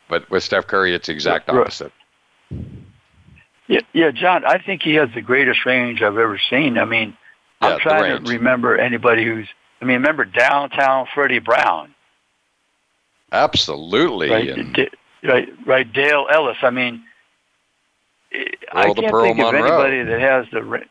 But 0.08 0.28
with 0.30 0.42
Steph 0.42 0.66
Curry, 0.66 0.94
it's 0.94 1.08
exact 1.08 1.48
opposite. 1.48 1.92
Yeah, 3.68 3.80
yeah, 3.92 4.10
John, 4.10 4.44
I 4.44 4.58
think 4.58 4.82
he 4.82 4.94
has 4.94 5.08
the 5.14 5.22
greatest 5.22 5.64
range 5.64 6.02
I've 6.02 6.18
ever 6.18 6.38
seen. 6.50 6.76
I 6.76 6.84
mean, 6.84 7.16
yeah, 7.62 7.74
I'm 7.74 7.78
trying 7.80 8.24
to 8.24 8.30
remember 8.30 8.76
anybody 8.76 9.24
who's. 9.24 9.48
I 9.80 9.84
mean, 9.84 9.96
remember 9.96 10.24
downtown 10.24 11.06
Freddie 11.12 11.38
Brown. 11.40 11.94
Absolutely. 13.32 14.30
Right, 14.30 14.48
and... 14.50 14.74
D- 14.74 14.88
right, 15.24 15.48
right. 15.66 15.90
Dale 15.92 16.26
Ellis. 16.30 16.58
I 16.62 16.70
mean, 16.70 17.02
eh, 18.32 18.44
I 18.72 18.84
can't 18.92 18.96
think 18.98 19.36
Monroe. 19.38 19.48
of 19.48 19.54
anybody 19.54 20.02
that 20.02 20.20
has 20.20 20.46
the. 20.52 20.84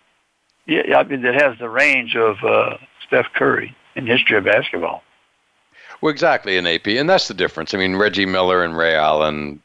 Yeah, 0.67 0.97
I 0.97 1.03
mean 1.03 1.21
that 1.23 1.33
has 1.35 1.57
the 1.57 1.69
range 1.69 2.15
of 2.15 2.43
uh, 2.43 2.77
Steph 3.07 3.31
Curry 3.33 3.75
in 3.95 4.05
history 4.07 4.37
of 4.37 4.45
basketball. 4.45 5.03
Well, 6.01 6.11
exactly, 6.11 6.55
in 6.57 6.65
AP, 6.67 6.87
and 6.87 7.09
that's 7.09 7.27
the 7.27 7.33
difference. 7.33 7.73
I 7.73 7.77
mean, 7.77 7.95
Reggie 7.95 8.25
Miller 8.25 8.63
and 8.63 8.75
Ray 8.77 8.95
Allen, 8.95 9.61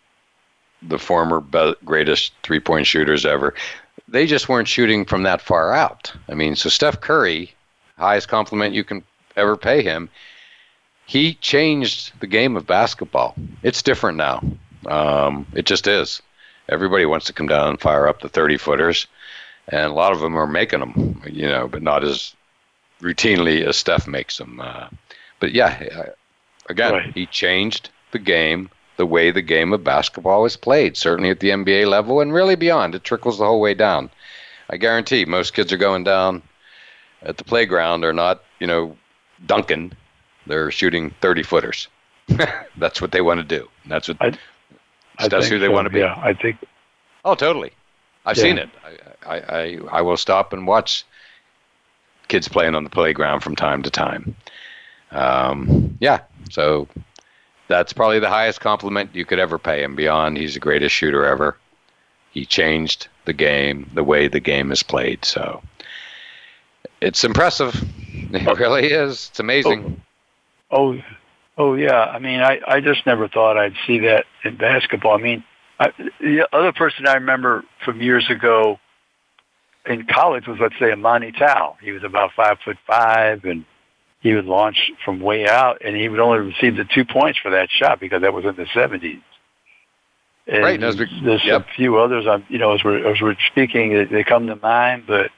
the 0.83 0.99
former 0.99 1.41
be- 1.41 1.75
greatest 1.85 2.33
three-point 2.43 2.87
shooters 2.87 3.25
ever, 3.25 3.55
they 4.09 4.27
just 4.27 4.49
weren't 4.49 4.69
shooting 4.69 5.05
from 5.05 5.23
that 5.25 5.41
far 5.41 5.73
out. 5.73 6.13
I 6.29 6.35
mean, 6.35 6.57
so 6.57 6.69
Steph 6.69 7.01
Curry, 7.01 7.53
highest 7.99 8.29
compliment 8.29 8.75
you 8.75 8.85
can 8.85 9.03
ever 9.37 9.57
pay 9.57 9.83
him, 9.83 10.09
he 11.07 11.35
changed 11.35 12.13
the 12.21 12.27
game 12.27 12.57
of 12.57 12.67
basketball. 12.67 13.35
It's 13.63 13.83
different 13.83 14.19
now. 14.19 14.43
Um, 14.87 15.47
it 15.55 15.67
just 15.67 15.87
is. 15.87 16.21
Everybody 16.69 17.07
wants 17.07 17.27
to 17.27 17.33
come 17.33 17.47
down 17.49 17.69
and 17.69 17.81
fire 17.81 18.09
up 18.09 18.21
the 18.21 18.29
30 18.29 18.57
footers, 18.57 19.07
and 19.69 19.85
a 19.91 19.95
lot 19.95 20.13
of 20.13 20.21
them 20.21 20.37
are 20.37 20.47
making 20.47 20.81
them, 20.81 21.23
you 21.27 21.47
know, 21.49 21.69
but 21.69 21.83
not 21.83 22.03
as 22.05 22.35
routinely 23.01 23.65
as 23.65 23.77
Steph 23.77 24.07
makes 24.09 24.37
them. 24.39 24.61
Uh, 24.61 24.89
but 25.39 25.53
yeah, 25.53 25.81
again, 26.69 26.93
right. 26.93 27.13
he 27.15 27.27
changed 27.27 27.91
the 28.11 28.19
game 28.19 28.69
the 28.97 29.07
way 29.07 29.31
the 29.31 29.43
game 29.43 29.73
of 29.73 29.85
basketball 29.85 30.45
is 30.45 30.57
played, 30.57 30.97
certainly 30.97 31.31
at 31.31 31.41
the 31.41 31.51
NBA 31.51 31.89
level 31.89 32.21
and 32.21 32.33
really 32.33 32.55
beyond. 32.57 32.95
It 32.95 33.05
trickles 33.05 33.39
the 33.39 33.45
whole 33.45 33.61
way 33.61 33.75
down. 33.75 34.11
I 34.71 34.77
guarantee 34.77 35.25
most 35.25 35.55
kids 35.55 35.73
are 35.73 35.77
going 35.77 36.05
down 36.05 36.43
at 37.23 37.37
the 37.37 37.45
playground 37.45 38.05
are 38.05 38.13
not, 38.13 38.43
you 38.59 38.67
know, 38.67 38.97
dunking. 39.47 39.93
They're 40.47 40.71
shooting 40.71 41.11
30 41.21 41.43
footers. 41.43 41.89
that's 42.77 43.01
what 43.01 43.13
they 43.13 43.21
want 43.21 43.39
to 43.39 43.45
do. 43.45 43.69
That's 43.87 44.09
what. 44.09 44.17
I, 44.21 44.33
I 45.19 45.29
that's 45.29 45.49
who 45.49 45.59
they 45.59 45.67
so, 45.67 45.73
want 45.73 45.87
to 45.87 45.91
be. 45.91 46.01
Yeah, 46.01 46.19
I 46.21 46.33
think. 46.35 46.57
Oh, 47.25 47.35
totally. 47.35 47.73
I've 48.25 48.37
yeah. 48.37 48.43
seen 48.43 48.59
it. 48.59 48.69
I, 49.25 49.37
I, 49.37 49.39
I, 49.41 49.79
I 49.93 50.01
will 50.03 50.17
stop 50.17 50.53
and 50.53 50.67
watch 50.67 51.05
kids 52.29 52.49
playing 52.49 52.75
on 52.75 52.83
the 52.83 52.91
playground 52.91 53.41
from 53.41 53.55
time 53.55 53.83
to 53.85 53.91
time. 53.91 54.35
Um, 55.13 55.97
yeah. 56.01 56.23
So 56.51 56.89
that's 57.69 57.93
probably 57.93 58.19
the 58.19 58.29
highest 58.29 58.61
compliment 58.61 59.11
you 59.15 59.25
could 59.25 59.39
ever 59.39 59.59
pay 59.59 59.83
him 59.83 59.95
beyond 59.95 60.37
he's 60.37 60.55
the 60.55 60.61
greatest 60.61 60.95
shooter 60.95 61.25
ever. 61.25 61.57
He 62.33 62.45
changed 62.45 63.09
the 63.25 63.33
game, 63.33 63.91
the 63.95 64.05
way 64.05 64.29
the 64.29 64.41
game 64.41 64.71
is 64.71 64.83
played. 64.83 65.25
So 65.25 65.63
it's 67.01 67.25
impressive. 67.25 67.75
It 68.35 68.47
oh. 68.47 68.55
really 68.55 68.87
is. 68.89 69.29
It's 69.31 69.41
amazing. 69.41 70.01
Oh, 70.71 70.95
oh, 70.95 71.03
oh 71.57 71.75
yeah. 71.75 72.03
I 72.03 72.19
mean, 72.19 72.41
I, 72.41 72.61
I 72.67 72.81
just 72.81 73.05
never 73.07 73.27
thought 73.27 73.57
I'd 73.57 73.75
see 73.87 74.01
that 74.01 74.27
in 74.45 74.57
basketball. 74.57 75.17
I 75.19 75.23
mean, 75.23 75.45
I, 75.81 75.93
the 76.21 76.47
other 76.55 76.73
person 76.73 77.07
I 77.07 77.15
remember 77.15 77.65
from 77.85 78.01
years 78.01 78.31
ago 78.31 78.79
in 79.87 80.05
college 80.05 80.47
was, 80.47 80.59
let's 80.61 80.79
say, 80.79 80.93
Imani 80.93 81.33
Tao. 81.33 81.77
He 81.83 81.93
was 81.93 82.03
about 82.05 82.33
five 82.33 82.59
foot 82.61 82.79
five 82.87 83.45
and– 83.45 83.65
he 84.27 84.35
would 84.35 84.47
launch 84.47 84.91
from 85.05 85.21
way 85.21 85.47
out, 85.49 85.79
and 85.85 85.95
he 85.95 86.09
would 86.09 86.19
only 86.19 86.39
receive 86.41 86.77
the 86.77 86.85
two 86.85 87.05
points 87.05 87.39
for 87.39 87.51
that 87.53 87.71
shot 87.71 88.01
because 88.01 88.23
that 88.23 88.33
was 88.35 88.45
in 88.45 88.57
the 88.57 88.65
70s. 88.65 89.23
And 90.49 90.65
right. 90.65 90.81
There's, 90.81 90.97
there's 90.97 91.45
yep. 91.45 91.63
a 91.63 91.65
few 91.77 91.97
others. 91.99 92.27
I'm, 92.27 92.45
you 92.49 92.59
know, 92.59 92.73
as 92.73 92.83
we're 92.85 93.07
as 93.13 93.21
we're 93.21 93.37
speaking, 93.51 93.93
they, 93.95 94.05
they 94.05 94.25
come 94.25 94.47
to 94.49 94.55
mind, 94.57 95.05
but 95.07 95.31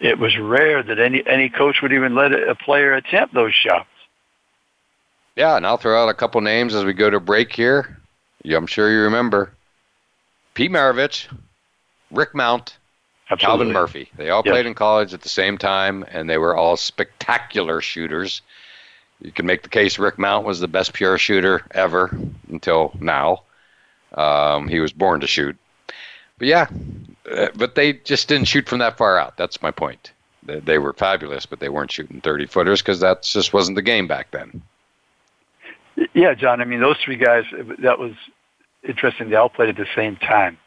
it 0.00 0.16
was 0.20 0.36
rare 0.38 0.80
that 0.82 0.98
any 1.00 1.24
any 1.26 1.48
coach 1.50 1.76
would 1.82 1.92
even 1.92 2.14
let 2.16 2.32
a 2.32 2.54
player 2.56 2.92
attempt 2.94 3.32
those 3.34 3.52
shots. 3.54 3.86
Yeah, 5.36 5.56
and 5.56 5.64
I'll 5.66 5.76
throw 5.76 6.00
out 6.02 6.08
a 6.08 6.14
couple 6.14 6.40
names 6.40 6.72
as 6.74 6.84
we 6.84 6.92
go 6.94 7.08
to 7.10 7.18
break 7.20 7.52
here. 7.52 7.96
Yeah, 8.44 8.56
I'm 8.58 8.66
sure 8.68 8.92
you 8.92 9.00
remember 9.02 9.54
Pete 10.54 10.70
Maravich, 10.72 11.26
Rick 12.12 12.32
Mount, 12.34 12.76
Absolutely. 13.30 13.46
Calvin 13.68 13.72
Murphy. 13.72 14.10
They 14.16 14.30
all 14.30 14.42
yep. 14.44 14.52
played 14.52 14.66
in 14.66 14.74
college 14.74 15.14
at 15.14 15.22
the 15.22 15.28
same 15.28 15.56
time, 15.56 16.04
and 16.10 16.28
they 16.28 16.36
were 16.38 16.56
all 16.56 16.76
spectacular 16.76 17.80
shooters. 17.80 18.42
You 19.20 19.30
can 19.30 19.46
make 19.46 19.62
the 19.62 19.68
case 19.68 19.98
Rick 19.98 20.18
Mount 20.18 20.44
was 20.44 20.58
the 20.60 20.66
best 20.66 20.92
pure 20.92 21.16
shooter 21.16 21.64
ever 21.70 22.16
until 22.48 22.90
now. 22.98 23.42
Um, 24.14 24.66
he 24.66 24.80
was 24.80 24.92
born 24.92 25.20
to 25.20 25.28
shoot. 25.28 25.56
But 26.38 26.48
yeah, 26.48 26.66
uh, 27.30 27.48
but 27.54 27.76
they 27.76 27.92
just 27.92 28.26
didn't 28.26 28.48
shoot 28.48 28.68
from 28.68 28.78
that 28.80 28.96
far 28.98 29.18
out. 29.18 29.36
That's 29.36 29.62
my 29.62 29.70
point. 29.70 30.10
They, 30.42 30.58
they 30.58 30.78
were 30.78 30.92
fabulous, 30.94 31.46
but 31.46 31.60
they 31.60 31.68
weren't 31.68 31.92
shooting 31.92 32.20
30 32.20 32.46
footers 32.46 32.80
because 32.82 32.98
that 33.00 33.22
just 33.22 33.52
wasn't 33.52 33.76
the 33.76 33.82
game 33.82 34.08
back 34.08 34.30
then. 34.32 34.60
Yeah, 36.14 36.34
John. 36.34 36.60
I 36.60 36.64
mean, 36.64 36.80
those 36.80 36.96
three 37.04 37.16
guys, 37.16 37.44
that 37.78 37.98
was 38.00 38.14
interesting. 38.82 39.28
They 39.28 39.36
all 39.36 39.50
played 39.50 39.68
at 39.68 39.76
the 39.76 39.86
same 39.94 40.16
time. 40.16 40.58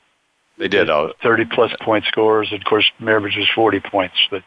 They 0.57 0.67
did. 0.67 0.89
Uh, 0.89 1.13
Thirty 1.21 1.45
plus 1.45 1.71
point 1.81 2.05
scores. 2.05 2.53
of 2.53 2.63
course, 2.63 2.89
Maravich 3.01 3.37
was 3.37 3.49
forty 3.49 3.79
points. 3.79 4.15
But 4.29 4.43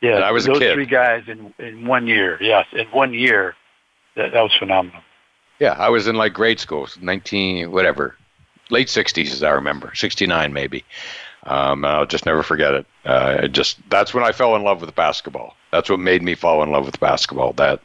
yeah, 0.00 0.16
and 0.16 0.24
I 0.24 0.30
was 0.30 0.44
those 0.44 0.58
three 0.58 0.86
guys 0.86 1.24
in 1.26 1.52
in 1.58 1.86
one 1.86 2.06
year. 2.06 2.38
Yes, 2.40 2.66
in 2.72 2.86
one 2.88 3.12
year, 3.12 3.56
that, 4.16 4.32
that 4.32 4.42
was 4.42 4.54
phenomenal. 4.54 5.00
Yeah, 5.58 5.72
I 5.72 5.88
was 5.88 6.06
in 6.06 6.14
like 6.16 6.32
grade 6.32 6.60
school, 6.60 6.86
nineteen 7.00 7.72
whatever, 7.72 8.16
late 8.70 8.88
sixties 8.88 9.32
as 9.32 9.42
I 9.42 9.50
remember, 9.50 9.92
sixty 9.94 10.26
nine 10.26 10.52
maybe. 10.52 10.84
Um, 11.44 11.84
I'll 11.86 12.06
just 12.06 12.26
never 12.26 12.42
forget 12.42 12.74
it. 12.74 12.86
Uh, 13.04 13.38
it 13.44 13.52
just 13.52 13.78
that's 13.90 14.14
when 14.14 14.22
I 14.22 14.30
fell 14.32 14.54
in 14.54 14.62
love 14.62 14.80
with 14.80 14.94
basketball. 14.94 15.56
That's 15.72 15.90
what 15.90 15.98
made 15.98 16.22
me 16.22 16.34
fall 16.36 16.62
in 16.62 16.70
love 16.70 16.86
with 16.86 17.00
basketball. 17.00 17.54
That 17.54 17.80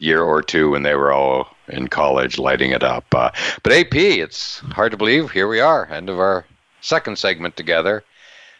year 0.00 0.22
or 0.22 0.42
two 0.42 0.70
when 0.70 0.82
they 0.82 0.94
were 0.94 1.12
all 1.12 1.46
in 1.68 1.86
college 1.88 2.38
lighting 2.38 2.70
it 2.72 2.82
up. 2.82 3.04
Uh, 3.14 3.30
but 3.62 3.72
AP, 3.72 3.94
it's 3.94 4.58
hard 4.72 4.90
to 4.90 4.96
believe. 4.96 5.30
Here 5.30 5.46
we 5.46 5.60
are, 5.60 5.86
end 5.92 6.08
of 6.08 6.18
our 6.18 6.46
second 6.80 7.18
segment 7.18 7.56
together. 7.56 8.04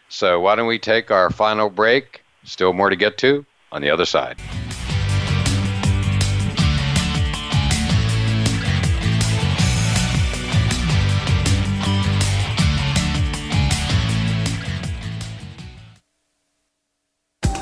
So 0.09 0.41
why 0.41 0.57
don't 0.57 0.67
we 0.67 0.79
take 0.81 1.11
our 1.11 1.29
final 1.31 1.71
break? 1.71 2.23
Still 2.45 2.73
more 2.75 2.89
to 2.91 2.97
get 2.97 3.17
to 3.19 3.45
on 3.73 3.83
the 3.83 3.91
other 3.91 4.07
side. 4.07 4.39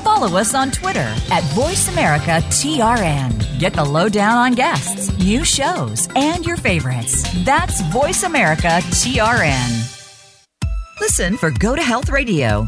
follow 0.03 0.37
us 0.39 0.53
on 0.53 0.69
Twitter 0.71 0.99
at 1.31 1.41
VoiceAmericaTRN. 1.55 3.57
Get 3.57 3.73
the 3.73 3.83
lowdown 3.85 4.37
on 4.37 4.51
guests, 4.51 5.17
new 5.17 5.45
shows, 5.45 6.09
and 6.13 6.45
your 6.45 6.57
favorites. 6.57 7.23
That's 7.45 7.81
VoiceAmericaTRN. 7.83 9.78
Listen 11.01 11.37
for 11.37 11.49
Go 11.51 11.75
to 11.77 11.81
Health 11.81 12.09
Radio 12.09 12.67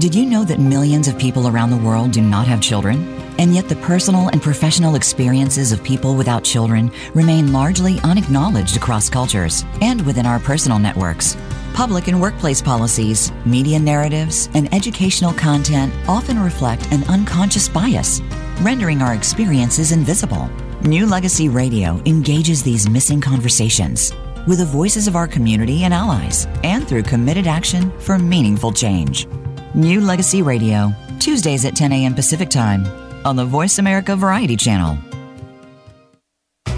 Did 0.00 0.14
you 0.14 0.24
know 0.24 0.44
that 0.44 0.58
millions 0.58 1.08
of 1.08 1.18
people 1.18 1.46
around 1.46 1.68
the 1.68 1.76
world 1.76 2.10
do 2.12 2.22
not 2.22 2.46
have 2.46 2.62
children? 2.62 2.96
And 3.38 3.54
yet, 3.54 3.68
the 3.68 3.76
personal 3.76 4.28
and 4.28 4.40
professional 4.40 4.94
experiences 4.94 5.72
of 5.72 5.84
people 5.84 6.14
without 6.14 6.42
children 6.42 6.90
remain 7.14 7.52
largely 7.52 8.00
unacknowledged 8.00 8.78
across 8.78 9.10
cultures 9.10 9.62
and 9.82 10.00
within 10.06 10.24
our 10.24 10.40
personal 10.40 10.78
networks. 10.78 11.36
Public 11.74 12.08
and 12.08 12.18
workplace 12.18 12.62
policies, 12.62 13.30
media 13.44 13.78
narratives, 13.78 14.48
and 14.54 14.72
educational 14.72 15.34
content 15.34 15.92
often 16.08 16.38
reflect 16.42 16.90
an 16.92 17.04
unconscious 17.10 17.68
bias, 17.68 18.22
rendering 18.62 19.02
our 19.02 19.14
experiences 19.14 19.92
invisible. 19.92 20.48
New 20.80 21.04
Legacy 21.04 21.50
Radio 21.50 22.00
engages 22.06 22.62
these 22.62 22.88
missing 22.88 23.20
conversations 23.20 24.14
with 24.48 24.60
the 24.60 24.64
voices 24.64 25.06
of 25.06 25.14
our 25.14 25.26
community 25.28 25.84
and 25.84 25.92
allies, 25.92 26.46
and 26.64 26.88
through 26.88 27.02
committed 27.02 27.46
action 27.46 27.92
for 28.00 28.18
meaningful 28.18 28.72
change. 28.72 29.28
New 29.74 30.00
Legacy 30.00 30.42
Radio, 30.42 30.92
Tuesdays 31.20 31.64
at 31.64 31.76
10 31.76 31.92
a.m. 31.92 32.14
Pacific 32.14 32.48
Time 32.48 32.84
on 33.24 33.36
the 33.36 33.44
Voice 33.44 33.78
America 33.78 34.16
Variety 34.16 34.56
Channel. 34.56 34.98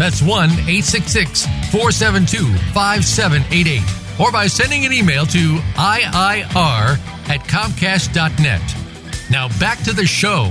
That's 0.00 0.22
1 0.22 0.48
866 0.64 1.44
472 1.72 2.46
5788 2.72 3.80
or 4.18 4.32
by 4.32 4.46
sending 4.46 4.86
an 4.86 4.94
email 4.94 5.26
to 5.26 5.56
IIR 5.74 6.96
at 7.28 7.40
Comcast.net. 7.40 8.76
Now 9.30 9.48
back 9.60 9.76
to 9.82 9.92
the 9.92 10.06
show. 10.06 10.50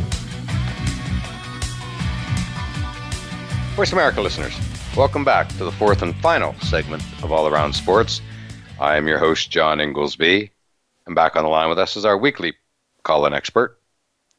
Voice 3.76 3.92
America 3.92 4.22
listeners, 4.22 4.56
welcome 4.96 5.26
back 5.26 5.50
to 5.50 5.64
the 5.64 5.72
fourth 5.72 6.04
and 6.04 6.14
final 6.18 6.54
segment 6.62 7.02
of 7.24 7.32
All 7.32 7.48
Around 7.48 7.74
Sports. 7.74 8.22
I 8.80 8.98
am 8.98 9.08
your 9.08 9.18
host, 9.18 9.50
John 9.50 9.82
Inglesby. 9.82 10.52
And 11.08 11.16
back 11.16 11.36
on 11.36 11.44
the 11.44 11.50
line 11.50 11.70
with 11.70 11.80
us 11.80 11.96
is 11.98 12.06
our 12.06 12.20
weekly 12.20 12.54
call 13.02 13.26
in 13.26 13.34
expert, 13.34 13.80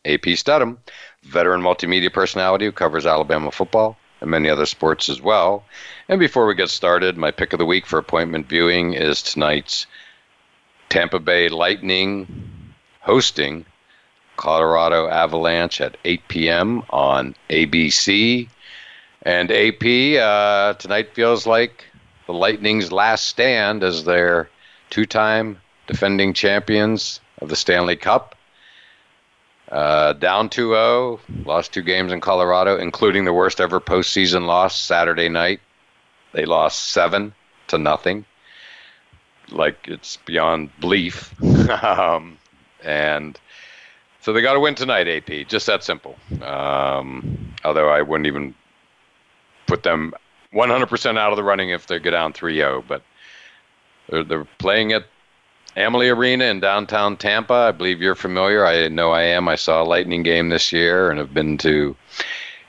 AP 0.04 0.26
Steadham, 0.36 0.78
veteran 1.24 1.62
multimedia 1.62 2.12
personality 2.12 2.64
who 2.66 2.70
covers 2.70 3.06
Alabama 3.06 3.50
football, 3.50 3.96
and 4.20 4.30
many 4.30 4.48
other 4.48 4.66
sports 4.66 5.08
as 5.08 5.20
well. 5.20 5.64
And 6.08 6.20
before 6.20 6.46
we 6.46 6.54
get 6.54 6.70
started, 6.70 7.16
my 7.16 7.30
pick 7.30 7.52
of 7.52 7.58
the 7.58 7.66
week 7.66 7.86
for 7.86 7.98
appointment 7.98 8.46
viewing 8.48 8.92
is 8.92 9.22
tonight's 9.22 9.86
Tampa 10.88 11.18
Bay 11.18 11.48
Lightning 11.48 12.72
hosting 13.00 13.64
Colorado 14.36 15.08
Avalanche 15.08 15.80
at 15.80 15.96
8 16.04 16.28
p.m. 16.28 16.82
on 16.90 17.34
ABC. 17.50 18.48
And 19.22 19.50
AP, 19.50 20.18
uh, 20.20 20.74
tonight 20.74 21.14
feels 21.14 21.46
like 21.46 21.84
the 22.26 22.32
Lightning's 22.32 22.90
last 22.90 23.24
stand 23.26 23.82
as 23.82 24.04
their 24.04 24.48
two 24.90 25.04
time 25.06 25.60
defending 25.86 26.32
champions 26.32 27.20
of 27.42 27.48
the 27.48 27.56
Stanley 27.56 27.96
Cup 27.96 28.34
uh, 29.70 30.14
down 30.14 30.48
2 30.48 30.70
0, 30.70 31.20
lost 31.44 31.72
two 31.72 31.82
games 31.82 32.12
in 32.12 32.20
Colorado, 32.20 32.76
including 32.76 33.24
the 33.24 33.32
worst 33.32 33.60
ever 33.60 33.80
postseason 33.80 34.46
loss 34.46 34.76
Saturday 34.76 35.28
night. 35.28 35.60
They 36.32 36.44
lost 36.44 36.90
seven 36.90 37.32
to 37.68 37.78
nothing. 37.78 38.24
Like 39.50 39.78
it's 39.86 40.16
beyond 40.26 40.70
belief. 40.80 41.32
um, 41.84 42.36
and 42.82 43.38
so 44.20 44.32
they 44.32 44.42
got 44.42 44.54
to 44.54 44.60
win 44.60 44.74
tonight, 44.74 45.06
AP. 45.06 45.46
Just 45.46 45.66
that 45.66 45.84
simple. 45.84 46.16
Um, 46.42 47.54
although 47.64 47.90
I 47.90 48.02
wouldn't 48.02 48.26
even 48.26 48.54
put 49.68 49.84
them 49.84 50.14
100% 50.52 51.16
out 51.16 51.30
of 51.30 51.36
the 51.36 51.44
running 51.44 51.70
if 51.70 51.86
they 51.86 52.00
go 52.00 52.10
down 52.10 52.32
3 52.32 52.56
0, 52.56 52.84
but 52.88 53.04
they're, 54.08 54.24
they're 54.24 54.48
playing 54.58 54.92
at 54.92 55.04
Amalie 55.76 56.08
Arena 56.08 56.44
in 56.44 56.60
downtown 56.60 57.16
Tampa. 57.16 57.54
I 57.54 57.72
believe 57.72 58.00
you're 58.02 58.14
familiar. 58.16 58.66
I 58.66 58.88
know 58.88 59.10
I 59.12 59.22
am. 59.22 59.48
I 59.48 59.56
saw 59.56 59.82
a 59.82 59.84
Lightning 59.84 60.22
game 60.22 60.48
this 60.48 60.72
year 60.72 61.10
and 61.10 61.18
have 61.18 61.32
been 61.32 61.58
to, 61.58 61.96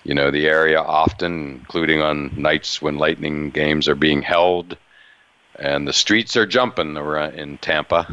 you 0.03 0.13
know, 0.13 0.29
the 0.29 0.47
area 0.47 0.79
often, 0.79 1.53
including 1.59 2.01
on 2.01 2.31
nights 2.39 2.81
when 2.81 2.97
Lightning 2.97 3.49
games 3.49 3.87
are 3.87 3.95
being 3.95 4.21
held. 4.21 4.77
And 5.59 5.87
the 5.87 5.93
streets 5.93 6.35
are 6.37 6.45
jumping 6.45 6.95
in 6.95 7.57
Tampa 7.57 8.07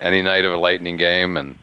any 0.00 0.22
night 0.22 0.44
of 0.44 0.52
a 0.52 0.56
Lightning 0.58 0.96
game, 0.96 1.36
and 1.36 1.58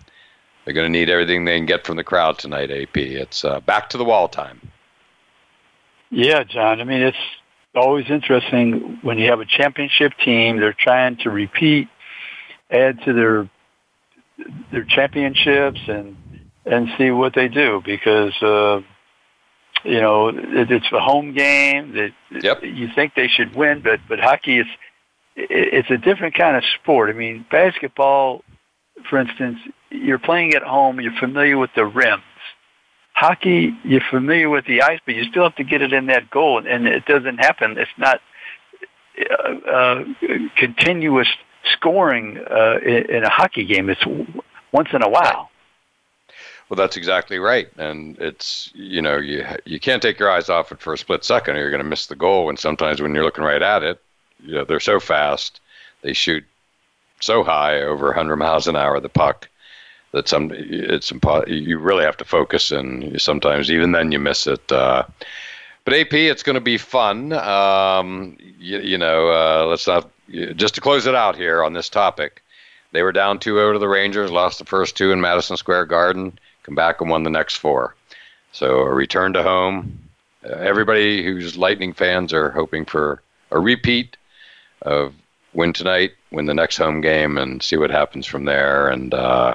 they're 0.64 0.74
going 0.74 0.86
to 0.92 1.00
need 1.00 1.10
everything 1.10 1.46
they 1.46 1.58
can 1.58 1.66
get 1.66 1.86
from 1.86 1.96
the 1.98 2.04
crowd 2.04 2.38
tonight, 2.38 2.72
AP. 2.72 2.98
It's 2.98 3.44
uh, 3.44 3.60
back 3.62 3.90
to 3.90 3.98
the 3.98 4.06
wall 4.06 4.28
time. 4.28 4.62
Yeah, 6.12 6.44
John. 6.44 6.80
I 6.80 6.84
mean, 6.86 7.02
it's 7.02 7.18
always 7.76 8.10
interesting 8.10 9.00
when 9.02 9.18
you 9.18 9.30
have 9.32 9.42
a 9.42 9.46
championship 9.46 10.14
team. 10.24 10.58
They're 10.60 10.74
trying 10.74 11.18
to 11.18 11.30
repeat 11.30 11.88
add 12.72 13.02
to 13.04 13.14
their 13.14 13.50
their 14.72 14.84
championships 14.84 15.80
and 15.88 16.18
and 16.66 16.90
see 16.98 17.12
what 17.12 17.34
they 17.34 17.48
do 17.48 17.82
because 17.86 18.34
uh, 18.42 18.82
you 19.84 20.02
know 20.02 20.28
it, 20.30 20.72
it's 20.72 20.92
a 20.92 21.00
home 21.00 21.34
game 21.34 21.94
that 21.94 22.12
yep. 22.44 22.60
you 22.64 22.90
think 22.94 23.14
they 23.16 23.28
should 23.28 23.56
win, 23.56 23.82
but 23.82 24.00
but 24.08 24.20
hockey 24.20 24.60
is 24.60 24.68
it's 25.38 25.92
a 25.92 25.98
different 25.98 26.34
kind 26.34 26.56
of 26.56 26.64
sport. 26.82 27.10
I 27.10 27.14
mean, 27.14 27.46
basketball, 27.52 28.44
for 29.10 29.20
instance, 29.20 29.60
you're 29.92 30.20
playing 30.20 30.54
at 30.54 30.64
home, 30.64 31.02
you're 31.02 31.12
familiar 31.20 31.58
with 31.58 31.72
the 31.76 31.86
rims. 31.86 32.24
Hockey, 33.14 33.78
you're 33.84 34.04
familiar 34.10 34.50
with 34.50 34.66
the 34.66 34.82
ice, 34.84 35.00
but 35.06 35.16
you 35.16 35.26
still 35.26 35.44
have 35.44 35.56
to 35.58 35.66
get 35.66 35.82
it 35.82 35.92
in 35.92 36.06
that 36.06 36.30
goal, 36.30 36.66
and 36.66 36.88
it 36.88 37.06
doesn't 37.06 37.38
happen. 37.40 37.78
It's 37.78 37.92
not 37.98 38.22
uh, 39.30 39.70
uh, 39.70 40.04
continuous 40.56 41.28
scoring 41.74 42.40
uh, 42.50 42.78
in, 42.84 43.10
in 43.18 43.24
a 43.24 43.30
hockey 43.30 43.66
game. 43.66 43.90
It's 43.90 44.04
once 44.72 44.90
in 44.94 45.02
a 45.04 45.10
while. 45.10 45.50
Well, 46.68 46.78
that's 46.78 46.98
exactly 46.98 47.38
right, 47.38 47.68
and 47.78 48.18
it's 48.18 48.72
you 48.74 49.00
know 49.02 49.18
you 49.18 49.46
you 49.66 49.80
can't 49.80 50.02
take 50.02 50.18
your 50.18 50.32
eyes 50.32 50.50
off 50.50 50.72
it 50.72 50.80
for 50.80 50.94
a 50.94 50.98
split 50.98 51.24
second, 51.24 51.56
or 51.56 51.60
you're 51.60 51.70
going 51.70 51.84
to 51.84 51.88
miss 51.88 52.08
the 52.08 52.16
goal. 52.16 52.50
And 52.50 52.58
sometimes 52.58 53.02
when 53.02 53.14
you're 53.14 53.24
looking 53.24 53.44
right 53.44 53.62
at 53.62 53.84
it, 53.84 54.02
you 54.44 54.56
know 54.56 54.66
they're 54.66 54.80
so 54.80 55.00
fast, 55.00 55.60
they 56.02 56.14
shoot 56.14 56.44
so 57.22 57.44
high 57.44 57.82
over 57.82 58.06
100 58.08 58.36
miles 58.38 58.68
an 58.68 58.76
hour 58.76 59.00
the 59.00 59.08
puck 59.10 59.48
that 60.12 60.28
some 60.28 60.52
it's 60.54 61.12
impo- 61.12 61.48
you 61.48 61.78
really 61.78 62.04
have 62.04 62.18
to 62.18 62.26
focus, 62.26 62.72
and 62.72 63.22
sometimes 63.22 63.70
even 63.70 63.92
then 63.92 64.12
you 64.12 64.18
miss 64.18 64.48
it. 64.48 64.72
Uh, 64.72 65.04
but 65.86 65.94
AP, 65.94 66.14
it's 66.16 66.42
going 66.42 66.56
to 66.56 66.60
be 66.62 66.80
fun. 66.80 67.32
Um, 67.32 68.36
you, 68.60 68.80
you, 68.80 68.98
know, 68.98 69.30
uh, 69.30 69.66
let's 69.68 69.86
not 69.88 70.10
just 70.56 70.74
to 70.76 70.82
close 70.82 71.06
it 71.06 71.14
out 71.14 71.36
here 71.36 71.64
on 71.64 71.74
this 71.74 71.90
topic. 71.90 72.42
They 72.92 73.04
were 73.04 73.12
down 73.12 73.38
2 73.40 73.54
0 73.56 73.74
to 73.74 73.80
the 73.80 73.88
Rangers, 73.88 74.32
lost 74.32 74.58
the 74.58 74.66
first 74.66 74.98
two 74.98 75.12
in 75.12 75.22
Madison 75.22 75.58
Square 75.58 75.86
Garden, 75.86 76.38
come 76.64 76.74
back 76.74 77.02
and 77.02 77.10
won 77.10 77.22
the 77.22 77.30
next 77.30 77.58
four. 77.58 77.96
So 78.52 78.80
a 78.80 78.92
return 78.92 79.32
to 79.34 79.44
home. 79.44 80.00
Uh, 80.44 80.54
everybody 80.54 81.24
who's 81.24 81.56
Lightning 81.58 81.94
fans 81.94 82.34
are 82.34 82.50
hoping 82.50 82.86
for 82.86 83.22
a 83.52 83.60
repeat 83.60 84.18
of 84.82 85.14
win 85.54 85.72
tonight, 85.72 86.14
win 86.32 86.46
the 86.48 86.54
next 86.56 86.78
home 86.78 87.00
game, 87.00 87.38
and 87.38 87.62
see 87.62 87.76
what 87.78 87.92
happens 87.92 88.26
from 88.26 88.46
there. 88.46 88.88
And 88.90 89.14
uh, 89.14 89.54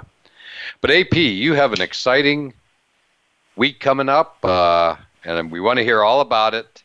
but 0.80 0.92
AP, 0.92 1.14
you 1.14 1.54
have 1.54 1.72
an 1.72 1.80
exciting 1.80 2.52
week 3.56 3.80
coming 3.80 4.08
up. 4.08 4.36
Uh, 4.44 4.94
and 5.24 5.50
we 5.50 5.60
want 5.60 5.78
to 5.78 5.84
hear 5.84 6.02
all 6.02 6.20
about 6.20 6.54
it 6.54 6.82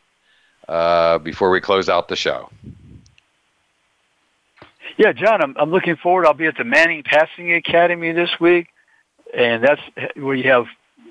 uh, 0.68 1.18
before 1.18 1.50
we 1.50 1.60
close 1.60 1.88
out 1.88 2.08
the 2.08 2.16
show. 2.16 2.50
Yeah, 4.96 5.12
John, 5.12 5.42
I'm, 5.42 5.56
I'm 5.58 5.70
looking 5.70 5.96
forward. 5.96 6.26
I'll 6.26 6.32
be 6.34 6.46
at 6.46 6.56
the 6.56 6.64
Manning 6.64 7.02
Passing 7.02 7.52
Academy 7.52 8.12
this 8.12 8.30
week, 8.40 8.68
and 9.34 9.62
that's 9.62 9.82
where 10.16 10.34
you 10.34 10.50
have 10.50 10.66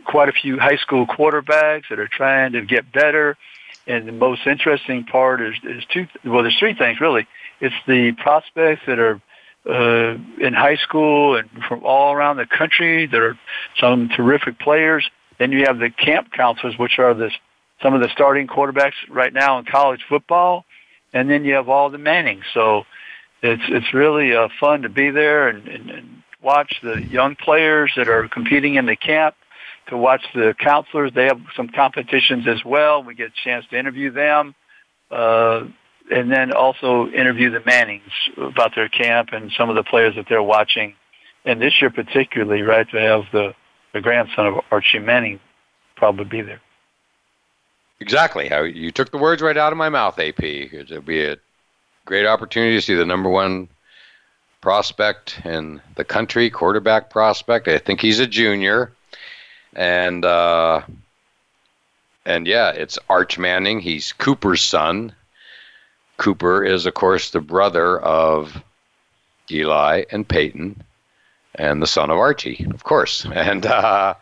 quite 0.06 0.30
a 0.30 0.32
few 0.32 0.60
high 0.60 0.78
school 0.78 1.06
quarterbacks 1.06 1.84
that 1.90 2.00
are 2.00 2.08
trying 2.08 2.54
to 2.54 2.62
get 2.64 2.92
better. 2.92 3.38
And 3.88 4.08
the 4.08 4.12
most 4.12 4.48
interesting 4.48 5.04
part 5.04 5.42
is, 5.42 5.54
is 5.64 5.84
two. 5.86 6.08
Well, 6.24 6.42
there's 6.42 6.58
three 6.58 6.74
things 6.74 7.00
really. 7.00 7.28
It's 7.62 7.76
the 7.88 8.14
prospects 8.14 8.82
that 8.88 8.98
are 8.98 9.22
uh, 9.70 10.18
in 10.40 10.54
high 10.54 10.78
school 10.78 11.36
and 11.36 11.48
from 11.68 11.84
all 11.84 12.12
around 12.12 12.38
the 12.38 12.48
country. 12.48 13.06
There 13.06 13.26
are 13.30 13.40
some 13.80 14.10
terrific 14.10 14.58
players, 14.58 15.08
then 15.38 15.52
you 15.52 15.64
have 15.68 15.80
the 15.80 15.90
camp 15.90 16.32
counselors, 16.32 16.78
which 16.78 17.00
are 17.00 17.14
the, 17.14 17.30
some 17.82 17.94
of 17.94 18.02
the 18.02 18.10
starting 18.10 18.48
quarterbacks 18.48 18.94
right 19.10 19.32
now 19.34 19.58
in 19.60 19.66
college 19.66 20.02
football. 20.08 20.66
And 21.14 21.30
then 21.30 21.46
you 21.46 21.56
have 21.56 21.70
all 21.70 21.90
the 21.90 21.98
Manning. 21.98 22.42
So 22.54 22.84
it's, 23.42 23.64
it's 23.68 23.94
really 23.94 24.36
uh, 24.36 24.50
fun 24.60 24.82
to 24.84 24.90
be 24.90 25.12
there 25.12 25.48
and, 25.48 25.68
and, 25.68 25.90
and 25.90 26.24
watch 26.42 26.78
the 26.84 27.02
young 27.02 27.36
players 27.36 27.92
that 27.96 28.08
are 28.10 28.28
competing 28.28 28.76
in 28.76 28.86
the 28.86 28.96
camp, 28.96 29.36
to 29.90 29.98
watch 29.98 30.24
the 30.34 30.54
counselors. 30.60 31.12
They 31.14 31.26
have 31.26 31.40
some 31.56 31.70
competitions 31.70 32.48
as 32.48 32.64
well. 32.66 33.04
We 33.04 33.16
get 33.16 33.30
a 33.30 33.34
chance 33.44 33.66
to 33.72 33.78
interview 33.78 34.12
them. 34.12 34.56
Uh, 35.12 35.66
and 36.12 36.32
then 36.32 36.52
also 36.52 37.08
interview 37.08 37.50
the 37.50 37.62
Mannings 37.66 38.04
about 38.38 38.76
their 38.76 38.90
camp 38.90 39.30
and 39.32 39.52
some 39.58 39.70
of 39.70 39.76
the 39.76 39.84
players 39.84 40.16
that 40.16 40.26
they're 40.30 40.42
watching. 40.44 40.96
And 41.46 41.62
this 41.62 41.74
year 41.82 41.90
particularly, 41.90 42.62
right, 42.62 42.90
to 42.92 43.00
have 43.00 43.24
the 43.32 43.56
the 43.96 44.02
grandson 44.02 44.46
of 44.46 44.56
Archie 44.72 45.00
Manning, 45.00 45.40
probably 45.96 46.26
be 46.26 46.42
there. 46.42 46.60
Exactly. 48.02 48.50
How 48.50 48.60
you 48.64 48.92
took 48.92 49.10
the 49.12 49.18
words 49.18 49.42
right 49.42 49.56
out 49.56 49.72
of 49.72 49.78
my 49.78 49.88
mouth, 49.88 50.20
AP. 50.20 50.44
It'll 50.44 51.00
be 51.00 51.24
a 51.24 51.38
great 52.04 52.26
opportunity 52.26 52.76
to 52.76 52.82
see 52.82 52.94
the 52.94 53.06
number 53.06 53.30
one 53.30 53.70
prospect 54.60 55.40
in 55.46 55.80
the 55.96 56.04
country, 56.04 56.50
quarterback 56.50 57.10
prospect. 57.10 57.70
I 57.70 57.78
think 57.78 58.02
he's 58.02 58.20
a 58.20 58.28
junior, 58.28 58.92
and 59.76 60.26
uh, 60.26 60.82
and 62.26 62.46
yeah, 62.48 62.72
it's 62.72 63.00
Arch 63.10 63.38
Manning. 63.40 63.80
He's 63.80 64.12
Cooper's 64.12 64.62
son. 64.62 65.14
Cooper 66.18 66.66
is, 66.66 66.86
of 66.86 66.96
course, 66.96 67.30
the 67.30 67.40
brother 67.40 67.98
of 68.02 68.62
Eli 69.50 70.04
and 70.12 70.28
Peyton 70.28 70.84
and 71.60 71.82
the 71.82 71.88
son 71.88 72.10
of 72.12 72.18
Archie, 72.18 72.66
of 72.74 72.84
course. 72.84 73.26
And 73.34 73.66
uh, 73.66 74.16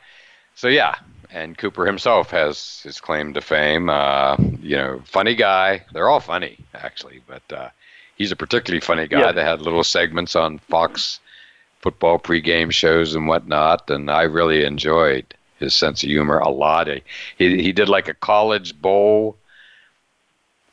so, 0.55 0.67
yeah, 0.67 0.95
and 1.31 1.57
Cooper 1.57 1.85
himself 1.85 2.31
has 2.31 2.81
his 2.83 2.99
claim 2.99 3.33
to 3.33 3.41
fame. 3.41 3.89
Uh, 3.89 4.35
you 4.61 4.75
know, 4.75 5.01
funny 5.05 5.35
guy. 5.35 5.83
They're 5.93 6.09
all 6.09 6.19
funny, 6.19 6.57
actually, 6.73 7.21
but 7.27 7.43
uh, 7.55 7.69
he's 8.17 8.31
a 8.31 8.35
particularly 8.35 8.81
funny 8.81 9.07
guy. 9.07 9.19
Yeah. 9.19 9.31
They 9.31 9.43
had 9.43 9.61
little 9.61 9.83
segments 9.83 10.35
on 10.35 10.59
Fox 10.59 11.19
football 11.81 12.17
pregame 12.19 12.71
shows 12.71 13.13
and 13.15 13.27
whatnot, 13.27 13.89
and 13.89 14.09
I 14.09 14.23
really 14.23 14.63
enjoyed 14.63 15.33
his 15.59 15.73
sense 15.73 16.03
of 16.03 16.07
humor 16.09 16.39
a 16.39 16.49
lot. 16.49 16.87
He, 16.87 17.01
he 17.37 17.71
did 17.71 17.89
like 17.89 18.07
a 18.07 18.13
college 18.13 18.79
bowl 18.81 19.37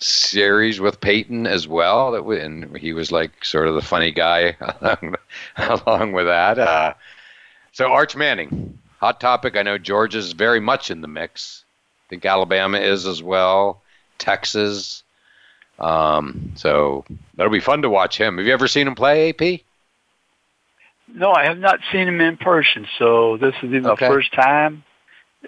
series 0.01 0.80
with 0.80 1.01
Peyton 1.01 1.46
as 1.46 1.68
well. 1.68 2.11
That 2.12 2.24
we, 2.24 2.40
and 2.40 2.76
he 2.76 2.92
was 2.92 3.12
like 3.12 3.44
sort 3.44 3.68
of 3.68 3.74
the 3.74 3.82
funny 3.82 4.11
guy 4.11 4.57
along, 4.61 5.14
along 5.86 6.12
with 6.12 6.26
that. 6.26 6.59
Uh, 6.59 6.94
so 7.72 7.92
Arch 7.92 8.16
Manning, 8.16 8.78
hot 8.98 9.20
topic. 9.20 9.57
I 9.57 9.62
know 9.62 9.78
Georgia's 9.78 10.32
very 10.32 10.61
much 10.61 10.90
in 10.90 11.01
the 11.03 11.09
mix. 11.09 11.64
I 12.09 12.09
think 12.11 12.24
Alabama 12.24 12.78
is 12.78 13.07
as 13.07 13.22
well. 13.22 13.82
Texas. 14.18 15.03
Um, 15.78 16.53
so 16.57 17.05
that'll 17.34 17.53
be 17.53 17.61
fun 17.61 17.82
to 17.82 17.90
watch 17.90 18.18
him. 18.18 18.36
Have 18.36 18.46
you 18.46 18.53
ever 18.53 18.68
seen 18.68 18.86
him 18.86 18.94
play, 18.94 19.30
AP? 19.30 19.61
No, 21.12 21.32
I 21.32 21.44
have 21.44 21.59
not 21.59 21.80
seen 21.90 22.07
him 22.07 22.20
in 22.20 22.36
person. 22.36 22.86
So 22.98 23.36
this 23.36 23.55
is 23.62 23.82
my 23.84 23.90
okay. 23.90 24.07
first 24.07 24.32
time, 24.32 24.84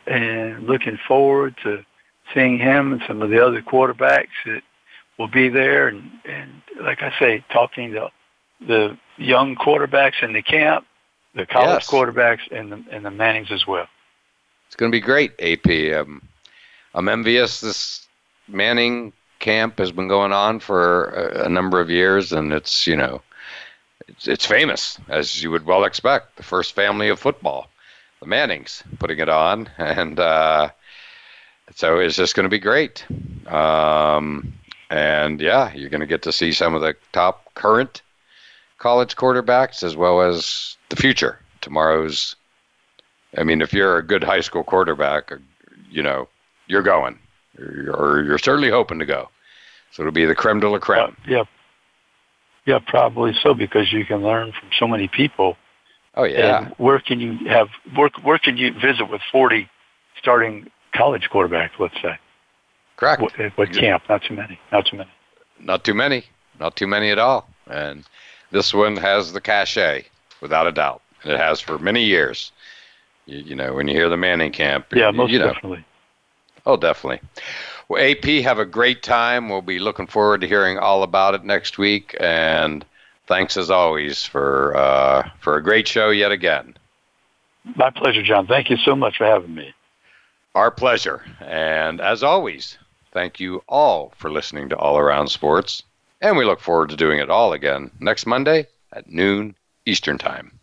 and 0.06 0.64
looking 0.66 0.98
forward 1.06 1.54
to 1.62 1.84
seeing 2.32 2.58
him 2.58 2.92
and 2.92 3.02
some 3.06 3.22
of 3.22 3.30
the 3.30 3.44
other 3.44 3.62
quarterbacks 3.62 4.28
that 4.46 4.62
will 5.18 5.28
be 5.28 5.48
there, 5.48 5.88
and 5.88 6.10
and 6.24 6.50
like 6.80 7.02
I 7.02 7.12
say, 7.18 7.44
talking 7.52 7.92
to 7.92 8.10
the 8.66 8.96
young 9.18 9.56
quarterbacks 9.56 10.22
in 10.22 10.32
the 10.32 10.42
camp, 10.42 10.86
the 11.34 11.46
college 11.46 11.82
yes. 11.84 11.90
quarterbacks, 11.90 12.40
and 12.50 12.72
the 12.72 12.84
and 12.90 13.04
the 13.04 13.10
Mannings 13.10 13.50
as 13.50 13.66
well. 13.66 13.86
It's 14.66 14.76
going 14.76 14.90
to 14.90 14.96
be 14.96 15.00
great, 15.00 15.32
AP. 15.40 15.98
Um, 16.06 16.22
I'm 16.94 17.08
envious. 17.08 17.60
This 17.60 18.06
Manning 18.48 19.12
camp 19.38 19.78
has 19.78 19.92
been 19.92 20.08
going 20.08 20.32
on 20.32 20.60
for 20.60 21.06
a, 21.10 21.44
a 21.44 21.48
number 21.48 21.80
of 21.80 21.90
years, 21.90 22.32
and 22.32 22.52
it's 22.52 22.86
you 22.86 22.96
know 22.96 23.20
it's, 24.08 24.26
it's 24.28 24.46
famous, 24.46 24.98
as 25.08 25.42
you 25.42 25.50
would 25.50 25.66
well 25.66 25.84
expect. 25.84 26.36
The 26.36 26.42
first 26.42 26.74
family 26.74 27.08
of 27.10 27.18
football, 27.20 27.68
the 28.20 28.26
Mannings, 28.26 28.82
putting 28.98 29.18
it 29.18 29.28
on, 29.28 29.68
and 29.78 30.18
uh, 30.18 30.70
so 31.74 31.98
it's 31.98 32.16
just 32.16 32.34
going 32.34 32.44
to 32.44 32.50
be 32.50 32.58
great. 32.58 33.04
Um, 33.46 34.52
and 34.90 35.40
yeah, 35.40 35.72
you're 35.74 35.90
going 35.90 36.00
to 36.00 36.06
get 36.06 36.22
to 36.22 36.32
see 36.32 36.52
some 36.52 36.74
of 36.74 36.82
the 36.82 36.94
top 37.12 37.42
current 37.54 38.02
college 38.78 39.16
quarterbacks 39.16 39.82
as 39.82 39.96
well 39.96 40.20
as 40.20 40.76
the 40.88 40.96
future. 40.96 41.38
Tomorrow's, 41.60 42.36
I 43.38 43.44
mean, 43.44 43.62
if 43.62 43.72
you're 43.72 43.96
a 43.96 44.02
good 44.02 44.24
high 44.24 44.40
school 44.40 44.64
quarterback, 44.64 45.32
uh, 45.32 45.36
you 45.90 46.02
know, 46.02 46.28
you're 46.66 46.82
going, 46.82 47.18
or 47.58 48.22
you're 48.24 48.38
certainly 48.38 48.70
hoping 48.70 48.98
to 48.98 49.06
go. 49.06 49.28
So 49.92 50.02
it'll 50.02 50.12
be 50.12 50.24
the 50.24 50.34
creme 50.34 50.60
de 50.60 50.68
la 50.68 50.78
creme. 50.78 51.02
Uh, 51.10 51.28
yeah. 51.28 51.44
Yeah, 52.64 52.78
probably 52.78 53.34
so 53.42 53.54
because 53.54 53.92
you 53.92 54.04
can 54.06 54.22
learn 54.22 54.52
from 54.52 54.68
so 54.78 54.86
many 54.86 55.08
people. 55.08 55.56
Oh 56.14 56.24
yeah. 56.24 56.66
And 56.66 56.74
where 56.76 56.98
can 57.00 57.18
you 57.20 57.48
have 57.48 57.68
where, 57.96 58.10
where 58.22 58.38
can 58.38 58.56
you 58.56 58.72
visit 58.72 59.08
with 59.10 59.20
40 59.30 59.68
starting 60.18 60.70
college 60.92 61.28
quarterbacks, 61.30 61.70
let's 61.78 62.00
say. 62.00 62.18
Correct. 62.96 63.22
What, 63.22 63.38
eh, 63.40 63.50
what 63.56 63.72
camp? 63.72 64.04
Not 64.08 64.22
too 64.22 64.34
many. 64.34 64.58
Not 64.70 64.86
too 64.86 64.96
many. 64.96 65.10
Not 65.58 65.84
too 65.84 65.94
many. 65.94 66.24
Not 66.60 66.76
too 66.76 66.86
many 66.86 67.10
at 67.10 67.18
all. 67.18 67.48
And 67.68 68.04
this 68.50 68.72
one 68.72 68.96
has 68.96 69.32
the 69.32 69.40
cachet, 69.40 70.04
without 70.40 70.66
a 70.66 70.72
doubt, 70.72 71.02
and 71.22 71.32
it 71.32 71.38
has 71.38 71.60
for 71.60 71.78
many 71.78 72.04
years. 72.04 72.52
You, 73.26 73.38
you 73.38 73.54
know, 73.54 73.74
when 73.74 73.88
you 73.88 73.94
hear 73.94 74.08
the 74.08 74.16
Manning 74.16 74.52
camp, 74.52 74.86
yeah, 74.94 75.10
you, 75.10 75.16
most 75.16 75.30
you 75.32 75.38
know. 75.38 75.52
definitely. 75.52 75.84
Oh, 76.66 76.76
definitely. 76.76 77.26
Well, 77.88 78.02
AP, 78.04 78.24
have 78.44 78.58
a 78.58 78.64
great 78.64 79.02
time. 79.02 79.48
We'll 79.48 79.62
be 79.62 79.78
looking 79.78 80.06
forward 80.06 80.40
to 80.42 80.46
hearing 80.46 80.78
all 80.78 81.02
about 81.02 81.34
it 81.34 81.42
next 81.44 81.76
week. 81.78 82.16
And 82.20 82.84
thanks 83.26 83.56
as 83.56 83.68
always 83.70 84.24
for 84.24 84.76
uh, 84.76 85.28
for 85.40 85.56
a 85.56 85.62
great 85.62 85.88
show 85.88 86.10
yet 86.10 86.30
again. 86.30 86.76
My 87.76 87.90
pleasure, 87.90 88.22
John. 88.22 88.46
Thank 88.46 88.70
you 88.70 88.76
so 88.76 88.94
much 88.94 89.18
for 89.18 89.26
having 89.26 89.54
me. 89.54 89.72
Our 90.54 90.70
pleasure. 90.70 91.22
And 91.40 92.00
as 92.00 92.22
always, 92.22 92.76
thank 93.12 93.40
you 93.40 93.62
all 93.68 94.12
for 94.16 94.30
listening 94.30 94.68
to 94.68 94.76
All 94.76 94.98
Around 94.98 95.28
Sports. 95.28 95.82
And 96.20 96.36
we 96.36 96.44
look 96.44 96.60
forward 96.60 96.90
to 96.90 96.96
doing 96.96 97.18
it 97.20 97.30
all 97.30 97.52
again 97.54 97.90
next 98.00 98.26
Monday 98.26 98.66
at 98.92 99.08
noon 99.08 99.56
Eastern 99.86 100.18
Time. 100.18 100.58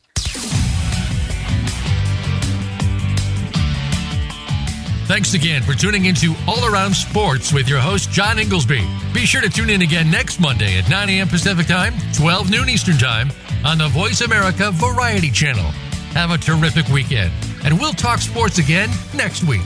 Thanks 5.08 5.34
again 5.34 5.64
for 5.64 5.74
tuning 5.74 6.06
into 6.06 6.36
All 6.48 6.64
Around 6.66 6.94
Sports 6.94 7.52
with 7.52 7.68
your 7.68 7.80
host, 7.80 8.12
John 8.12 8.38
Inglesby. 8.38 8.88
Be 9.12 9.26
sure 9.26 9.42
to 9.42 9.50
tune 9.50 9.72
in 9.72 9.82
again 9.82 10.12
next 10.12 10.40
Monday 10.40 10.78
at 10.78 10.88
9 10.88 11.10
a.m. 11.10 11.28
Pacific 11.28 11.66
Time, 11.66 11.96
12 12.14 12.52
noon 12.52 12.70
Eastern 12.70 13.00
Time 13.00 13.32
on 13.66 13.80
the 13.80 13.88
Voice 13.88 14.22
America 14.22 14.70
Variety 14.72 15.32
Channel. 15.32 15.64
Have 16.14 16.30
a 16.30 16.38
terrific 16.38 16.88
weekend, 16.90 17.32
and 17.64 17.78
we'll 17.80 17.94
talk 17.94 18.20
sports 18.20 18.60
again 18.60 18.90
next 19.16 19.44
week. 19.44 19.66